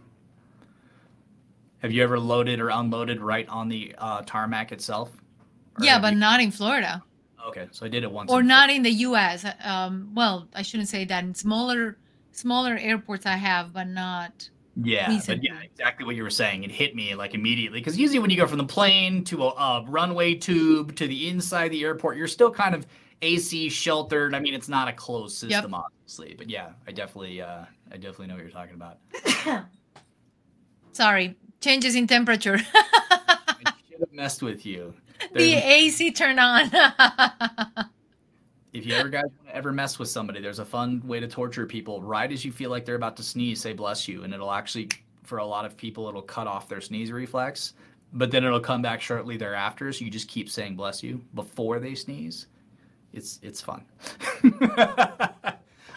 Have 1.81 1.93
you 1.93 2.03
ever 2.03 2.19
loaded 2.19 2.61
or 2.61 2.71
unloaded 2.71 3.21
right 3.21 3.49
on 3.49 3.69
the 3.69 3.95
uh, 3.99 4.23
tarmac 4.27 4.73
itself? 4.73 5.11
Or 5.79 5.85
yeah, 5.85 6.01
but 6.01 6.15
you... 6.15 6.19
not 6.19 6.41
in 6.41 6.51
Florida. 6.51 7.03
Okay, 7.47 7.69
so 7.71 7.87
I 7.87 7.89
did 7.89 8.03
it 8.03 8.11
once. 8.11 8.31
Or 8.31 8.41
in 8.41 8.47
not 8.47 8.69
in 8.69 8.83
the 8.83 8.91
U.S. 8.91 9.47
Um, 9.63 10.11
well, 10.15 10.49
I 10.55 10.63
shouldn't 10.63 10.89
say 10.89 11.05
that. 11.05 11.25
In 11.25 11.35
smaller, 11.35 11.99
smaller 12.33 12.77
airports, 12.77 13.27
I 13.27 13.37
have, 13.37 13.73
but 13.73 13.89
not. 13.89 14.51
Yeah, 14.83 15.09
recently. 15.09 15.37
but 15.37 15.45
yeah, 15.45 15.61
exactly 15.63 16.07
what 16.07 16.15
you 16.15 16.23
were 16.23 16.31
saying. 16.31 16.63
It 16.63 16.71
hit 16.71 16.95
me 16.95 17.15
like 17.15 17.35
immediately 17.35 17.81
because 17.81 17.99
usually 17.99 18.21
when 18.21 18.31
you 18.31 18.37
go 18.37 18.47
from 18.47 18.59
the 18.59 18.67
plane 18.67 19.25
to 19.25 19.45
a, 19.45 19.49
a 19.49 19.85
runway 19.89 20.35
tube 20.35 20.95
to 20.97 21.09
the 21.09 21.29
inside 21.29 21.65
of 21.65 21.71
the 21.73 21.83
airport, 21.83 22.17
you're 22.17 22.29
still 22.29 22.51
kind 22.51 22.75
of 22.75 22.87
AC 23.23 23.69
sheltered. 23.71 24.35
I 24.35 24.41
mean, 24.41 24.55
it's 24.55 24.69
not 24.69 24.87
a 24.87 24.93
closed 24.93 25.37
system, 25.37 25.73
yep. 25.73 25.81
obviously, 25.85 26.35
but 26.37 26.49
yeah, 26.49 26.71
I 26.87 26.93
definitely, 26.93 27.41
uh, 27.41 27.65
I 27.91 27.97
definitely 27.97 28.29
know 28.29 28.35
what 28.35 28.43
you're 28.43 28.53
talking 28.53 28.75
about. 28.75 28.99
Sorry, 30.93 31.37
changes 31.61 31.95
in 31.95 32.07
temperature. 32.07 32.59
I 32.75 33.73
should 33.89 34.01
have 34.01 34.13
messed 34.13 34.43
with 34.43 34.65
you. 34.65 34.95
There's, 35.33 35.35
the 35.35 35.55
AC 35.55 36.13
turned 36.13 36.41
on. 36.41 36.71
if 38.73 38.87
you 38.87 38.95
ever 38.95 39.09
guys 39.09 39.25
want 39.25 39.49
to 39.49 39.57
ever 39.57 39.73
mess 39.73 39.99
with 39.99 40.09
somebody, 40.09 40.41
there's 40.41 40.59
a 40.59 40.65
fun 40.65 41.03
way 41.05 41.21
to 41.21 41.29
torture 41.29 41.67
people. 41.67 42.03
Right 42.03 42.31
as 42.31 42.45
you 42.45 42.53
feel 42.53 42.71
like 42.71 42.85
they're 42.85 42.95
about 42.95 43.17
to 43.17 43.23
sneeze, 43.23 43.61
say 43.61 43.73
bless 43.73 44.07
you, 44.07 44.25
and 44.25 44.33
it'll 44.33 44.53
actually, 44.53 44.89
for 45.25 45.39
a 45.39 45.47
lot 45.47 45.65
of 45.65 45.77
people, 45.77 46.09
it'll 46.09 46.23
cut 46.23 46.47
off 46.47 46.69
their 46.69 46.81
sneeze 46.81 47.13
reflex. 47.13 47.75
But 48.13 48.31
then 48.31 48.45
it'll 48.45 48.61
come 48.61 48.81
back 48.81 49.01
shortly 49.03 49.37
thereafter. 49.37 49.93
So 49.93 50.05
you 50.05 50.11
just 50.11 50.29
keep 50.29 50.49
saying 50.49 50.77
bless 50.77 51.03
you 51.03 51.21
before 51.35 51.79
they 51.79 51.95
sneeze. 51.95 52.47
It's 53.13 53.39
it's 53.43 53.61
fun. 53.61 53.85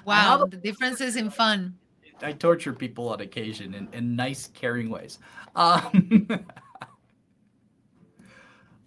wow, 0.05 0.45
the 0.45 0.57
differences 0.61 1.15
in 1.15 1.29
fun. 1.29 1.77
I 2.23 2.33
torture 2.33 2.73
people 2.73 3.09
on 3.09 3.21
occasion 3.21 3.73
in, 3.73 3.87
in 3.93 4.15
nice, 4.15 4.47
caring 4.53 4.89
ways. 4.89 5.19
Um, 5.55 6.27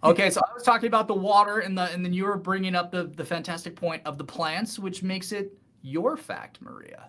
okay, 0.03 0.29
so 0.29 0.41
I 0.41 0.53
was 0.53 0.63
talking 0.63 0.87
about 0.87 1.07
the 1.07 1.15
water, 1.15 1.59
and 1.59 1.77
the 1.77 1.91
and 1.91 2.03
then 2.03 2.13
you 2.13 2.25
were 2.25 2.37
bringing 2.37 2.75
up 2.75 2.91
the 2.91 3.03
the 3.03 3.25
fantastic 3.25 3.75
point 3.75 4.01
of 4.05 4.17
the 4.17 4.23
plants, 4.23 4.79
which 4.79 5.03
makes 5.03 5.31
it 5.31 5.57
your 5.81 6.17
fact, 6.17 6.61
Maria. 6.61 7.05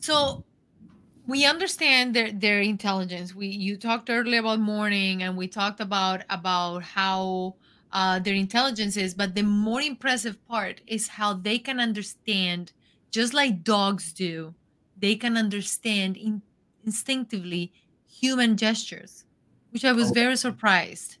So 0.00 0.44
we 1.26 1.44
understand 1.44 2.14
their 2.14 2.32
their 2.32 2.60
intelligence. 2.60 3.34
We 3.34 3.48
you 3.48 3.76
talked 3.76 4.10
earlier 4.10 4.40
about 4.40 4.60
mourning, 4.60 5.22
and 5.22 5.36
we 5.36 5.48
talked 5.48 5.80
about 5.80 6.22
about 6.28 6.82
how 6.82 7.56
uh, 7.92 8.18
their 8.18 8.34
intelligence 8.34 8.96
is, 8.96 9.14
but 9.14 9.34
the 9.34 9.42
more 9.42 9.80
impressive 9.80 10.36
part 10.46 10.80
is 10.86 11.08
how 11.08 11.34
they 11.34 11.58
can 11.58 11.80
understand, 11.80 12.72
just 13.10 13.34
like 13.34 13.64
dogs 13.64 14.12
do, 14.12 14.54
they 15.00 15.16
can 15.16 15.36
understand 15.36 16.16
in, 16.16 16.42
instinctively 16.84 17.72
human 18.08 18.56
gestures, 18.56 19.24
which 19.70 19.84
I 19.84 19.92
was 19.92 20.10
very 20.10 20.36
surprised. 20.36 21.16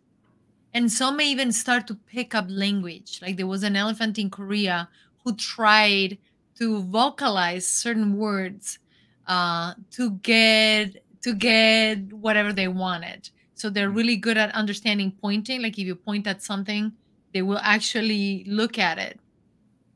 And 0.72 0.90
some 0.90 1.16
may 1.16 1.28
even 1.30 1.50
start 1.52 1.86
to 1.88 1.94
pick 1.94 2.34
up 2.34 2.46
language. 2.48 3.20
Like 3.22 3.36
there 3.36 3.46
was 3.46 3.62
an 3.62 3.74
elephant 3.74 4.18
in 4.18 4.30
Korea 4.30 4.88
who 5.24 5.34
tried 5.34 6.18
to 6.58 6.82
vocalize 6.82 7.66
certain 7.66 8.16
words 8.18 8.78
uh, 9.26 9.74
to 9.92 10.10
get 10.10 11.02
to 11.22 11.34
get 11.34 12.12
whatever 12.12 12.52
they 12.52 12.68
wanted. 12.68 13.30
So 13.54 13.68
they're 13.68 13.90
mm. 13.90 13.96
really 13.96 14.16
good 14.16 14.38
at 14.38 14.54
understanding 14.54 15.12
pointing. 15.20 15.62
Like 15.62 15.78
if 15.78 15.86
you 15.86 15.94
point 15.94 16.26
at 16.26 16.42
something, 16.42 16.92
they 17.34 17.42
will 17.42 17.58
actually 17.58 18.44
look 18.46 18.78
at 18.78 18.98
it. 18.98 19.20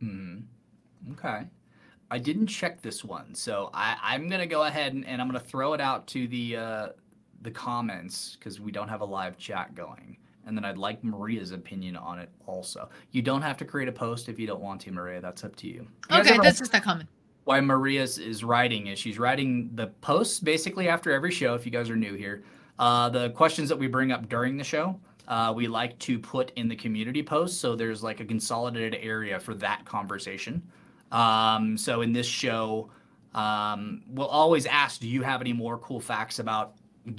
Mm. 0.02 0.42
Okay. 1.12 1.44
I 2.10 2.18
didn't 2.18 2.46
check 2.46 2.82
this 2.82 3.04
one, 3.04 3.34
so 3.34 3.70
I, 3.72 4.14
am 4.14 4.28
gonna 4.28 4.46
go 4.46 4.64
ahead 4.64 4.92
and, 4.92 5.06
and, 5.06 5.20
I'm 5.20 5.28
gonna 5.28 5.40
throw 5.40 5.72
it 5.72 5.80
out 5.80 6.06
to 6.08 6.28
the 6.28 6.56
uh, 6.56 6.88
the 7.42 7.50
comments 7.50 8.36
because 8.38 8.60
we 8.60 8.70
don't 8.72 8.88
have 8.88 9.00
a 9.00 9.04
live 9.04 9.36
chat 9.38 9.74
going, 9.74 10.16
and 10.46 10.56
then 10.56 10.64
I'd 10.64 10.78
like 10.78 11.02
Maria's 11.02 11.50
opinion 11.50 11.96
on 11.96 12.18
it 12.18 12.28
also. 12.46 12.88
You 13.10 13.22
don't 13.22 13.42
have 13.42 13.56
to 13.58 13.64
create 13.64 13.88
a 13.88 13.92
post 13.92 14.28
if 14.28 14.38
you 14.38 14.46
don't 14.46 14.60
want 14.60 14.82
to, 14.82 14.92
Maria. 14.92 15.20
That's 15.20 15.44
up 15.44 15.56
to 15.56 15.66
you. 15.66 15.86
you 16.10 16.18
okay, 16.18 16.38
that's 16.42 16.58
just 16.58 16.74
a 16.74 16.80
comment. 16.80 17.08
Why 17.44 17.60
Maria 17.60 18.02
is 18.02 18.44
writing 18.44 18.86
is 18.86 18.98
she's 18.98 19.18
writing 19.18 19.70
the 19.74 19.88
posts 20.00 20.40
basically 20.40 20.88
after 20.88 21.10
every 21.12 21.30
show. 21.30 21.54
If 21.54 21.66
you 21.66 21.72
guys 21.72 21.90
are 21.90 21.96
new 21.96 22.14
here, 22.14 22.42
uh, 22.78 23.08
the 23.08 23.30
questions 23.30 23.68
that 23.68 23.78
we 23.78 23.86
bring 23.86 24.12
up 24.12 24.28
during 24.28 24.56
the 24.56 24.64
show. 24.64 24.98
Uh, 25.26 25.52
we 25.56 25.66
like 25.66 25.98
to 25.98 26.18
put 26.18 26.50
in 26.56 26.68
the 26.68 26.76
community 26.76 27.22
post 27.22 27.58
so 27.58 27.74
there's 27.74 28.02
like 28.02 28.20
a 28.20 28.24
consolidated 28.26 28.98
area 29.00 29.40
for 29.40 29.54
that 29.54 29.82
conversation. 29.86 30.62
Um, 31.14 31.78
so 31.78 32.02
in 32.02 32.12
this 32.12 32.26
show, 32.26 32.90
um, 33.34 34.02
we'll 34.08 34.26
always 34.26 34.66
ask, 34.66 35.00
do 35.00 35.08
you 35.08 35.22
have 35.22 35.40
any 35.40 35.52
more 35.52 35.78
cool 35.78 36.00
facts 36.00 36.40
about 36.40 36.74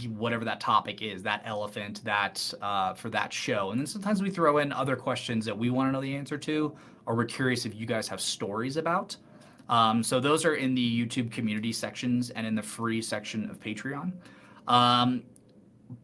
whatever 0.10 0.44
that 0.44 0.60
topic 0.60 1.02
is, 1.02 1.24
that 1.24 1.42
elephant, 1.46 2.04
that 2.04 2.54
uh, 2.62 2.94
for 2.94 3.10
that 3.10 3.32
show? 3.32 3.72
And 3.72 3.80
then 3.80 3.88
sometimes 3.88 4.22
we 4.22 4.30
throw 4.30 4.58
in 4.58 4.72
other 4.72 4.96
questions 4.96 5.46
that 5.46 5.58
we 5.58 5.70
want 5.70 5.88
to 5.88 5.92
know 5.94 6.02
the 6.02 6.16
answer 6.16 6.38
to, 6.38 6.76
or 7.06 7.16
we're 7.16 7.26
curious 7.26 7.66
if 7.66 7.74
you 7.74 7.86
guys 7.86 8.08
have 8.08 8.20
stories 8.20 8.78
about. 8.78 9.16
Um, 9.70 10.04
so 10.04 10.20
those 10.20 10.46
are 10.46 10.56
in 10.56 10.76
the 10.76 11.06
YouTube 11.06 11.32
community 11.32 11.72
sections 11.72 12.30
and 12.32 12.46
in 12.46 12.54
the 12.54 12.62
free 12.62 13.02
section 13.02 13.50
of 13.50 13.60
Patreon. 13.60 14.12
Um, 14.68 15.24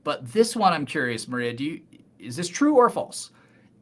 but 0.04 0.32
this 0.32 0.56
one, 0.56 0.74
I'm 0.74 0.86
curious, 0.86 1.28
Maria. 1.28 1.54
Do 1.54 1.64
you 1.66 1.82
is 2.20 2.36
this 2.36 2.48
true 2.48 2.76
or 2.76 2.90
false? 2.90 3.32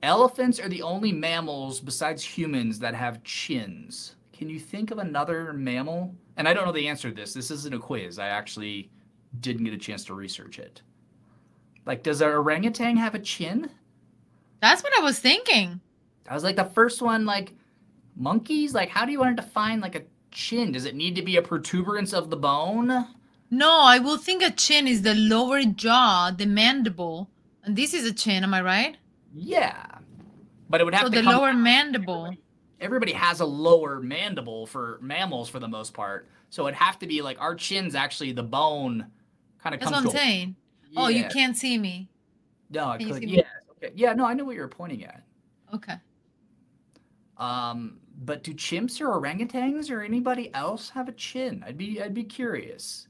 Elephants 0.01 0.59
are 0.59 0.69
the 0.69 0.81
only 0.81 1.11
mammals 1.11 1.81
besides 1.81 2.23
humans 2.23 2.79
that 2.79 2.95
have 2.95 3.23
chins. 3.23 4.15
Can 4.31 4.49
you 4.49 4.59
think 4.59 4.91
of 4.91 4.97
another 4.97 5.51
mammal? 5.51 6.15
And 6.37 6.47
I 6.47 6.53
don't 6.53 6.65
know 6.65 6.71
the 6.71 6.87
answer 6.87 7.09
to 7.09 7.15
this. 7.15 7.33
This 7.33 7.51
isn't 7.51 7.75
a 7.75 7.79
quiz. 7.79 8.17
I 8.17 8.27
actually 8.27 8.89
didn't 9.41 9.65
get 9.65 9.73
a 9.73 9.77
chance 9.77 10.05
to 10.05 10.13
research 10.13 10.57
it. 10.57 10.81
Like, 11.85 12.03
does 12.03 12.21
an 12.21 12.29
orangutan 12.29 12.95
have 12.97 13.15
a 13.15 13.19
chin? 13.19 13.69
That's 14.61 14.83
what 14.83 14.97
I 14.97 15.01
was 15.01 15.19
thinking. 15.19 15.81
I 16.29 16.33
was 16.33 16.43
like, 16.43 16.55
the 16.55 16.63
first 16.63 17.01
one, 17.01 17.25
like 17.25 17.53
monkeys. 18.15 18.73
Like, 18.73 18.89
how 18.89 19.05
do 19.05 19.11
you 19.11 19.19
want 19.19 19.35
to 19.35 19.43
define 19.43 19.81
like 19.81 19.95
a 19.95 20.03
chin? 20.31 20.71
Does 20.71 20.85
it 20.85 20.95
need 20.95 21.15
to 21.15 21.21
be 21.21 21.35
a 21.35 21.41
protuberance 21.41 22.13
of 22.13 22.29
the 22.29 22.37
bone? 22.37 23.07
No, 23.51 23.81
I 23.81 23.99
will 23.99 24.17
think 24.17 24.43
a 24.43 24.51
chin 24.51 24.87
is 24.87 25.01
the 25.01 25.15
lower 25.15 25.63
jaw, 25.63 26.31
the 26.35 26.45
mandible, 26.45 27.29
and 27.63 27.75
this 27.75 27.93
is 27.93 28.05
a 28.05 28.13
chin. 28.13 28.43
Am 28.43 28.53
I 28.53 28.61
right? 28.61 28.97
Yeah, 29.33 29.85
but 30.69 30.81
it 30.81 30.83
would 30.83 30.93
have 30.93 31.07
so 31.07 31.13
to 31.13 31.21
the 31.21 31.29
lower 31.29 31.53
mandible. 31.53 32.25
Everybody, 32.25 32.41
everybody, 32.81 33.11
has 33.13 33.39
a 33.39 33.45
lower 33.45 33.99
mandible 33.99 34.65
for 34.65 34.99
mammals 35.01 35.49
for 35.49 35.59
the 35.59 35.67
most 35.67 35.93
part, 35.93 36.27
so 36.49 36.67
it'd 36.67 36.75
have 36.75 36.99
to 36.99 37.07
be 37.07 37.21
like 37.21 37.39
our 37.39 37.55
chin's 37.55 37.95
actually 37.95 38.31
the 38.31 38.43
bone 38.43 39.07
kind 39.61 39.75
of. 39.75 39.81
That's 39.81 39.91
what 39.91 40.05
I'm 40.05 40.09
saying. 40.09 40.55
Yeah. 40.91 40.99
Oh, 41.01 41.07
you 41.07 41.25
can't 41.25 41.55
see 41.55 41.77
me. 41.77 42.09
No, 42.69 42.85
I 42.85 42.97
Can 42.97 43.11
could. 43.11 43.29
Yeah. 43.29 43.43
Okay. 43.71 43.93
Yeah. 43.95 44.13
No, 44.13 44.25
I 44.25 44.33
know 44.33 44.45
what 44.45 44.55
you're 44.55 44.67
pointing 44.67 45.03
at. 45.05 45.23
Okay. 45.73 45.95
Um, 47.37 47.99
but 48.21 48.43
do 48.43 48.53
chimps 48.53 48.99
or 48.99 49.07
orangutans 49.07 49.89
or 49.89 50.01
anybody 50.01 50.53
else 50.53 50.89
have 50.89 51.07
a 51.07 51.13
chin? 51.13 51.63
I'd 51.65 51.77
be 51.77 52.01
I'd 52.01 52.13
be 52.13 52.23
curious. 52.23 53.07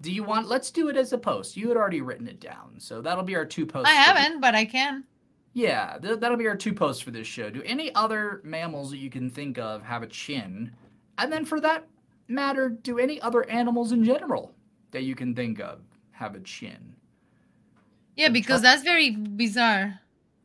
Do 0.00 0.12
you 0.12 0.22
want? 0.22 0.48
Let's 0.48 0.70
do 0.70 0.88
it 0.88 0.96
as 0.96 1.12
a 1.12 1.18
post. 1.18 1.56
You 1.56 1.68
had 1.68 1.76
already 1.76 2.00
written 2.00 2.26
it 2.26 2.40
down, 2.40 2.74
so 2.78 3.00
that'll 3.00 3.24
be 3.24 3.36
our 3.36 3.44
two 3.44 3.66
posts. 3.66 3.90
I 3.90 3.94
haven't, 3.94 4.40
but 4.40 4.54
I 4.54 4.64
can. 4.64 5.04
Yeah, 5.52 5.98
th- 6.00 6.20
that'll 6.20 6.36
be 6.36 6.46
our 6.46 6.56
two 6.56 6.72
posts 6.72 7.02
for 7.02 7.10
this 7.10 7.26
show. 7.26 7.50
Do 7.50 7.62
any 7.64 7.94
other 7.94 8.40
mammals 8.44 8.90
that 8.90 8.98
you 8.98 9.10
can 9.10 9.30
think 9.30 9.58
of 9.58 9.82
have 9.82 10.02
a 10.02 10.06
chin? 10.06 10.72
And 11.18 11.32
then, 11.32 11.44
for 11.44 11.60
that 11.60 11.86
matter, 12.28 12.68
do 12.68 12.98
any 12.98 13.20
other 13.20 13.48
animals 13.50 13.92
in 13.92 14.04
general 14.04 14.54
that 14.92 15.02
you 15.02 15.14
can 15.14 15.34
think 15.34 15.60
of 15.60 15.80
have 16.12 16.34
a 16.34 16.40
chin? 16.40 16.94
Yeah, 18.16 18.28
because 18.28 18.62
that's 18.62 18.82
very 18.82 19.10
bizarre. 19.10 20.00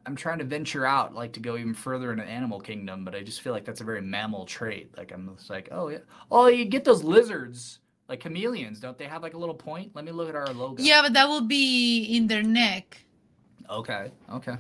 I'm 0.06 0.16
trying 0.16 0.38
to 0.40 0.46
venture 0.46 0.86
out, 0.86 1.16
like 1.16 1.34
to 1.34 1.40
go 1.40 1.58
even 1.58 1.74
further 1.74 2.14
in 2.14 2.20
into 2.20 2.32
animal 2.32 2.60
kingdom, 2.60 3.04
but 3.04 3.16
I 3.16 3.24
just 3.24 3.42
feel 3.42 3.54
like 3.54 3.66
that's 3.66 3.82
a 3.82 3.84
very 3.84 4.02
mammal 4.02 4.46
trait. 4.46 4.96
Like 4.98 5.12
I'm 5.12 5.36
just 5.36 5.50
like, 5.50 5.70
oh 5.72 5.90
yeah, 5.90 6.00
oh 6.32 6.48
you 6.48 6.66
get 6.66 6.84
those 6.84 7.04
lizards, 7.04 7.80
like 8.08 8.20
chameleons, 8.20 8.80
don't 8.80 8.98
they 8.98 9.06
have 9.06 9.24
like 9.24 9.34
a 9.34 9.38
little 9.38 9.56
point? 9.56 9.92
Let 9.96 10.06
me 10.06 10.12
look 10.12 10.30
at 10.30 10.36
our 10.36 10.48
logo. 10.54 10.82
Yeah, 10.82 11.02
but 11.02 11.14
that 11.14 11.28
will 11.28 11.42
be 11.42 12.04
in 12.04 12.28
their 12.28 12.44
neck. 12.44 13.04
Okay. 13.70 14.12
Okay. 14.32 14.58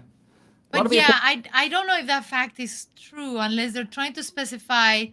But 0.83 0.93
yeah, 0.93 1.07
I 1.09 1.43
I 1.53 1.67
don't 1.67 1.87
know 1.87 1.97
if 1.97 2.07
that 2.07 2.25
fact 2.25 2.59
is 2.59 2.87
true 2.95 3.37
unless 3.37 3.73
they're 3.73 3.83
trying 3.83 4.13
to 4.13 4.23
specify. 4.23 5.05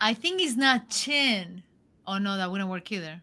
I 0.00 0.14
think 0.14 0.40
it's 0.40 0.56
not 0.56 0.88
chin. 0.88 1.62
Oh 2.06 2.18
no, 2.18 2.36
that 2.36 2.50
wouldn't 2.50 2.70
work 2.70 2.90
either. 2.92 3.20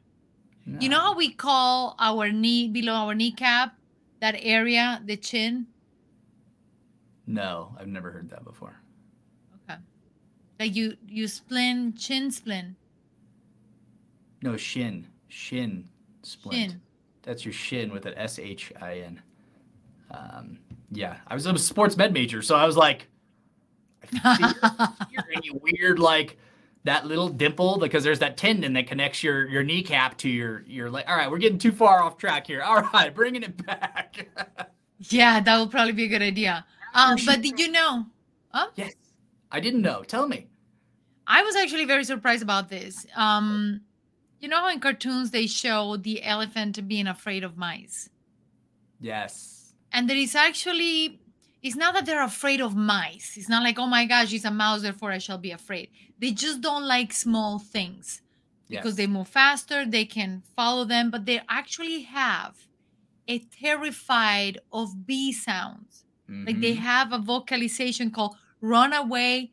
No. 0.65 0.79
You 0.79 0.89
know 0.89 0.99
how 0.99 1.15
we 1.15 1.31
call 1.31 1.95
our 1.97 2.29
knee 2.31 2.67
below 2.67 2.93
our 2.93 3.15
kneecap, 3.15 3.73
that 4.19 4.35
area, 4.39 5.01
the 5.05 5.15
chin. 5.15 5.67
No, 7.25 7.75
I've 7.79 7.87
never 7.87 8.11
heard 8.11 8.29
that 8.29 8.43
before. 8.43 8.75
Okay. 9.69 9.79
Like 10.59 10.75
you 10.75 10.95
you 11.07 11.25
splin 11.27 11.97
chin 11.97 12.31
splin. 12.31 12.75
No 14.41 14.55
shin 14.57 15.07
shin 15.29 15.87
splint. 16.23 16.71
Shin. 16.71 16.81
That's 17.23 17.43
your 17.43 17.53
shin 17.53 17.91
with 17.91 18.05
an 18.05 18.13
S 18.15 18.39
H 18.39 18.71
I 18.81 18.99
N. 18.99 19.21
Um, 20.11 20.59
yeah, 20.91 21.17
I 21.27 21.33
was 21.33 21.45
a 21.45 21.57
sports 21.57 21.97
med 21.97 22.13
major, 22.13 22.41
so 22.41 22.55
I 22.55 22.65
was 22.65 22.77
like, 22.77 23.07
I 24.23 24.53
any 25.35 25.49
weird 25.61 25.99
like 25.99 26.37
that 26.83 27.05
little 27.05 27.29
dimple 27.29 27.77
because 27.77 28.03
there's 28.03 28.19
that 28.19 28.37
tendon 28.37 28.73
that 28.73 28.87
connects 28.87 29.21
your 29.21 29.47
your 29.47 29.63
kneecap 29.63 30.17
to 30.19 30.29
your 30.29 30.63
your 30.67 30.89
leg. 30.89 31.05
All 31.07 31.15
right, 31.15 31.29
we're 31.29 31.37
getting 31.37 31.59
too 31.59 31.71
far 31.71 32.01
off 32.01 32.17
track 32.17 32.47
here. 32.47 32.61
All 32.61 32.81
right, 32.93 33.13
bringing 33.13 33.43
it 33.43 33.65
back. 33.65 34.27
yeah, 34.99 35.39
that 35.39 35.59
would 35.59 35.71
probably 35.71 35.93
be 35.93 36.05
a 36.05 36.07
good 36.07 36.21
idea. 36.21 36.65
Um, 36.93 37.17
but 37.25 37.41
did 37.41 37.59
you 37.59 37.71
know? 37.71 38.05
Huh? 38.49 38.67
Yes, 38.75 38.93
I 39.51 39.59
didn't 39.59 39.81
know. 39.81 40.03
Tell 40.03 40.27
me. 40.27 40.47
I 41.27 41.43
was 41.43 41.55
actually 41.57 41.85
very 41.85 42.05
surprised 42.05 42.41
about 42.41 42.69
this. 42.69 43.05
Um, 43.15 43.81
you 44.39 44.47
know 44.47 44.57
how 44.57 44.69
in 44.69 44.79
cartoons 44.79 45.31
they 45.31 45.47
show 45.47 45.97
the 45.97 46.23
elephant 46.23 46.87
being 46.87 47.07
afraid 47.07 47.43
of 47.43 47.57
mice? 47.57 48.09
Yes. 49.01 49.56
And 49.91 50.09
there 50.09 50.17
is 50.17 50.35
actually, 50.35 51.19
it's 51.63 51.75
not 51.75 51.93
that 51.93 52.05
they're 52.05 52.23
afraid 52.23 52.61
of 52.61 52.75
mice. 52.75 53.35
It's 53.37 53.49
not 53.49 53.63
like, 53.63 53.79
oh 53.79 53.87
my 53.87 54.05
gosh, 54.05 54.33
it's 54.33 54.45
a 54.45 54.51
mouse, 54.51 54.81
therefore 54.81 55.11
I 55.11 55.17
shall 55.17 55.37
be 55.37 55.51
afraid. 55.51 55.89
They 56.19 56.31
just 56.31 56.61
don't 56.61 56.87
like 56.87 57.13
small 57.13 57.59
things 57.59 58.21
because 58.69 58.91
yes. 58.91 58.95
they 58.95 59.07
move 59.07 59.27
faster, 59.27 59.85
they 59.85 60.05
can 60.05 60.43
follow 60.55 60.83
them, 60.83 61.09
but 61.09 61.25
they 61.25 61.41
actually 61.49 62.01
have 62.01 62.67
a 63.27 63.39
terrified 63.39 64.59
of 64.71 65.05
bee 65.05 65.31
sounds. 65.31 66.03
Mm-hmm. 66.29 66.47
Like 66.47 66.61
they 66.61 66.73
mm-hmm. 66.73 66.83
have 66.83 67.13
a 67.13 67.19
vocalization 67.19 68.11
called 68.11 68.35
run 68.61 68.93
away, 68.93 69.51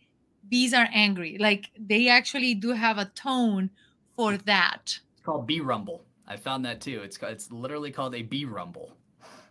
bees 0.48 0.74
are 0.74 0.88
angry. 0.92 1.36
Like 1.38 1.70
they 1.78 2.08
actually 2.08 2.54
do 2.54 2.70
have 2.70 2.98
a 2.98 3.06
tone 3.06 3.70
for 4.16 4.36
that. 4.36 4.98
It's 5.12 5.22
called 5.24 5.46
bee 5.46 5.60
rumble. 5.60 6.04
I 6.26 6.36
found 6.36 6.64
that 6.64 6.80
too. 6.80 7.02
It's 7.02 7.18
it's 7.22 7.52
literally 7.52 7.90
called 7.90 8.14
a 8.14 8.22
bee 8.22 8.44
rumble. 8.44 8.96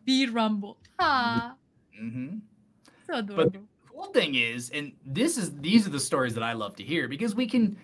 Bee 0.05 0.27
rumble. 0.27 0.77
Ah. 0.99 1.55
Mm-hmm. 2.01 2.37
So 3.07 3.15
adorable. 3.15 3.43
But 3.43 3.53
the 3.53 3.59
cool 3.91 4.05
thing 4.05 4.35
is, 4.35 4.69
and 4.71 4.91
this 5.05 5.37
is 5.37 5.55
these 5.57 5.87
are 5.87 5.91
the 5.91 5.99
stories 5.99 6.33
that 6.35 6.43
I 6.43 6.53
love 6.53 6.75
to 6.77 6.83
hear 6.83 7.07
because 7.07 7.35
we 7.35 7.47
can 7.47 7.77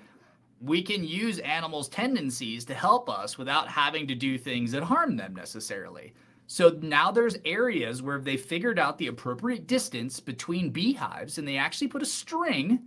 we 0.62 0.82
can 0.82 1.04
use 1.04 1.40
animals' 1.40 1.90
tendencies 1.90 2.66
to 2.66 2.74
help 2.74 3.10
us 3.10 3.38
without 3.38 3.68
having 3.68 4.08
to 4.08 4.16
do 4.16 4.38
things 4.38 4.72
that 4.72 4.84
harm 4.84 5.16
them 5.16 5.34
necessarily. 5.34 6.14
So 6.48 6.78
now 6.82 7.12
there's 7.12 7.38
areas 7.46 8.02
where 8.02 8.20
they 8.20 8.36
figured 8.36 8.80
out 8.80 8.98
the 8.98 9.08
appropriate 9.08 9.68
distance 9.68 10.20
between 10.20 10.72
beehives 10.72 11.38
and 11.38 11.48
they 11.48 11.58
actually 11.58 11.88
put 11.88 12.02
a 12.02 12.08
string 12.08 12.80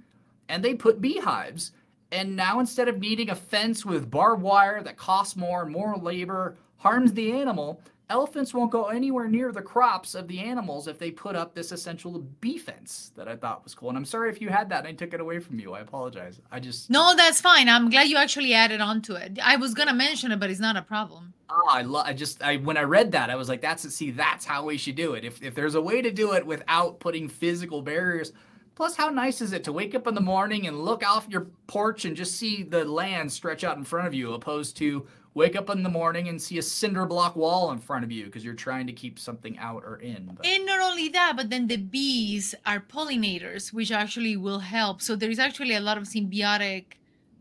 and 0.49 0.63
they 0.65 0.75
put 0.75 1.01
beehives. 1.01 1.73
And 2.11 2.37
now 2.37 2.61
instead 2.61 2.89
of 2.89 2.99
needing 2.99 3.31
a 3.31 3.35
fence 3.35 3.87
with 3.87 4.11
barbed 4.11 4.43
wire 4.43 4.83
that 4.83 4.97
costs 4.97 5.37
more, 5.37 5.65
more 5.65 5.97
labor, 5.97 6.57
harms 6.77 7.13
the 7.13 7.33
animal, 7.33 7.81
elephants 8.11 8.53
won't 8.53 8.71
go 8.71 8.87
anywhere 8.87 9.29
near 9.29 9.53
the 9.53 9.63
crops 9.63 10.15
of 10.15 10.29
the 10.29 10.39
animals 10.39 10.87
if 10.87 10.99
they 10.99 11.11
put 11.11 11.35
up 11.35 11.55
this 11.55 11.73
essential 11.73 12.19
bee 12.41 12.59
fence 12.59 13.13
that 13.17 13.29
I 13.29 13.37
thought 13.37 13.65
was 13.65 13.75
cool. 13.75 13.89
And 13.89 13.99
I'm 13.99 14.05
sorry 14.05 14.31
if 14.31 14.41
you 14.41 14.49
had 14.49 14.69
that 14.69 14.81
and 14.81 14.89
I 14.89 14.93
took 14.93 15.15
it 15.15 15.21
away 15.21 15.39
from 15.39 15.59
you. 15.59 15.73
I 15.73 15.81
apologize. 15.81 16.41
I 16.51 16.61
just 16.61 16.91
No, 16.91 17.15
that's 17.17 17.41
fine. 17.41 17.69
I'm 17.69 17.91
glad 17.91 18.09
you 18.09 18.17
actually 18.17 18.55
added 18.55 18.81
on 18.81 19.03
to 19.03 19.15
it. 19.15 19.39
I 19.43 19.57
was 19.57 19.75
gonna 19.75 19.95
mention 19.95 20.33
it, 20.33 20.41
but 20.41 20.51
it's 20.51 20.61
not 20.61 20.77
a 20.77 20.83
problem. 20.83 21.33
Oh, 21.49 21.69
I 21.71 21.83
love 21.83 22.07
I 22.07 22.13
just 22.13 22.43
I 22.43 22.57
when 22.57 22.77
I 22.77 22.83
read 22.83 23.13
that, 23.13 23.31
I 23.31 23.37
was 23.37 23.49
like, 23.49 23.61
that's 23.61 23.89
see, 23.95 24.11
that's 24.11 24.45
how 24.45 24.65
we 24.65 24.77
should 24.77 24.97
do 24.97 25.15
it. 25.15 25.25
If 25.25 25.43
if 25.43 25.55
there's 25.55 25.75
a 25.75 25.83
way 25.83 26.03
to 26.03 26.11
do 26.11 26.33
it 26.33 26.47
without 26.47 27.01
putting 27.01 27.29
physical 27.29 27.83
barriers. 27.83 28.33
Plus, 28.75 28.97
how 28.97 29.11
nice 29.11 29.43
is 29.43 29.53
it 29.53 29.65
to 29.65 29.73
wake 29.73 29.95
up 29.95 30.07
in 30.07 30.15
the 30.15 30.21
morning 30.21 30.67
and 30.67 30.83
look 30.83 31.07
off 31.07 31.29
your 31.29 31.49
porch 31.67 32.07
and 32.07 32.17
just 32.17 32.37
see 32.37 32.63
the 32.63 32.85
land 32.87 33.31
stretch 33.31 33.65
out 33.65 33.77
in 33.77 33.85
front 33.85 34.07
of 34.07 34.15
you, 34.15 34.33
opposed 34.33 34.79
to 34.79 35.07
wake 35.35 35.57
up 35.57 35.71
in 35.71 35.83
the 35.83 35.89
morning 35.89 36.29
and 36.29 36.41
see 36.41 36.59
a 36.59 36.63
cinder 36.63 37.07
block 37.07 37.37
wall 37.37 37.73
in 37.73 37.79
front 37.79 38.05
of 38.05 38.13
you 38.13 38.27
because 38.27 38.45
you're 38.45 38.55
trying 38.55 38.87
to 38.87 38.93
keep 38.93 39.19
something 39.19 39.57
out 39.59 39.83
or 39.85 39.97
in. 39.97 40.31
But. 40.35 40.45
And 40.47 40.67
not 40.67 40.81
only 40.81 41.09
that, 41.09 41.35
but 41.37 41.49
then 41.51 41.67
the 41.67 41.79
bees 41.79 42.55
are 42.67 42.81
pollinators, 42.81 43.73
which 43.73 43.91
actually 43.91 44.37
will 44.37 44.59
help. 44.59 45.01
So 45.01 45.17
there 45.17 45.31
is 45.31 45.39
actually 45.39 45.75
a 45.75 45.81
lot 45.81 45.97
of 45.97 46.05
symbiotic 46.05 46.85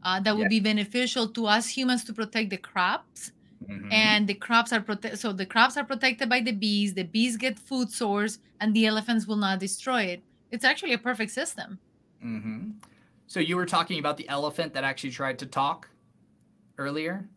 uh, 0.04 0.20
that 0.22 0.38
will 0.38 0.48
be 0.48 0.60
beneficial 0.60 1.28
to 1.30 1.48
us 1.48 1.68
humans 1.68 2.04
to 2.06 2.14
protect 2.14 2.50
the 2.50 2.58
crops. 2.58 3.32
Mm-hmm. 3.70 3.92
And 3.92 4.28
the 4.28 4.34
crops 4.34 4.74
are 4.74 4.82
protected. 4.82 5.20
So 5.20 5.34
the 5.34 5.46
crops 5.46 5.78
are 5.78 5.84
protected 5.84 6.30
by 6.30 6.40
the 6.40 6.52
bees. 6.52 6.96
The 6.96 7.04
bees 7.04 7.38
get 7.38 7.60
food 7.60 7.92
source, 7.92 8.40
and 8.60 8.74
the 8.74 8.88
elephants 8.88 9.28
will 9.28 9.36
not 9.36 9.60
destroy 9.60 10.04
it. 10.04 10.24
It's 10.50 10.66
actually 10.66 10.94
a 10.94 10.98
perfect 10.98 11.32
system. 11.32 11.78
Mm-hmm. 12.26 12.72
So 13.28 13.40
you 13.40 13.56
were 13.56 13.68
talking 13.68 14.00
about 14.00 14.18
the 14.18 14.28
elephant 14.30 14.74
that 14.74 14.84
actually 14.84 15.12
tried 15.12 15.38
to 15.40 15.46
talk 15.46 15.90
earlier. 16.78 17.30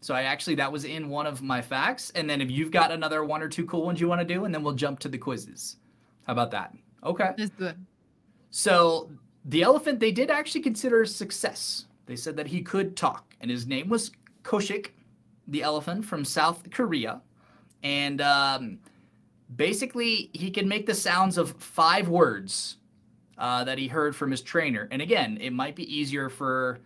So 0.00 0.14
I 0.14 0.22
actually 0.22 0.54
that 0.56 0.70
was 0.70 0.84
in 0.84 1.08
one 1.08 1.26
of 1.26 1.42
my 1.42 1.60
facts. 1.60 2.10
And 2.14 2.28
then 2.28 2.40
if 2.40 2.50
you've 2.50 2.70
got 2.70 2.92
another 2.92 3.24
one 3.24 3.42
or 3.42 3.48
two 3.48 3.66
cool 3.66 3.84
ones 3.84 4.00
you 4.00 4.08
want 4.08 4.20
to 4.20 4.34
do, 4.34 4.44
and 4.44 4.54
then 4.54 4.62
we'll 4.62 4.74
jump 4.74 5.00
to 5.00 5.08
the 5.08 5.18
quizzes. 5.18 5.76
How 6.26 6.32
about 6.32 6.50
that? 6.52 6.74
Okay. 7.04 7.30
That's 7.36 7.50
good. 7.50 7.86
So 8.50 9.10
the 9.44 9.62
elephant 9.62 10.00
they 10.00 10.12
did 10.12 10.30
actually 10.30 10.62
consider 10.62 11.04
success. 11.04 11.86
They 12.06 12.16
said 12.16 12.36
that 12.36 12.46
he 12.46 12.62
could 12.62 12.96
talk, 12.96 13.34
and 13.40 13.50
his 13.50 13.66
name 13.66 13.88
was 13.88 14.12
Koshik, 14.42 14.88
the 15.46 15.62
elephant 15.62 16.04
from 16.04 16.24
South 16.24 16.70
Korea. 16.70 17.20
And 17.82 18.20
um, 18.20 18.78
basically, 19.56 20.30
he 20.32 20.50
could 20.50 20.66
make 20.66 20.86
the 20.86 20.94
sounds 20.94 21.38
of 21.38 21.52
five 21.62 22.08
words 22.08 22.76
uh, 23.36 23.64
that 23.64 23.78
he 23.78 23.88
heard 23.88 24.16
from 24.16 24.30
his 24.30 24.40
trainer. 24.42 24.88
And 24.90 25.02
again, 25.02 25.38
it 25.40 25.52
might 25.52 25.76
be 25.76 25.84
easier 25.94 26.28
for, 26.28 26.80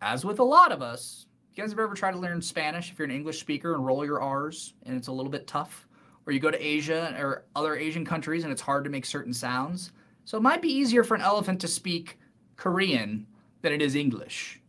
as 0.00 0.24
with 0.24 0.38
a 0.38 0.44
lot 0.44 0.72
of 0.72 0.82
us, 0.82 1.26
you 1.54 1.62
guys 1.62 1.70
have 1.70 1.78
ever 1.78 1.94
tried 1.94 2.12
to 2.12 2.18
learn 2.18 2.40
Spanish 2.40 2.90
if 2.90 2.98
you're 2.98 3.04
an 3.04 3.14
English 3.14 3.40
speaker 3.40 3.74
and 3.74 3.84
roll 3.84 4.04
your 4.04 4.20
R's 4.20 4.74
and 4.86 4.96
it's 4.96 5.08
a 5.08 5.12
little 5.12 5.30
bit 5.30 5.46
tough? 5.46 5.86
Or 6.26 6.32
you 6.32 6.40
go 6.40 6.50
to 6.50 6.66
Asia 6.66 7.14
or 7.18 7.44
other 7.56 7.76
Asian 7.76 8.04
countries 8.04 8.44
and 8.44 8.52
it's 8.52 8.62
hard 8.62 8.84
to 8.84 8.90
make 8.90 9.04
certain 9.04 9.34
sounds? 9.34 9.92
So 10.24 10.38
it 10.38 10.42
might 10.42 10.62
be 10.62 10.72
easier 10.72 11.04
for 11.04 11.14
an 11.14 11.20
elephant 11.20 11.60
to 11.62 11.68
speak 11.68 12.18
Korean 12.56 13.26
than 13.60 13.72
it 13.72 13.82
is 13.82 13.96
English. 13.96 14.60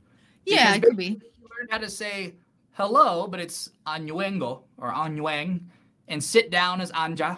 Yeah, 0.46 0.74
it 0.76 0.84
could 0.84 0.98
be. 0.98 1.06
You 1.06 1.22
learn 1.42 1.68
how 1.70 1.78
to 1.78 1.90
say 1.90 2.34
hello, 2.74 3.28
but 3.28 3.40
it's 3.40 3.70
anyuengo 3.86 4.62
or 4.78 4.92
anyueng, 4.92 5.62
and 6.08 6.24
sit 6.24 6.50
down 6.50 6.82
is 6.82 6.92
anja, 6.92 7.38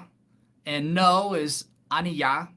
and 0.66 0.94
no 0.94 1.34
is 1.34 1.66
aniya. 1.92 2.48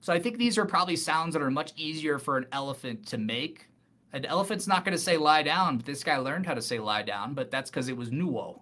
So 0.00 0.12
I 0.12 0.18
think 0.18 0.36
these 0.36 0.58
are 0.58 0.66
probably 0.66 0.96
sounds 0.96 1.32
that 1.34 1.42
are 1.42 1.50
much 1.50 1.72
easier 1.76 2.18
for 2.18 2.36
an 2.36 2.46
elephant 2.52 3.06
to 3.06 3.18
make 3.18 3.67
an 4.12 4.24
elephant's 4.24 4.66
not 4.66 4.84
going 4.84 4.96
to 4.96 5.02
say 5.02 5.16
lie 5.16 5.42
down, 5.42 5.76
but 5.76 5.86
this 5.86 6.02
guy 6.02 6.16
learned 6.16 6.46
how 6.46 6.54
to 6.54 6.62
say 6.62 6.78
lie 6.78 7.02
down, 7.02 7.34
but 7.34 7.50
that's 7.50 7.70
because 7.70 7.88
it 7.88 7.96
was 7.96 8.10
nuo. 8.10 8.60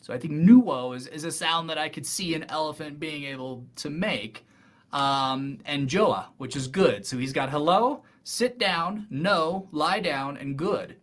So 0.00 0.14
I 0.14 0.18
think 0.18 0.34
nuo 0.34 0.94
is, 0.94 1.08
is 1.08 1.24
a 1.24 1.32
sound 1.32 1.68
that 1.70 1.78
I 1.78 1.88
could 1.88 2.06
see 2.06 2.34
an 2.34 2.44
elephant 2.44 3.00
being 3.00 3.24
able 3.24 3.66
to 3.76 3.90
make. 3.90 4.44
Um, 4.92 5.58
and 5.64 5.88
joa, 5.88 6.28
which 6.38 6.54
is 6.54 6.68
good. 6.68 7.04
So 7.04 7.18
he's 7.18 7.32
got 7.32 7.50
hello, 7.50 8.04
sit 8.22 8.58
down, 8.58 9.06
no, 9.10 9.68
lie 9.72 10.00
down, 10.00 10.36
and 10.36 10.56
good. 10.56 10.96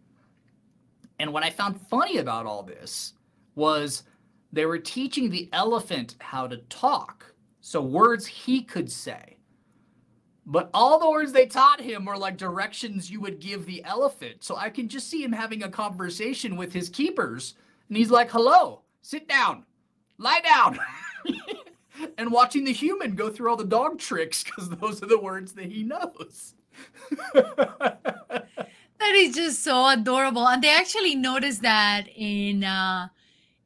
And 1.20 1.34
what 1.34 1.44
I 1.44 1.50
found 1.50 1.80
funny 1.90 2.18
about 2.18 2.46
all 2.46 2.64
this 2.64 3.14
was 3.56 4.04
they 4.52 4.66
were 4.66 4.80
teaching 4.80 5.30
the 5.30 5.50
elephant 5.52 6.16
how 6.20 6.48
to 6.48 6.58
talk. 6.70 7.34
So 7.62 7.82
words 7.82 8.26
he 8.26 8.62
could 8.62 8.92
say. 8.92 9.38
But 10.46 10.70
all 10.74 11.00
the 11.00 11.10
words 11.10 11.32
they 11.32 11.46
taught 11.46 11.80
him 11.80 12.06
were 12.06 12.18
like 12.18 12.38
directions 12.38 13.10
you 13.10 13.22
would 13.22 13.40
give 13.40 13.66
the 13.66 13.84
elephant. 13.86 14.44
So 14.44 14.58
I 14.58 14.70
can 14.70 14.90
just 14.90 15.10
see 15.10 15.24
him 15.24 15.32
having 15.32 15.64
a 15.64 15.70
conversation 15.70 16.58
with 16.58 16.74
his 16.74 16.90
keepers. 16.90 17.56
And 17.88 17.98
he's 17.98 18.12
like, 18.12 18.30
hello, 18.30 18.82
sit 19.02 19.28
down, 19.28 19.64
lie 20.18 20.42
down. 20.42 20.80
and 22.18 22.32
watching 22.32 22.66
the 22.66 22.74
human 22.74 23.16
go 23.16 23.30
through 23.30 23.50
all 23.50 23.56
the 23.56 23.64
dog 23.64 24.00
tricks 24.00 24.44
because 24.44 24.70
those 24.70 25.02
are 25.02 25.08
the 25.08 25.20
words 25.20 25.54
that 25.54 25.72
he 25.72 25.84
knows. 25.84 26.56
that 27.34 28.48
is 29.02 29.36
just 29.36 29.64
so 29.64 29.88
adorable. 29.88 30.48
And 30.48 30.62
they 30.62 30.76
actually 30.76 31.16
noticed 31.16 31.62
that 31.62 32.08
in 32.16 32.66
uh, 32.66 33.08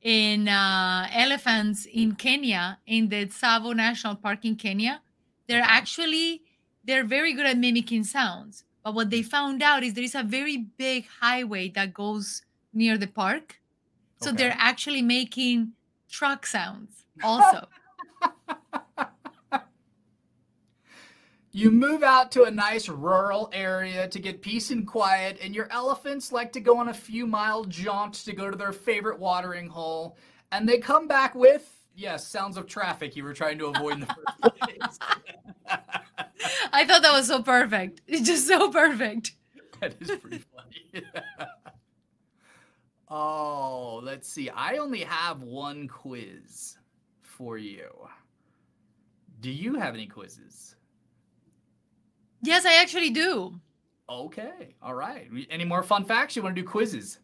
in 0.01 0.47
uh, 0.47 1.07
elephants 1.11 1.85
in 1.85 2.15
Kenya, 2.15 2.77
in 2.85 3.09
the 3.09 3.25
Tsavo 3.25 3.75
National 3.75 4.15
Park 4.15 4.45
in 4.45 4.55
Kenya, 4.55 5.01
they're 5.47 5.61
actually 5.65 6.43
they're 6.87 7.03
very 7.03 7.33
good 7.33 7.45
at 7.45 7.57
mimicking 7.57 8.03
sounds. 8.03 8.63
But 8.83 8.95
what 8.95 9.09
they 9.09 9.19
mm. 9.19 9.25
found 9.27 9.61
out 9.61 9.83
is 9.83 9.93
there 9.93 10.03
is 10.03 10.15
a 10.15 10.23
very 10.23 10.57
big 10.57 11.05
highway 11.19 11.69
that 11.71 11.93
goes 11.93 12.41
near 12.73 12.97
the 12.97 13.07
park. 13.07 13.59
So 14.21 14.29
okay. 14.29 14.37
they're 14.37 14.55
actually 14.57 15.03
making 15.03 15.73
truck 16.09 16.47
sounds 16.47 17.05
also. 17.23 17.67
You 21.57 21.71
move 21.71 22.03
out 22.03 22.31
to 22.33 22.43
a 22.43 22.51
nice 22.51 22.87
rural 22.87 23.49
area 23.51 24.07
to 24.09 24.19
get 24.19 24.43
peace 24.43 24.69
and 24.69 24.85
quiet, 24.85 25.39
and 25.41 25.55
your 25.55 25.67
elephants 25.71 26.31
like 26.31 26.51
to 26.53 26.59
go 26.59 26.77
on 26.77 26.89
a 26.89 26.93
few 26.93 27.25
mile 27.25 27.63
jaunts 27.63 28.23
to 28.25 28.33
go 28.33 28.51
to 28.51 28.55
their 28.55 28.71
favorite 28.71 29.17
watering 29.17 29.67
hole. 29.67 30.17
And 30.51 30.69
they 30.69 30.77
come 30.77 31.07
back 31.07 31.33
with, 31.33 31.76
yes, 31.97 32.25
sounds 32.25 32.55
of 32.55 32.67
traffic 32.67 33.15
you 33.15 33.23
were 33.23 33.33
trying 33.33 33.57
to 33.59 33.65
avoid 33.65 33.93
in 33.95 33.99
the 34.01 34.05
first 34.05 34.55
place. 34.61 34.99
I 36.71 36.85
thought 36.85 37.01
that 37.01 37.11
was 37.11 37.27
so 37.27 37.41
perfect. 37.41 38.01
It's 38.07 38.25
just 38.25 38.47
so 38.47 38.71
perfect. 38.71 39.33
That 39.81 39.95
is 39.99 40.11
pretty 40.11 40.43
funny. 40.55 41.05
oh, 43.09 43.99
let's 44.03 44.29
see. 44.29 44.49
I 44.49 44.77
only 44.77 45.01
have 45.01 45.41
one 45.41 45.87
quiz 45.87 46.77
for 47.21 47.57
you. 47.57 47.89
Do 49.39 49.51
you 49.51 49.75
have 49.75 49.93
any 49.93 50.07
quizzes? 50.07 50.75
Yes, 52.41 52.65
I 52.65 52.81
actually 52.81 53.09
do. 53.09 53.59
Okay. 54.09 54.75
All 54.81 54.93
right. 54.93 55.29
Any 55.49 55.65
more 55.65 55.83
fun 55.83 56.05
facts? 56.05 56.35
You 56.35 56.41
want 56.41 56.55
to 56.55 56.61
do 56.61 56.67
quizzes? 56.67 57.19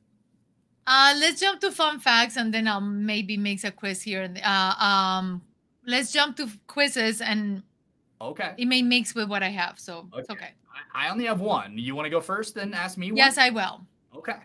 Uh, 0.85 1.13
let's 1.19 1.39
jump 1.39 1.61
to 1.61 1.71
fun 1.71 1.99
facts 1.99 2.35
and 2.35 2.53
then 2.53 2.67
I'll 2.67 2.81
maybe 2.81 3.37
make 3.37 3.63
a 3.63 3.71
quiz 3.71 4.01
here. 4.01 4.33
Uh, 4.43 4.73
um, 4.79 5.41
let's 5.85 6.11
jump 6.11 6.35
to 6.37 6.49
quizzes 6.67 7.21
and 7.21 7.63
okay, 8.19 8.53
it 8.57 8.65
may 8.65 8.81
mix 8.81 9.15
with 9.15 9.29
what 9.29 9.43
I 9.43 9.49
have, 9.49 9.79
so 9.79 10.09
okay. 10.11 10.19
it's 10.19 10.29
okay. 10.29 10.49
I 10.93 11.09
only 11.09 11.25
have 11.25 11.39
one. 11.39 11.77
You 11.77 11.95
want 11.95 12.05
to 12.05 12.09
go 12.09 12.21
first? 12.21 12.55
Then 12.55 12.73
ask 12.73 12.97
me. 12.97 13.11
One? 13.11 13.17
Yes, 13.17 13.37
I 13.37 13.49
will. 13.49 13.81
Okay. 14.15 14.35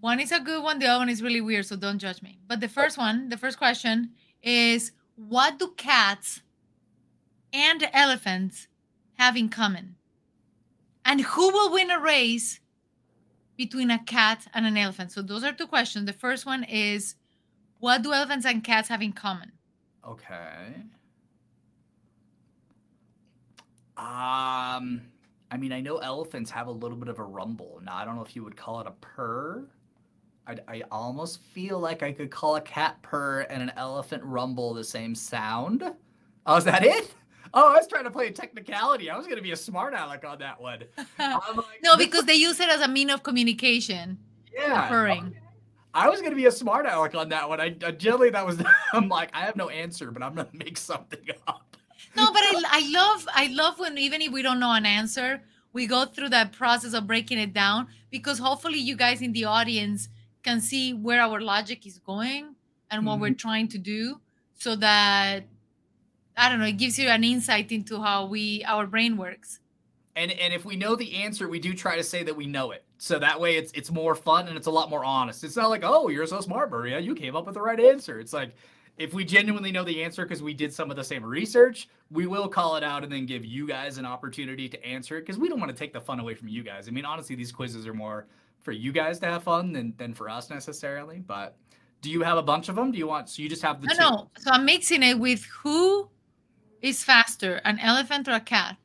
One 0.00 0.18
is 0.20 0.32
a 0.32 0.40
good 0.40 0.62
one. 0.62 0.78
The 0.78 0.86
other 0.86 0.98
one 0.98 1.08
is 1.08 1.22
really 1.22 1.40
weird, 1.40 1.66
so 1.66 1.76
don't 1.76 1.98
judge 1.98 2.22
me. 2.22 2.38
But 2.48 2.60
the 2.60 2.68
first 2.68 2.98
one, 2.98 3.28
the 3.28 3.36
first 3.36 3.58
question 3.58 4.10
is, 4.42 4.92
what 5.14 5.58
do 5.58 5.72
cats 5.76 6.42
and 7.52 7.88
elephants 7.92 8.66
have 9.14 9.36
in 9.36 9.48
common? 9.48 9.96
And 11.04 11.20
who 11.20 11.52
will 11.52 11.72
win 11.72 11.90
a 11.90 12.00
race 12.00 12.60
between 13.56 13.90
a 13.90 13.98
cat 14.04 14.46
and 14.54 14.66
an 14.66 14.76
elephant? 14.76 15.12
So 15.12 15.22
those 15.22 15.44
are 15.44 15.52
two 15.52 15.66
questions. 15.66 16.06
The 16.06 16.12
first 16.12 16.46
one 16.46 16.64
is 16.64 17.16
what 17.78 18.02
do 18.02 18.12
elephants 18.12 18.46
and 18.46 18.62
cats 18.62 18.88
have 18.88 19.02
in 19.02 19.12
common? 19.12 19.52
Okay. 20.06 20.74
Um 23.96 25.02
I 25.52 25.58
mean, 25.58 25.72
I 25.72 25.82
know 25.82 25.98
elephants 25.98 26.50
have 26.50 26.66
a 26.66 26.72
little 26.72 26.96
bit 26.96 27.08
of 27.08 27.18
a 27.18 27.24
rumble. 27.24 27.78
Now, 27.84 27.96
I 27.96 28.06
don't 28.06 28.16
know 28.16 28.22
if 28.22 28.34
you 28.34 28.42
would 28.42 28.56
call 28.56 28.80
it 28.80 28.86
a 28.86 28.92
purr. 29.02 29.68
I, 30.46 30.56
I 30.66 30.82
almost 30.90 31.40
feel 31.40 31.78
like 31.78 32.02
I 32.02 32.10
could 32.10 32.30
call 32.30 32.56
a 32.56 32.60
cat 32.62 33.00
purr 33.02 33.42
and 33.42 33.62
an 33.62 33.70
elephant 33.76 34.22
rumble 34.24 34.72
the 34.72 34.82
same 34.82 35.14
sound. 35.14 35.84
Oh, 36.46 36.56
is 36.56 36.64
that 36.64 36.84
it? 36.84 37.14
Oh, 37.54 37.70
I 37.70 37.76
was 37.76 37.86
trying 37.86 38.04
to 38.04 38.10
play 38.10 38.28
a 38.28 38.30
technicality. 38.30 39.10
I 39.10 39.16
was 39.16 39.26
going 39.26 39.36
to 39.36 39.42
be 39.42 39.52
a 39.52 39.56
smart 39.56 39.92
aleck 39.92 40.24
on 40.24 40.38
that 40.38 40.58
one. 40.58 40.84
Like, 41.18 41.66
no, 41.82 41.98
because 41.98 42.24
they 42.24 42.34
use 42.34 42.58
it 42.60 42.70
as 42.70 42.80
a 42.80 42.88
mean 42.88 43.10
of 43.10 43.22
communication. 43.22 44.18
Yeah. 44.54 44.88
Purring. 44.88 45.34
I 45.92 46.08
was 46.08 46.20
going 46.20 46.32
to 46.32 46.36
be 46.36 46.46
a 46.46 46.52
smart 46.52 46.86
aleck 46.86 47.14
on 47.14 47.28
that 47.28 47.46
one. 47.46 47.60
I, 47.60 47.76
I 47.84 47.90
generally 47.90 48.30
that 48.30 48.46
was. 48.46 48.62
I'm 48.94 49.08
like, 49.10 49.28
I 49.34 49.40
have 49.40 49.56
no 49.56 49.68
answer, 49.68 50.10
but 50.10 50.22
I'm 50.22 50.34
going 50.34 50.48
to 50.48 50.56
make 50.56 50.78
something 50.78 51.20
up. 51.46 51.76
No, 52.16 52.32
but 52.32 52.40
I, 52.40 52.62
I 52.70 52.90
love 52.90 53.28
I 53.34 53.46
love 53.48 53.78
when 53.78 53.98
even 53.98 54.22
if 54.22 54.32
we 54.32 54.40
don't 54.40 54.58
know 54.58 54.72
an 54.72 54.86
answer, 54.86 55.42
we 55.72 55.86
go 55.86 56.04
through 56.06 56.30
that 56.30 56.52
process 56.52 56.94
of 56.94 57.06
breaking 57.06 57.38
it 57.38 57.52
down 57.52 57.88
because 58.10 58.38
hopefully 58.38 58.78
you 58.78 58.96
guys 58.96 59.20
in 59.20 59.32
the 59.32 59.44
audience 59.44 60.08
can 60.42 60.60
see 60.60 60.92
where 60.92 61.20
our 61.20 61.40
logic 61.40 61.86
is 61.86 61.98
going 61.98 62.54
and 62.90 63.06
what 63.06 63.14
mm-hmm. 63.14 63.22
we're 63.22 63.34
trying 63.34 63.68
to 63.68 63.78
do 63.78 64.20
so 64.54 64.76
that 64.76 65.44
I 66.36 66.48
don't 66.48 66.60
know, 66.60 66.66
it 66.66 66.78
gives 66.78 66.98
you 66.98 67.08
an 67.08 67.24
insight 67.24 67.72
into 67.72 68.00
how 68.00 68.26
we 68.26 68.64
our 68.64 68.86
brain 68.86 69.16
works. 69.16 69.60
And 70.16 70.30
and 70.32 70.52
if 70.52 70.64
we 70.64 70.76
know 70.76 70.94
the 70.94 71.22
answer, 71.22 71.48
we 71.48 71.58
do 71.58 71.72
try 71.72 71.96
to 71.96 72.04
say 72.04 72.22
that 72.22 72.36
we 72.36 72.46
know 72.46 72.70
it. 72.72 72.84
So 72.98 73.18
that 73.18 73.40
way 73.40 73.56
it's 73.56 73.72
it's 73.72 73.90
more 73.90 74.14
fun 74.14 74.48
and 74.48 74.56
it's 74.56 74.66
a 74.66 74.70
lot 74.70 74.90
more 74.90 75.04
honest. 75.04 75.44
It's 75.44 75.56
not 75.56 75.70
like, 75.70 75.82
"Oh, 75.84 76.08
you're 76.08 76.26
so 76.26 76.40
smart, 76.40 76.70
Maria. 76.70 77.00
You 77.00 77.14
came 77.14 77.34
up 77.34 77.46
with 77.46 77.54
the 77.54 77.62
right 77.62 77.80
answer." 77.80 78.20
It's 78.20 78.32
like 78.32 78.54
if 78.98 79.14
we 79.14 79.24
genuinely 79.24 79.72
know 79.72 79.84
the 79.84 80.02
answer 80.02 80.24
because 80.24 80.42
we 80.42 80.52
did 80.52 80.72
some 80.72 80.90
of 80.90 80.96
the 80.96 81.04
same 81.04 81.24
research, 81.24 81.88
we 82.10 82.26
will 82.26 82.48
call 82.48 82.76
it 82.76 82.84
out 82.84 83.02
and 83.02 83.10
then 83.10 83.24
give 83.24 83.44
you 83.44 83.66
guys 83.66 83.96
an 83.98 84.04
opportunity 84.04 84.68
to 84.68 84.86
answer 84.86 85.16
it 85.16 85.22
because 85.22 85.38
we 85.38 85.48
don't 85.48 85.58
want 85.58 85.70
to 85.70 85.76
take 85.76 85.92
the 85.92 86.00
fun 86.00 86.20
away 86.20 86.34
from 86.34 86.48
you 86.48 86.62
guys. 86.62 86.88
I 86.88 86.90
mean, 86.90 87.04
honestly, 87.04 87.34
these 87.34 87.50
quizzes 87.50 87.86
are 87.86 87.94
more 87.94 88.26
for 88.60 88.72
you 88.72 88.92
guys 88.92 89.18
to 89.20 89.26
have 89.26 89.42
fun 89.42 89.72
than 89.72 89.94
than 89.96 90.12
for 90.12 90.28
us 90.28 90.50
necessarily. 90.50 91.20
But 91.20 91.56
do 92.02 92.10
you 92.10 92.22
have 92.22 92.36
a 92.36 92.42
bunch 92.42 92.68
of 92.68 92.76
them? 92.76 92.92
Do 92.92 92.98
you 92.98 93.06
want 93.06 93.30
so 93.30 93.42
you 93.42 93.48
just 93.48 93.62
have 93.62 93.80
the 93.80 93.86
no, 93.88 93.94
two? 93.94 94.00
No, 94.00 94.30
so 94.38 94.50
I'm 94.50 94.64
mixing 94.64 95.02
it 95.02 95.18
with 95.18 95.44
who 95.46 96.08
is 96.82 97.04
faster, 97.04 97.60
an 97.64 97.78
elephant 97.78 98.28
or 98.28 98.32
a 98.32 98.40
cat? 98.40 98.76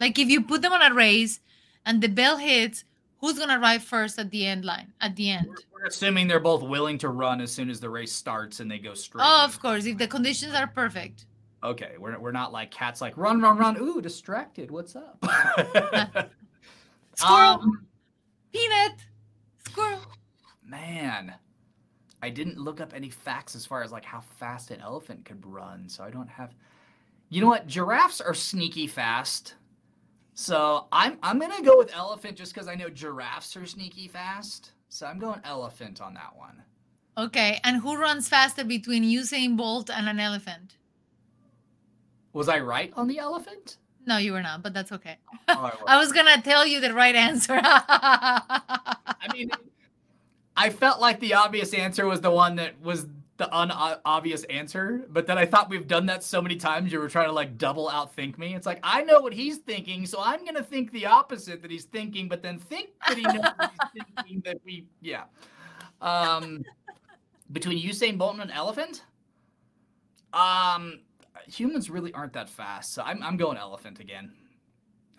Like 0.00 0.18
if 0.18 0.28
you 0.28 0.42
put 0.42 0.62
them 0.62 0.72
on 0.72 0.82
a 0.82 0.94
race 0.94 1.40
and 1.84 2.02
the 2.02 2.08
bell 2.08 2.36
hits, 2.36 2.84
who's 3.18 3.38
gonna 3.38 3.58
arrive 3.58 3.82
first 3.82 4.18
at 4.18 4.30
the 4.30 4.46
end 4.46 4.64
line? 4.64 4.92
At 5.00 5.16
the 5.16 5.30
end. 5.30 5.46
We're, 5.48 5.80
we're 5.80 5.86
assuming 5.86 6.28
they're 6.28 6.40
both 6.40 6.62
willing 6.62 6.98
to 6.98 7.08
run 7.08 7.40
as 7.40 7.50
soon 7.50 7.70
as 7.70 7.80
the 7.80 7.90
race 7.90 8.12
starts 8.12 8.60
and 8.60 8.70
they 8.70 8.78
go 8.78 8.94
straight. 8.94 9.24
Oh, 9.26 9.44
of 9.44 9.60
course, 9.60 9.86
if 9.86 9.98
the 9.98 10.06
conditions 10.06 10.54
are 10.54 10.66
perfect. 10.66 11.26
Okay, 11.62 11.92
we're, 11.98 12.18
we're 12.18 12.32
not 12.32 12.52
like 12.52 12.70
cats 12.70 13.00
like 13.00 13.16
run, 13.16 13.40
run, 13.40 13.56
run. 13.56 13.78
Ooh, 13.78 14.02
distracted. 14.02 14.70
What's 14.70 14.94
up? 14.94 15.18
Squirrel. 17.16 17.60
Um, 17.62 17.86
Peanut. 18.52 18.96
Squirrel. 19.66 20.02
Man. 20.62 21.34
I 22.22 22.30
didn't 22.30 22.58
look 22.58 22.80
up 22.80 22.92
any 22.94 23.10
facts 23.10 23.54
as 23.54 23.66
far 23.66 23.82
as 23.82 23.92
like 23.92 24.04
how 24.04 24.20
fast 24.20 24.70
an 24.70 24.80
elephant 24.80 25.24
could 25.24 25.44
run, 25.44 25.88
so 25.88 26.02
I 26.04 26.10
don't 26.10 26.28
have 26.28 26.54
you 27.28 27.40
know 27.40 27.48
what? 27.48 27.66
Giraffes 27.66 28.20
are 28.20 28.34
sneaky 28.34 28.86
fast. 28.86 29.54
So 30.34 30.86
I'm 30.90 31.16
I'm 31.22 31.38
gonna 31.38 31.62
go 31.62 31.78
with 31.78 31.94
elephant 31.94 32.36
just 32.36 32.52
because 32.52 32.68
I 32.68 32.74
know 32.74 32.88
giraffes 32.88 33.56
are 33.56 33.66
sneaky 33.66 34.08
fast. 34.08 34.72
So 34.88 35.06
I'm 35.06 35.18
going 35.18 35.40
elephant 35.44 36.00
on 36.00 36.14
that 36.14 36.36
one. 36.36 36.62
Okay, 37.16 37.60
and 37.62 37.80
who 37.80 37.96
runs 37.96 38.28
faster 38.28 38.64
between 38.64 39.04
Usain 39.04 39.56
Bolt 39.56 39.88
and 39.90 40.08
an 40.08 40.18
elephant? 40.18 40.76
Was 42.32 42.48
I 42.48 42.58
right 42.58 42.92
on 42.96 43.06
the 43.06 43.18
elephant? 43.18 43.78
No, 44.06 44.18
you 44.18 44.32
were 44.32 44.42
not, 44.42 44.62
but 44.62 44.74
that's 44.74 44.90
okay. 44.90 45.16
Oh, 45.48 45.72
I, 45.86 45.94
I 45.94 45.98
was 45.98 46.12
gonna 46.12 46.42
tell 46.42 46.66
you 46.66 46.80
the 46.80 46.92
right 46.92 47.14
answer. 47.14 47.60
I 47.62 49.28
mean, 49.32 49.50
I 50.56 50.70
felt 50.70 51.00
like 51.00 51.20
the 51.20 51.34
obvious 51.34 51.72
answer 51.72 52.06
was 52.06 52.20
the 52.20 52.30
one 52.30 52.56
that 52.56 52.80
was 52.82 53.06
the 53.36 53.52
unobvious 53.52 54.44
answer, 54.44 55.06
but 55.08 55.26
then 55.26 55.38
I 55.38 55.44
thought 55.44 55.68
we've 55.68 55.88
done 55.88 56.06
that 56.06 56.22
so 56.22 56.40
many 56.40 56.54
times. 56.54 56.92
You 56.92 57.00
were 57.00 57.08
trying 57.08 57.26
to 57.26 57.32
like 57.32 57.58
double 57.58 57.88
outthink 57.88 58.38
me. 58.38 58.54
It's 58.54 58.66
like 58.66 58.78
I 58.82 59.02
know 59.02 59.20
what 59.20 59.32
he's 59.32 59.58
thinking, 59.58 60.06
so 60.06 60.20
I'm 60.22 60.44
gonna 60.44 60.62
think 60.62 60.92
the 60.92 61.06
opposite 61.06 61.60
that 61.62 61.70
he's 61.70 61.84
thinking, 61.84 62.28
but 62.28 62.42
then 62.42 62.58
think 62.58 62.90
that 63.08 63.16
he 63.16 63.22
knows 63.22 63.44
he's 63.92 64.02
thinking 64.16 64.42
that 64.44 64.58
we, 64.64 64.86
yeah. 65.00 65.24
Um, 66.00 66.64
between 67.50 67.82
Usain 67.82 68.18
Bolt 68.18 68.34
and 68.34 68.42
an 68.42 68.50
elephant, 68.52 69.02
um, 70.32 71.00
humans 71.48 71.90
really 71.90 72.12
aren't 72.12 72.34
that 72.34 72.48
fast, 72.48 72.94
so 72.94 73.02
I'm 73.02 73.20
I'm 73.22 73.36
going 73.36 73.58
elephant 73.58 73.98
again. 73.98 74.32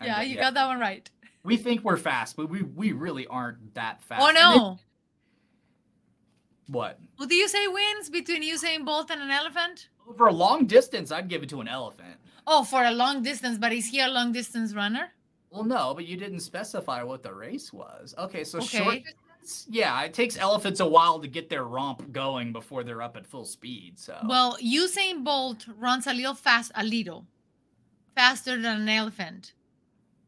Yeah, 0.01 0.22
you 0.22 0.36
yeah. 0.36 0.41
got 0.41 0.53
that 0.53 0.68
one 0.68 0.80
right. 0.80 1.09
We 1.43 1.57
think 1.57 1.84
we're 1.84 1.97
fast, 1.97 2.38
but 2.38 2.49
we 2.49 2.63
we 2.63 2.93
really 2.93 3.28
aren't 3.28 3.74
that 3.76 4.01
fast. 4.03 4.24
Oh 4.24 4.32
no. 4.32 4.80
What? 6.68 6.99
Who 7.18 7.28
do 7.28 7.36
you 7.36 7.47
say 7.47 7.68
wins 7.68 8.09
between 8.09 8.43
Usain 8.43 8.86
Bolt 8.86 9.11
and 9.11 9.22
an 9.22 9.32
elephant? 9.32 9.89
For 10.18 10.28
a 10.28 10.34
long 10.34 10.66
distance, 10.66 11.11
I'd 11.11 11.28
give 11.28 11.43
it 11.43 11.49
to 11.49 11.61
an 11.61 11.68
elephant. 11.68 12.18
Oh, 12.47 12.63
for 12.63 12.84
a 12.84 12.91
long 12.91 13.24
distance, 13.24 13.57
but 13.57 13.74
is 13.74 13.88
he 13.88 13.99
a 13.99 14.07
long 14.07 14.32
distance 14.32 14.74
runner? 14.74 15.09
Well, 15.51 15.63
no, 15.63 15.93
but 15.93 16.05
you 16.05 16.18
didn't 16.18 16.41
specify 16.41 17.01
what 17.03 17.24
the 17.24 17.34
race 17.34 17.72
was. 17.72 18.13
Okay, 18.18 18.43
so 18.43 18.59
okay. 18.59 18.78
short 18.78 19.03
distance, 19.03 19.68
yeah, 19.70 20.01
it 20.03 20.13
takes 20.13 20.38
elephants 20.38 20.80
a 20.80 20.86
while 20.86 21.20
to 21.20 21.28
get 21.28 21.49
their 21.49 21.63
romp 21.63 22.11
going 22.11 22.51
before 22.51 22.84
they're 22.84 23.01
up 23.01 23.16
at 23.16 23.26
full 23.26 23.45
speed. 23.45 23.97
So 23.97 24.18
well, 24.28 24.57
Usain 24.61 25.24
Bolt 25.24 25.66
runs 25.78 26.07
a 26.07 26.13
little 26.13 26.36
fast, 26.36 26.72
a 26.76 26.84
little. 26.84 27.26
faster 28.16 28.59
than 28.61 28.82
an 28.82 28.89
elephant, 28.89 29.53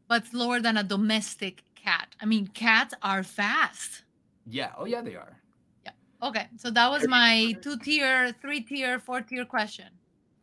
but 0.08 0.26
slower 0.26 0.60
than 0.60 0.76
a 0.76 0.82
domestic 0.84 1.62
cat. 1.74 2.14
I 2.20 2.26
mean, 2.26 2.46
cats 2.48 2.94
are 3.02 3.22
fast. 3.22 4.02
Yeah. 4.46 4.72
Oh, 4.78 4.84
yeah, 4.84 5.02
they 5.02 5.14
are. 5.14 5.38
Okay, 6.22 6.46
so 6.56 6.70
that 6.70 6.90
was 6.90 7.06
my 7.06 7.54
two 7.62 7.78
tier, 7.78 8.34
three 8.40 8.60
tier, 8.60 8.98
four 8.98 9.20
tier 9.20 9.44
question. 9.44 9.86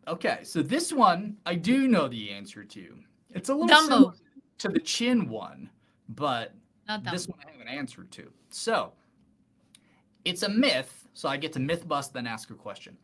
Okay, 0.08 0.40
so 0.44 0.62
this 0.62 0.94
one 0.94 1.36
I 1.46 1.56
do 1.56 1.88
know 1.88 2.08
the 2.08 2.32
answer 2.32 2.64
to. 2.64 2.96
It's 3.34 3.50
a 3.50 3.56
little 3.56 3.76
Dumbo. 3.76 3.88
similar 3.88 4.14
to 4.60 4.70
the 4.70 4.80
chin 4.80 5.30
one, 5.30 5.70
but 6.10 6.54
Not 6.88 7.04
that 7.04 7.12
this 7.12 7.28
one. 7.28 7.40
I 7.46 7.52
have 7.52 7.62
an 7.62 7.68
answer 7.68 8.04
to. 8.04 8.32
So 8.50 8.94
it's 10.24 10.44
a 10.44 10.50
myth. 10.50 11.08
So 11.14 11.28
I 11.28 11.38
get 11.38 11.54
to 11.54 11.60
myth 11.60 11.88
bust, 11.88 12.14
then 12.14 12.28
ask 12.28 12.50
a 12.50 12.56
question. 12.56 12.98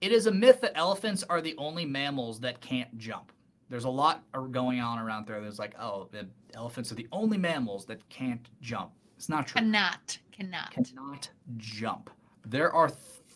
It 0.00 0.12
is 0.12 0.26
a 0.26 0.32
myth 0.32 0.60
that 0.60 0.72
elephants 0.74 1.24
are 1.28 1.40
the 1.40 1.54
only 1.58 1.84
mammals 1.84 2.40
that 2.40 2.60
can't 2.60 2.96
jump. 2.98 3.32
There's 3.68 3.84
a 3.84 3.90
lot 3.90 4.22
are 4.34 4.46
going 4.46 4.80
on 4.80 4.98
around 4.98 5.26
there. 5.26 5.40
There's 5.40 5.58
like, 5.58 5.74
oh, 5.80 6.08
the 6.12 6.28
elephants 6.54 6.92
are 6.92 6.94
the 6.94 7.08
only 7.12 7.38
mammals 7.38 7.86
that 7.86 8.06
can't 8.08 8.48
jump. 8.60 8.90
It's 9.16 9.28
not 9.28 9.46
true. 9.46 9.60
Cannot, 9.60 10.18
cannot. 10.32 10.70
Cannot 10.70 11.30
jump. 11.56 12.10
There 12.48 12.72
are 12.72 12.88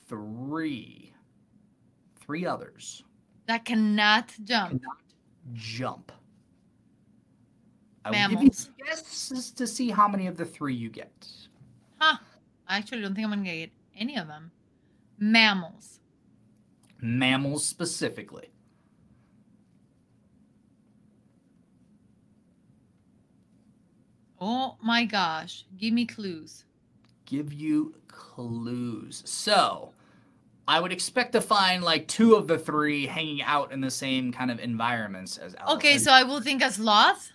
three, 0.09 1.13
three 2.21 2.47
others 2.47 3.03
That 3.47 3.65
cannot 3.65 4.33
jump. 4.45 4.71
cannot 4.71 4.99
jump. 5.53 6.13
I 8.05 8.11
will 8.11 8.17
give 8.17 8.31
you 8.31 8.37
Mammals. 8.39 8.71
guesses 8.87 9.51
to 9.51 9.67
see 9.67 9.91
how 9.91 10.07
many 10.09 10.27
of 10.29 10.37
the 10.37 10.45
three 10.45 10.75
you 10.75 10.89
get. 10.89 11.27
Huh. 11.99 12.19
I 12.69 12.77
actually 12.79 13.03
don't 13.03 13.15
think 13.15 13.25
I'm 13.27 13.31
gonna 13.33 13.45
get 13.45 13.71
any 13.97 14.17
of 14.17 14.27
them. 14.29 14.53
Mammals. 15.19 15.99
Mammals 17.01 17.67
specifically. 17.67 18.51
Oh 24.41 24.77
my 24.83 25.05
gosh. 25.05 25.67
Give 25.77 25.93
me 25.93 26.07
clues. 26.07 26.65
Give 27.31 27.53
you 27.53 27.95
clues. 28.09 29.23
So, 29.25 29.93
I 30.67 30.81
would 30.81 30.91
expect 30.91 31.33
to 31.33 31.41
find 31.41 31.85
like 31.85 32.09
two 32.09 32.35
of 32.35 32.49
the 32.49 32.59
three 32.59 33.07
hanging 33.07 33.41
out 33.43 33.71
in 33.71 33.81
the 33.81 33.91
same 33.91 34.33
kind 34.33 34.51
of 34.51 34.59
environments 34.59 35.39
as 35.39 35.55
Okay, 35.69 35.97
so 35.97 36.11
I 36.11 36.25
will 36.25 36.41
think 36.41 36.61
as 36.61 36.75
sloth. 36.75 37.31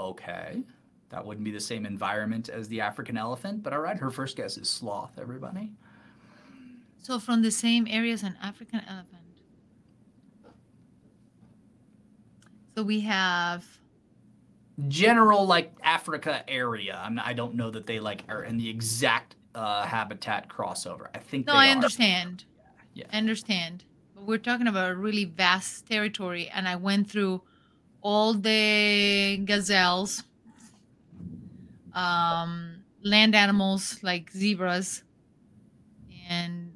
Okay. 0.00 0.64
That 1.10 1.24
wouldn't 1.24 1.44
be 1.44 1.52
the 1.52 1.60
same 1.60 1.86
environment 1.86 2.48
as 2.48 2.66
the 2.66 2.80
African 2.80 3.16
elephant, 3.16 3.62
but 3.62 3.72
all 3.72 3.78
right, 3.78 3.96
her 3.96 4.10
first 4.10 4.36
guess 4.36 4.58
is 4.58 4.68
sloth, 4.68 5.12
everybody. 5.20 5.70
So 6.98 7.20
from 7.20 7.42
the 7.42 7.52
same 7.52 7.86
area 7.88 8.12
as 8.12 8.24
an 8.24 8.36
African 8.42 8.80
elephant. 8.88 9.22
So 12.74 12.82
we 12.82 13.00
have 13.00 13.77
general 14.86 15.44
like 15.46 15.72
Africa 15.82 16.44
area. 16.48 17.00
I'm 17.02 17.16
not, 17.16 17.26
I 17.26 17.32
don't 17.32 17.54
know 17.54 17.70
that 17.70 17.86
they 17.86 17.98
like 17.98 18.22
are 18.28 18.44
in 18.44 18.56
the 18.58 18.68
exact 18.68 19.34
uh, 19.54 19.84
habitat 19.84 20.48
crossover. 20.48 21.08
I 21.14 21.18
think 21.18 21.46
No, 21.46 21.54
they 21.54 21.58
I 21.58 21.68
are. 21.68 21.72
understand. 21.72 22.44
Yeah. 22.94 23.06
I 23.12 23.16
understand. 23.18 23.84
But 24.14 24.24
we're 24.24 24.38
talking 24.38 24.68
about 24.68 24.90
a 24.92 24.94
really 24.96 25.24
vast 25.24 25.86
territory, 25.86 26.48
and 26.48 26.68
I 26.68 26.76
went 26.76 27.10
through 27.10 27.42
all 28.02 28.34
the 28.34 29.40
gazelles, 29.44 30.22
um, 31.92 32.84
land 33.02 33.34
animals 33.34 33.98
like 34.02 34.30
zebras, 34.30 35.02
and 36.28 36.72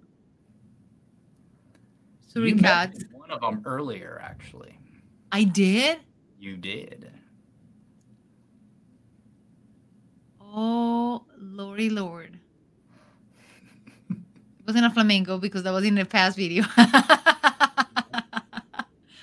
You 2.34 2.40
suricats. 2.56 3.04
one 3.12 3.30
of 3.30 3.40
them 3.40 3.62
earlier, 3.64 4.20
actually. 4.24 4.76
I 5.30 5.44
did. 5.44 5.98
You 6.40 6.56
did. 6.56 7.10
Oh, 10.54 11.24
lordy 11.38 11.88
lord. 11.90 12.38
It 14.10 14.16
wasn't 14.66 14.86
a 14.86 14.90
flamingo 14.90 15.38
because 15.38 15.62
that 15.64 15.72
was 15.72 15.84
in 15.84 15.94
the 15.94 16.04
past 16.04 16.36
video. 16.36 16.64
I 16.76 17.74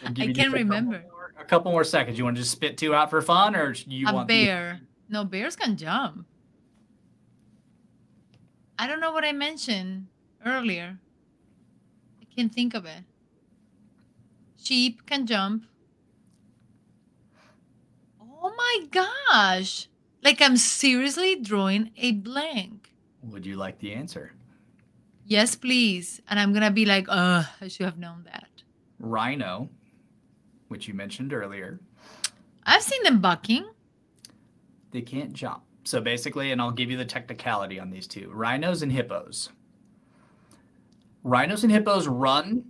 can't 0.03 0.17
just 0.17 0.39
a 0.39 0.43
couple 0.43 0.53
remember. 0.59 1.03
more- 1.11 1.33
A 1.39 1.45
couple 1.45 1.71
more 1.71 1.83
seconds. 1.83 2.17
You 2.17 2.23
want 2.23 2.35
to 2.35 2.41
just 2.41 2.51
spit 2.51 2.77
two 2.77 2.93
out 2.95 3.09
for 3.09 3.21
fun, 3.21 3.55
or 3.55 3.73
you 3.87 4.07
a 4.07 4.13
want 4.13 4.27
the- 4.27 4.45
bear. 4.45 4.81
No, 5.07 5.23
bears 5.23 5.55
can 5.55 5.75
jump. 5.77 6.25
I 8.77 8.87
don't 8.87 8.99
know 8.99 9.11
what 9.11 9.25
I 9.25 9.31
mentioned 9.33 10.07
earlier. 10.45 10.97
I 12.21 12.25
can't 12.35 12.53
think 12.53 12.73
of 12.73 12.85
it. 12.85 13.03
Sheep 14.61 15.05
can 15.05 15.25
jump. 15.25 15.65
Oh 18.21 18.53
my 18.55 18.85
gosh. 18.91 19.87
Like 20.23 20.41
I'm 20.41 20.57
seriously 20.57 21.35
drawing 21.35 21.91
a 21.97 22.11
blank. 22.11 22.91
Would 23.23 23.45
you 23.45 23.55
like 23.55 23.79
the 23.79 23.93
answer? 23.93 24.33
Yes, 25.25 25.55
please. 25.55 26.21
And 26.29 26.39
I'm 26.39 26.51
going 26.51 26.63
to 26.63 26.71
be 26.71 26.85
like, 26.85 27.05
uh, 27.07 27.43
I 27.61 27.67
should 27.67 27.85
have 27.85 27.99
known 27.99 28.25
that. 28.25 28.47
Rhino, 28.99 29.69
which 30.67 30.87
you 30.87 30.93
mentioned 30.93 31.33
earlier. 31.33 31.79
I've 32.65 32.81
seen 32.81 33.03
them 33.03 33.19
bucking. 33.19 33.69
They 34.91 35.01
can't 35.01 35.33
jump. 35.33 35.63
So 35.83 36.01
basically, 36.01 36.51
and 36.51 36.61
I'll 36.61 36.71
give 36.71 36.91
you 36.91 36.97
the 36.97 37.05
technicality 37.05 37.79
on 37.79 37.89
these 37.89 38.07
two 38.07 38.29
rhinos 38.33 38.81
and 38.81 38.91
hippos. 38.91 39.49
Rhinos 41.23 41.63
and 41.63 41.71
hippos 41.71 42.07
run 42.07 42.63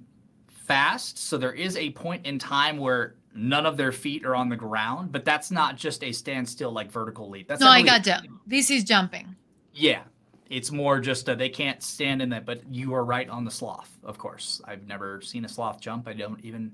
fast. 0.47 1.17
So 1.17 1.37
there 1.37 1.53
is 1.53 1.75
a 1.77 1.91
point 1.91 2.25
in 2.25 2.39
time 2.39 2.77
where 2.77 3.15
none 3.33 3.65
of 3.65 3.77
their 3.77 3.91
feet 3.91 4.25
are 4.25 4.35
on 4.35 4.49
the 4.49 4.55
ground, 4.55 5.11
but 5.11 5.25
that's 5.25 5.51
not 5.51 5.75
just 5.75 6.03
a 6.03 6.11
standstill 6.11 6.71
like 6.71 6.91
vertical 6.91 7.29
leap. 7.29 7.47
That's 7.47 7.61
no, 7.61 7.67
not 7.67 7.77
I 7.77 7.81
got 7.81 8.03
gotcha. 8.03 8.23
This 8.47 8.69
is 8.69 8.83
jumping. 8.83 9.35
Yeah. 9.73 10.01
It's 10.49 10.71
more 10.71 10.99
just 10.99 11.29
uh, 11.29 11.35
they 11.35 11.49
can't 11.49 11.81
stand 11.83 12.21
in 12.21 12.29
that, 12.29 12.45
but 12.45 12.61
you 12.71 12.93
are 12.95 13.05
right 13.05 13.29
on 13.29 13.45
the 13.45 13.51
sloth, 13.51 13.91
of 14.03 14.17
course. 14.17 14.61
I've 14.65 14.87
never 14.87 15.21
seen 15.21 15.45
a 15.45 15.49
sloth 15.49 15.79
jump. 15.79 16.07
I 16.07 16.13
don't 16.13 16.43
even. 16.43 16.71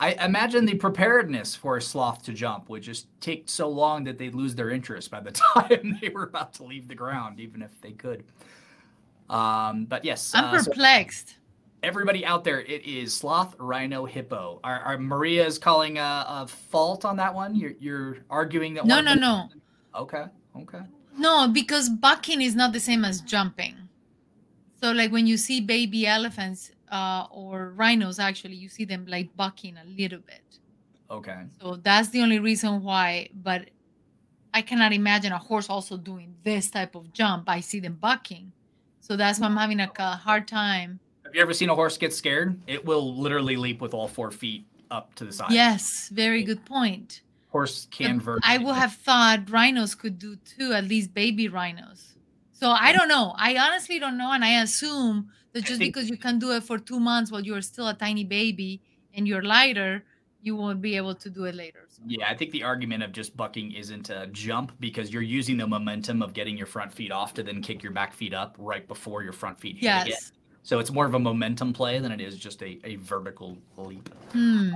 I 0.00 0.12
imagine 0.24 0.64
the 0.64 0.74
preparedness 0.74 1.56
for 1.56 1.78
a 1.78 1.82
sloth 1.82 2.22
to 2.24 2.32
jump 2.32 2.68
would 2.68 2.82
just 2.82 3.08
take 3.20 3.48
so 3.48 3.68
long 3.68 4.04
that 4.04 4.16
they'd 4.16 4.34
lose 4.34 4.54
their 4.54 4.70
interest 4.70 5.10
by 5.10 5.20
the 5.20 5.30
time 5.56 5.98
they 6.00 6.10
were 6.10 6.22
about 6.24 6.52
to 6.54 6.64
leave 6.64 6.86
the 6.86 6.94
ground, 6.94 7.40
even 7.40 7.62
if 7.62 7.80
they 7.80 7.92
could. 7.92 8.22
Um, 9.28 9.86
but 9.86 10.04
yes, 10.04 10.32
I'm 10.34 10.44
uh, 10.44 10.58
so 10.58 10.70
perplexed. 10.70 11.37
Everybody 11.82 12.24
out 12.24 12.44
there, 12.44 12.60
it 12.60 12.84
is 12.84 13.14
sloth, 13.14 13.54
rhino, 13.58 14.04
hippo. 14.04 14.60
Our, 14.64 14.80
our 14.80 14.98
Maria 14.98 15.46
is 15.46 15.58
calling 15.58 15.98
a, 15.98 16.24
a 16.28 16.46
fault 16.46 17.04
on 17.04 17.16
that 17.16 17.34
one. 17.34 17.54
You're 17.54 17.74
you're 17.78 18.18
arguing 18.30 18.74
that. 18.74 18.86
No, 18.86 18.96
one 18.96 19.04
no, 19.04 19.14
no. 19.14 19.48
Okay, 19.94 20.24
okay. 20.56 20.80
No, 21.16 21.48
because 21.48 21.88
bucking 21.88 22.40
is 22.40 22.54
not 22.54 22.72
the 22.72 22.80
same 22.80 23.04
as 23.04 23.20
jumping. 23.20 23.76
So, 24.80 24.92
like 24.92 25.10
when 25.10 25.26
you 25.26 25.36
see 25.36 25.60
baby 25.60 26.06
elephants 26.06 26.70
uh, 26.90 27.26
or 27.30 27.72
rhinos, 27.74 28.18
actually, 28.18 28.54
you 28.54 28.68
see 28.68 28.84
them 28.84 29.06
like 29.08 29.34
bucking 29.36 29.76
a 29.76 29.84
little 29.84 30.20
bit. 30.20 30.42
Okay. 31.10 31.44
So 31.60 31.76
that's 31.76 32.10
the 32.10 32.20
only 32.20 32.38
reason 32.38 32.82
why. 32.82 33.30
But 33.34 33.70
I 34.54 34.62
cannot 34.62 34.92
imagine 34.92 35.32
a 35.32 35.38
horse 35.38 35.68
also 35.68 35.96
doing 35.96 36.34
this 36.44 36.70
type 36.70 36.94
of 36.94 37.12
jump. 37.12 37.48
I 37.48 37.60
see 37.60 37.80
them 37.80 37.94
bucking. 38.00 38.52
So 39.00 39.16
that's 39.16 39.40
why 39.40 39.46
I'm 39.46 39.56
having 39.56 39.80
a 39.80 40.16
hard 40.16 40.46
time. 40.46 41.00
Have 41.28 41.34
you 41.34 41.42
ever 41.42 41.52
seen 41.52 41.68
a 41.68 41.74
horse 41.74 41.98
get 41.98 42.14
scared? 42.14 42.58
It 42.66 42.86
will 42.86 43.14
literally 43.14 43.56
leap 43.56 43.82
with 43.82 43.92
all 43.92 44.08
four 44.08 44.30
feet 44.30 44.64
up 44.90 45.14
to 45.16 45.26
the 45.26 45.32
side. 45.32 45.50
Yes, 45.50 46.08
very 46.10 46.42
good 46.42 46.64
point. 46.64 47.20
Horse 47.50 47.86
can 47.90 48.12
um, 48.12 48.16
But 48.16 48.24
vert. 48.24 48.40
I 48.44 48.56
would 48.56 48.74
have 48.74 48.94
thought 48.94 49.50
rhinos 49.50 49.94
could 49.94 50.18
do 50.18 50.36
too, 50.36 50.72
at 50.72 50.84
least 50.84 51.12
baby 51.12 51.48
rhinos. 51.48 52.14
So 52.52 52.70
I 52.70 52.92
don't 52.92 53.08
know. 53.08 53.34
I 53.36 53.58
honestly 53.58 53.98
don't 53.98 54.16
know, 54.16 54.32
and 54.32 54.42
I 54.42 54.62
assume 54.62 55.30
that 55.52 55.66
just 55.66 55.78
think- 55.78 55.94
because 55.94 56.08
you 56.08 56.16
can 56.16 56.38
do 56.38 56.52
it 56.52 56.62
for 56.62 56.78
two 56.78 56.98
months 56.98 57.30
while 57.30 57.42
you're 57.42 57.60
still 57.60 57.88
a 57.88 57.94
tiny 57.94 58.24
baby 58.24 58.80
and 59.12 59.28
you're 59.28 59.42
lighter, 59.42 60.04
you 60.40 60.56
won't 60.56 60.80
be 60.80 60.96
able 60.96 61.14
to 61.14 61.28
do 61.28 61.44
it 61.44 61.54
later. 61.54 61.84
So. 61.88 62.00
Yeah, 62.06 62.26
I 62.30 62.34
think 62.34 62.52
the 62.52 62.62
argument 62.62 63.02
of 63.02 63.12
just 63.12 63.36
bucking 63.36 63.72
isn't 63.72 64.08
a 64.08 64.28
jump 64.28 64.72
because 64.80 65.12
you're 65.12 65.20
using 65.20 65.58
the 65.58 65.66
momentum 65.66 66.22
of 66.22 66.32
getting 66.32 66.56
your 66.56 66.66
front 66.66 66.90
feet 66.90 67.12
off 67.12 67.34
to 67.34 67.42
then 67.42 67.60
kick 67.60 67.82
your 67.82 67.92
back 67.92 68.14
feet 68.14 68.32
up 68.32 68.56
right 68.56 68.88
before 68.88 69.22
your 69.22 69.32
front 69.32 69.60
feet 69.60 69.76
hit 69.76 69.86
again. 70.06 70.16
So 70.62 70.78
it's 70.78 70.90
more 70.90 71.06
of 71.06 71.14
a 71.14 71.18
momentum 71.18 71.72
play 71.72 71.98
than 71.98 72.12
it 72.12 72.20
is 72.20 72.36
just 72.36 72.62
a, 72.62 72.78
a 72.84 72.96
vertical 72.96 73.56
leap. 73.76 74.08
Hmm. 74.32 74.70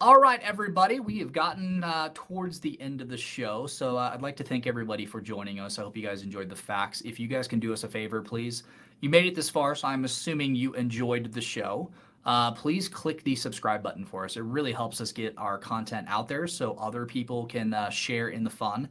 All 0.00 0.20
right, 0.20 0.40
everybody, 0.42 1.00
we 1.00 1.18
have 1.20 1.32
gotten 1.32 1.82
uh, 1.82 2.10
towards 2.12 2.60
the 2.60 2.78
end 2.80 3.00
of 3.00 3.08
the 3.08 3.16
show. 3.16 3.66
So 3.66 3.96
uh, 3.96 4.10
I'd 4.12 4.22
like 4.22 4.36
to 4.36 4.44
thank 4.44 4.66
everybody 4.66 5.06
for 5.06 5.20
joining 5.20 5.60
us. 5.60 5.78
I 5.78 5.82
hope 5.82 5.96
you 5.96 6.02
guys 6.02 6.22
enjoyed 6.22 6.50
the 6.50 6.56
facts. 6.56 7.00
If 7.02 7.18
you 7.18 7.28
guys 7.28 7.48
can 7.48 7.60
do 7.60 7.72
us 7.72 7.84
a 7.84 7.88
favor, 7.88 8.20
please. 8.20 8.64
You 9.00 9.08
made 9.08 9.24
it 9.24 9.34
this 9.34 9.48
far, 9.48 9.74
so 9.74 9.88
I'm 9.88 10.04
assuming 10.04 10.54
you 10.54 10.74
enjoyed 10.74 11.32
the 11.32 11.40
show. 11.40 11.90
Uh, 12.26 12.52
please 12.52 12.88
click 12.88 13.22
the 13.22 13.36
subscribe 13.36 13.82
button 13.82 14.04
for 14.04 14.24
us. 14.24 14.36
It 14.36 14.42
really 14.42 14.72
helps 14.72 15.00
us 15.00 15.12
get 15.12 15.34
our 15.38 15.58
content 15.58 16.06
out 16.08 16.26
there 16.26 16.46
so 16.46 16.76
other 16.80 17.06
people 17.06 17.46
can 17.46 17.72
uh, 17.72 17.90
share 17.90 18.28
in 18.28 18.44
the 18.44 18.50
fun. 18.50 18.88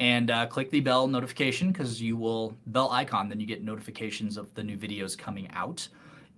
And 0.00 0.30
uh, 0.30 0.46
click 0.46 0.70
the 0.70 0.80
bell 0.80 1.06
notification 1.06 1.70
because 1.70 2.00
you 2.00 2.16
will, 2.16 2.56
bell 2.66 2.90
icon, 2.90 3.28
then 3.28 3.38
you 3.38 3.46
get 3.46 3.62
notifications 3.62 4.38
of 4.38 4.52
the 4.54 4.64
new 4.64 4.78
videos 4.78 5.16
coming 5.16 5.48
out 5.52 5.86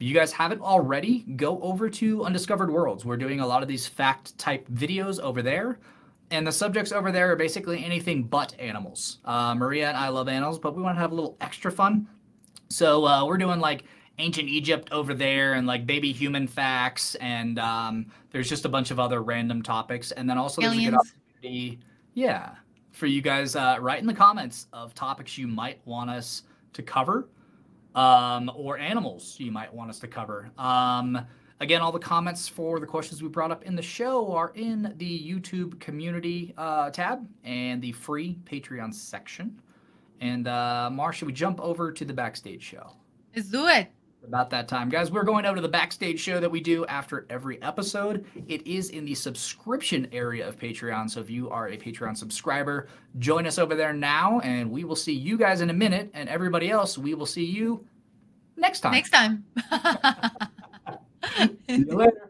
If 0.02 0.08
you 0.08 0.14
guys 0.14 0.32
haven't 0.32 0.60
already, 0.60 1.20
go 1.36 1.60
over 1.62 1.88
to 1.88 2.24
Undiscovered 2.24 2.72
Worlds. 2.72 3.04
We're 3.04 3.16
doing 3.16 3.38
a 3.38 3.46
lot 3.46 3.62
of 3.62 3.68
these 3.68 3.86
fact 3.86 4.36
type 4.36 4.66
videos 4.68 5.20
over 5.20 5.42
there. 5.42 5.78
And 6.32 6.44
the 6.44 6.50
subjects 6.50 6.90
over 6.90 7.12
there 7.12 7.30
are 7.30 7.36
basically 7.36 7.84
anything 7.84 8.24
but 8.24 8.58
animals. 8.58 9.18
Uh, 9.24 9.54
Maria 9.54 9.86
and 9.86 9.96
I 9.96 10.08
love 10.08 10.28
animals, 10.28 10.58
but 10.58 10.74
we 10.74 10.82
want 10.82 10.96
to 10.96 11.00
have 11.00 11.12
a 11.12 11.14
little 11.14 11.36
extra 11.40 11.70
fun. 11.70 12.08
So 12.68 13.06
uh, 13.06 13.24
we're 13.24 13.38
doing 13.38 13.60
like 13.60 13.84
ancient 14.18 14.48
Egypt 14.48 14.88
over 14.90 15.14
there 15.14 15.54
and 15.54 15.68
like 15.68 15.86
baby 15.86 16.10
human 16.10 16.48
facts. 16.48 17.14
And 17.16 17.60
um, 17.60 18.06
there's 18.32 18.48
just 18.48 18.64
a 18.64 18.68
bunch 18.68 18.90
of 18.90 18.98
other 18.98 19.22
random 19.22 19.62
topics. 19.62 20.10
And 20.10 20.28
then 20.28 20.36
also 20.36 20.62
there's 20.62 20.76
a 20.76 20.84
good 20.84 20.94
opportunity, 20.94 21.78
yeah, 22.14 22.56
for 22.92 23.06
you 23.06 23.20
guys 23.20 23.56
uh, 23.56 23.78
write 23.80 24.00
in 24.00 24.06
the 24.06 24.14
comments 24.14 24.66
of 24.72 24.94
topics 24.94 25.36
you 25.36 25.46
might 25.46 25.80
want 25.86 26.10
us 26.10 26.44
to 26.72 26.82
cover 26.82 27.28
um, 27.94 28.50
or 28.54 28.78
animals 28.78 29.36
you 29.38 29.50
might 29.50 29.72
want 29.72 29.90
us 29.90 29.98
to 29.98 30.08
cover. 30.08 30.50
Um, 30.58 31.26
again, 31.60 31.80
all 31.80 31.92
the 31.92 31.98
comments 31.98 32.48
for 32.48 32.80
the 32.80 32.86
questions 32.86 33.22
we 33.22 33.28
brought 33.28 33.50
up 33.50 33.64
in 33.64 33.74
the 33.74 33.82
show 33.82 34.32
are 34.32 34.52
in 34.54 34.94
the 34.98 35.32
YouTube 35.32 35.80
community 35.80 36.54
uh, 36.56 36.90
tab 36.90 37.26
and 37.44 37.82
the 37.82 37.92
free 37.92 38.38
Patreon 38.44 38.94
section. 38.94 39.60
And 40.20 40.46
uh, 40.46 40.88
Marsha, 40.92 41.24
we 41.24 41.32
jump 41.32 41.60
over 41.60 41.90
to 41.92 42.04
the 42.04 42.12
backstage 42.14 42.62
show. 42.62 42.92
Let's 43.34 43.48
do 43.48 43.66
it 43.66 43.90
about 44.26 44.50
that 44.50 44.68
time. 44.68 44.88
Guys, 44.88 45.10
we're 45.10 45.24
going 45.24 45.44
over 45.44 45.56
to 45.56 45.62
the 45.62 45.68
backstage 45.68 46.20
show 46.20 46.40
that 46.40 46.50
we 46.50 46.60
do 46.60 46.86
after 46.86 47.26
every 47.30 47.60
episode. 47.62 48.24
It 48.48 48.66
is 48.66 48.90
in 48.90 49.04
the 49.04 49.14
subscription 49.14 50.08
area 50.12 50.46
of 50.46 50.58
Patreon. 50.58 51.10
So 51.10 51.20
if 51.20 51.30
you 51.30 51.50
are 51.50 51.68
a 51.68 51.76
Patreon 51.76 52.16
subscriber, 52.16 52.88
join 53.18 53.46
us 53.46 53.58
over 53.58 53.74
there 53.74 53.92
now, 53.92 54.40
and 54.40 54.70
we 54.70 54.84
will 54.84 54.96
see 54.96 55.12
you 55.12 55.36
guys 55.36 55.60
in 55.60 55.70
a 55.70 55.74
minute. 55.74 56.10
And 56.14 56.28
everybody 56.28 56.70
else, 56.70 56.96
we 56.96 57.14
will 57.14 57.26
see 57.26 57.44
you 57.44 57.86
next 58.56 58.80
time. 58.80 58.92
Next 58.92 59.10
time. 59.10 59.44
see 61.68 61.76
you 61.76 61.96
later. 61.96 62.28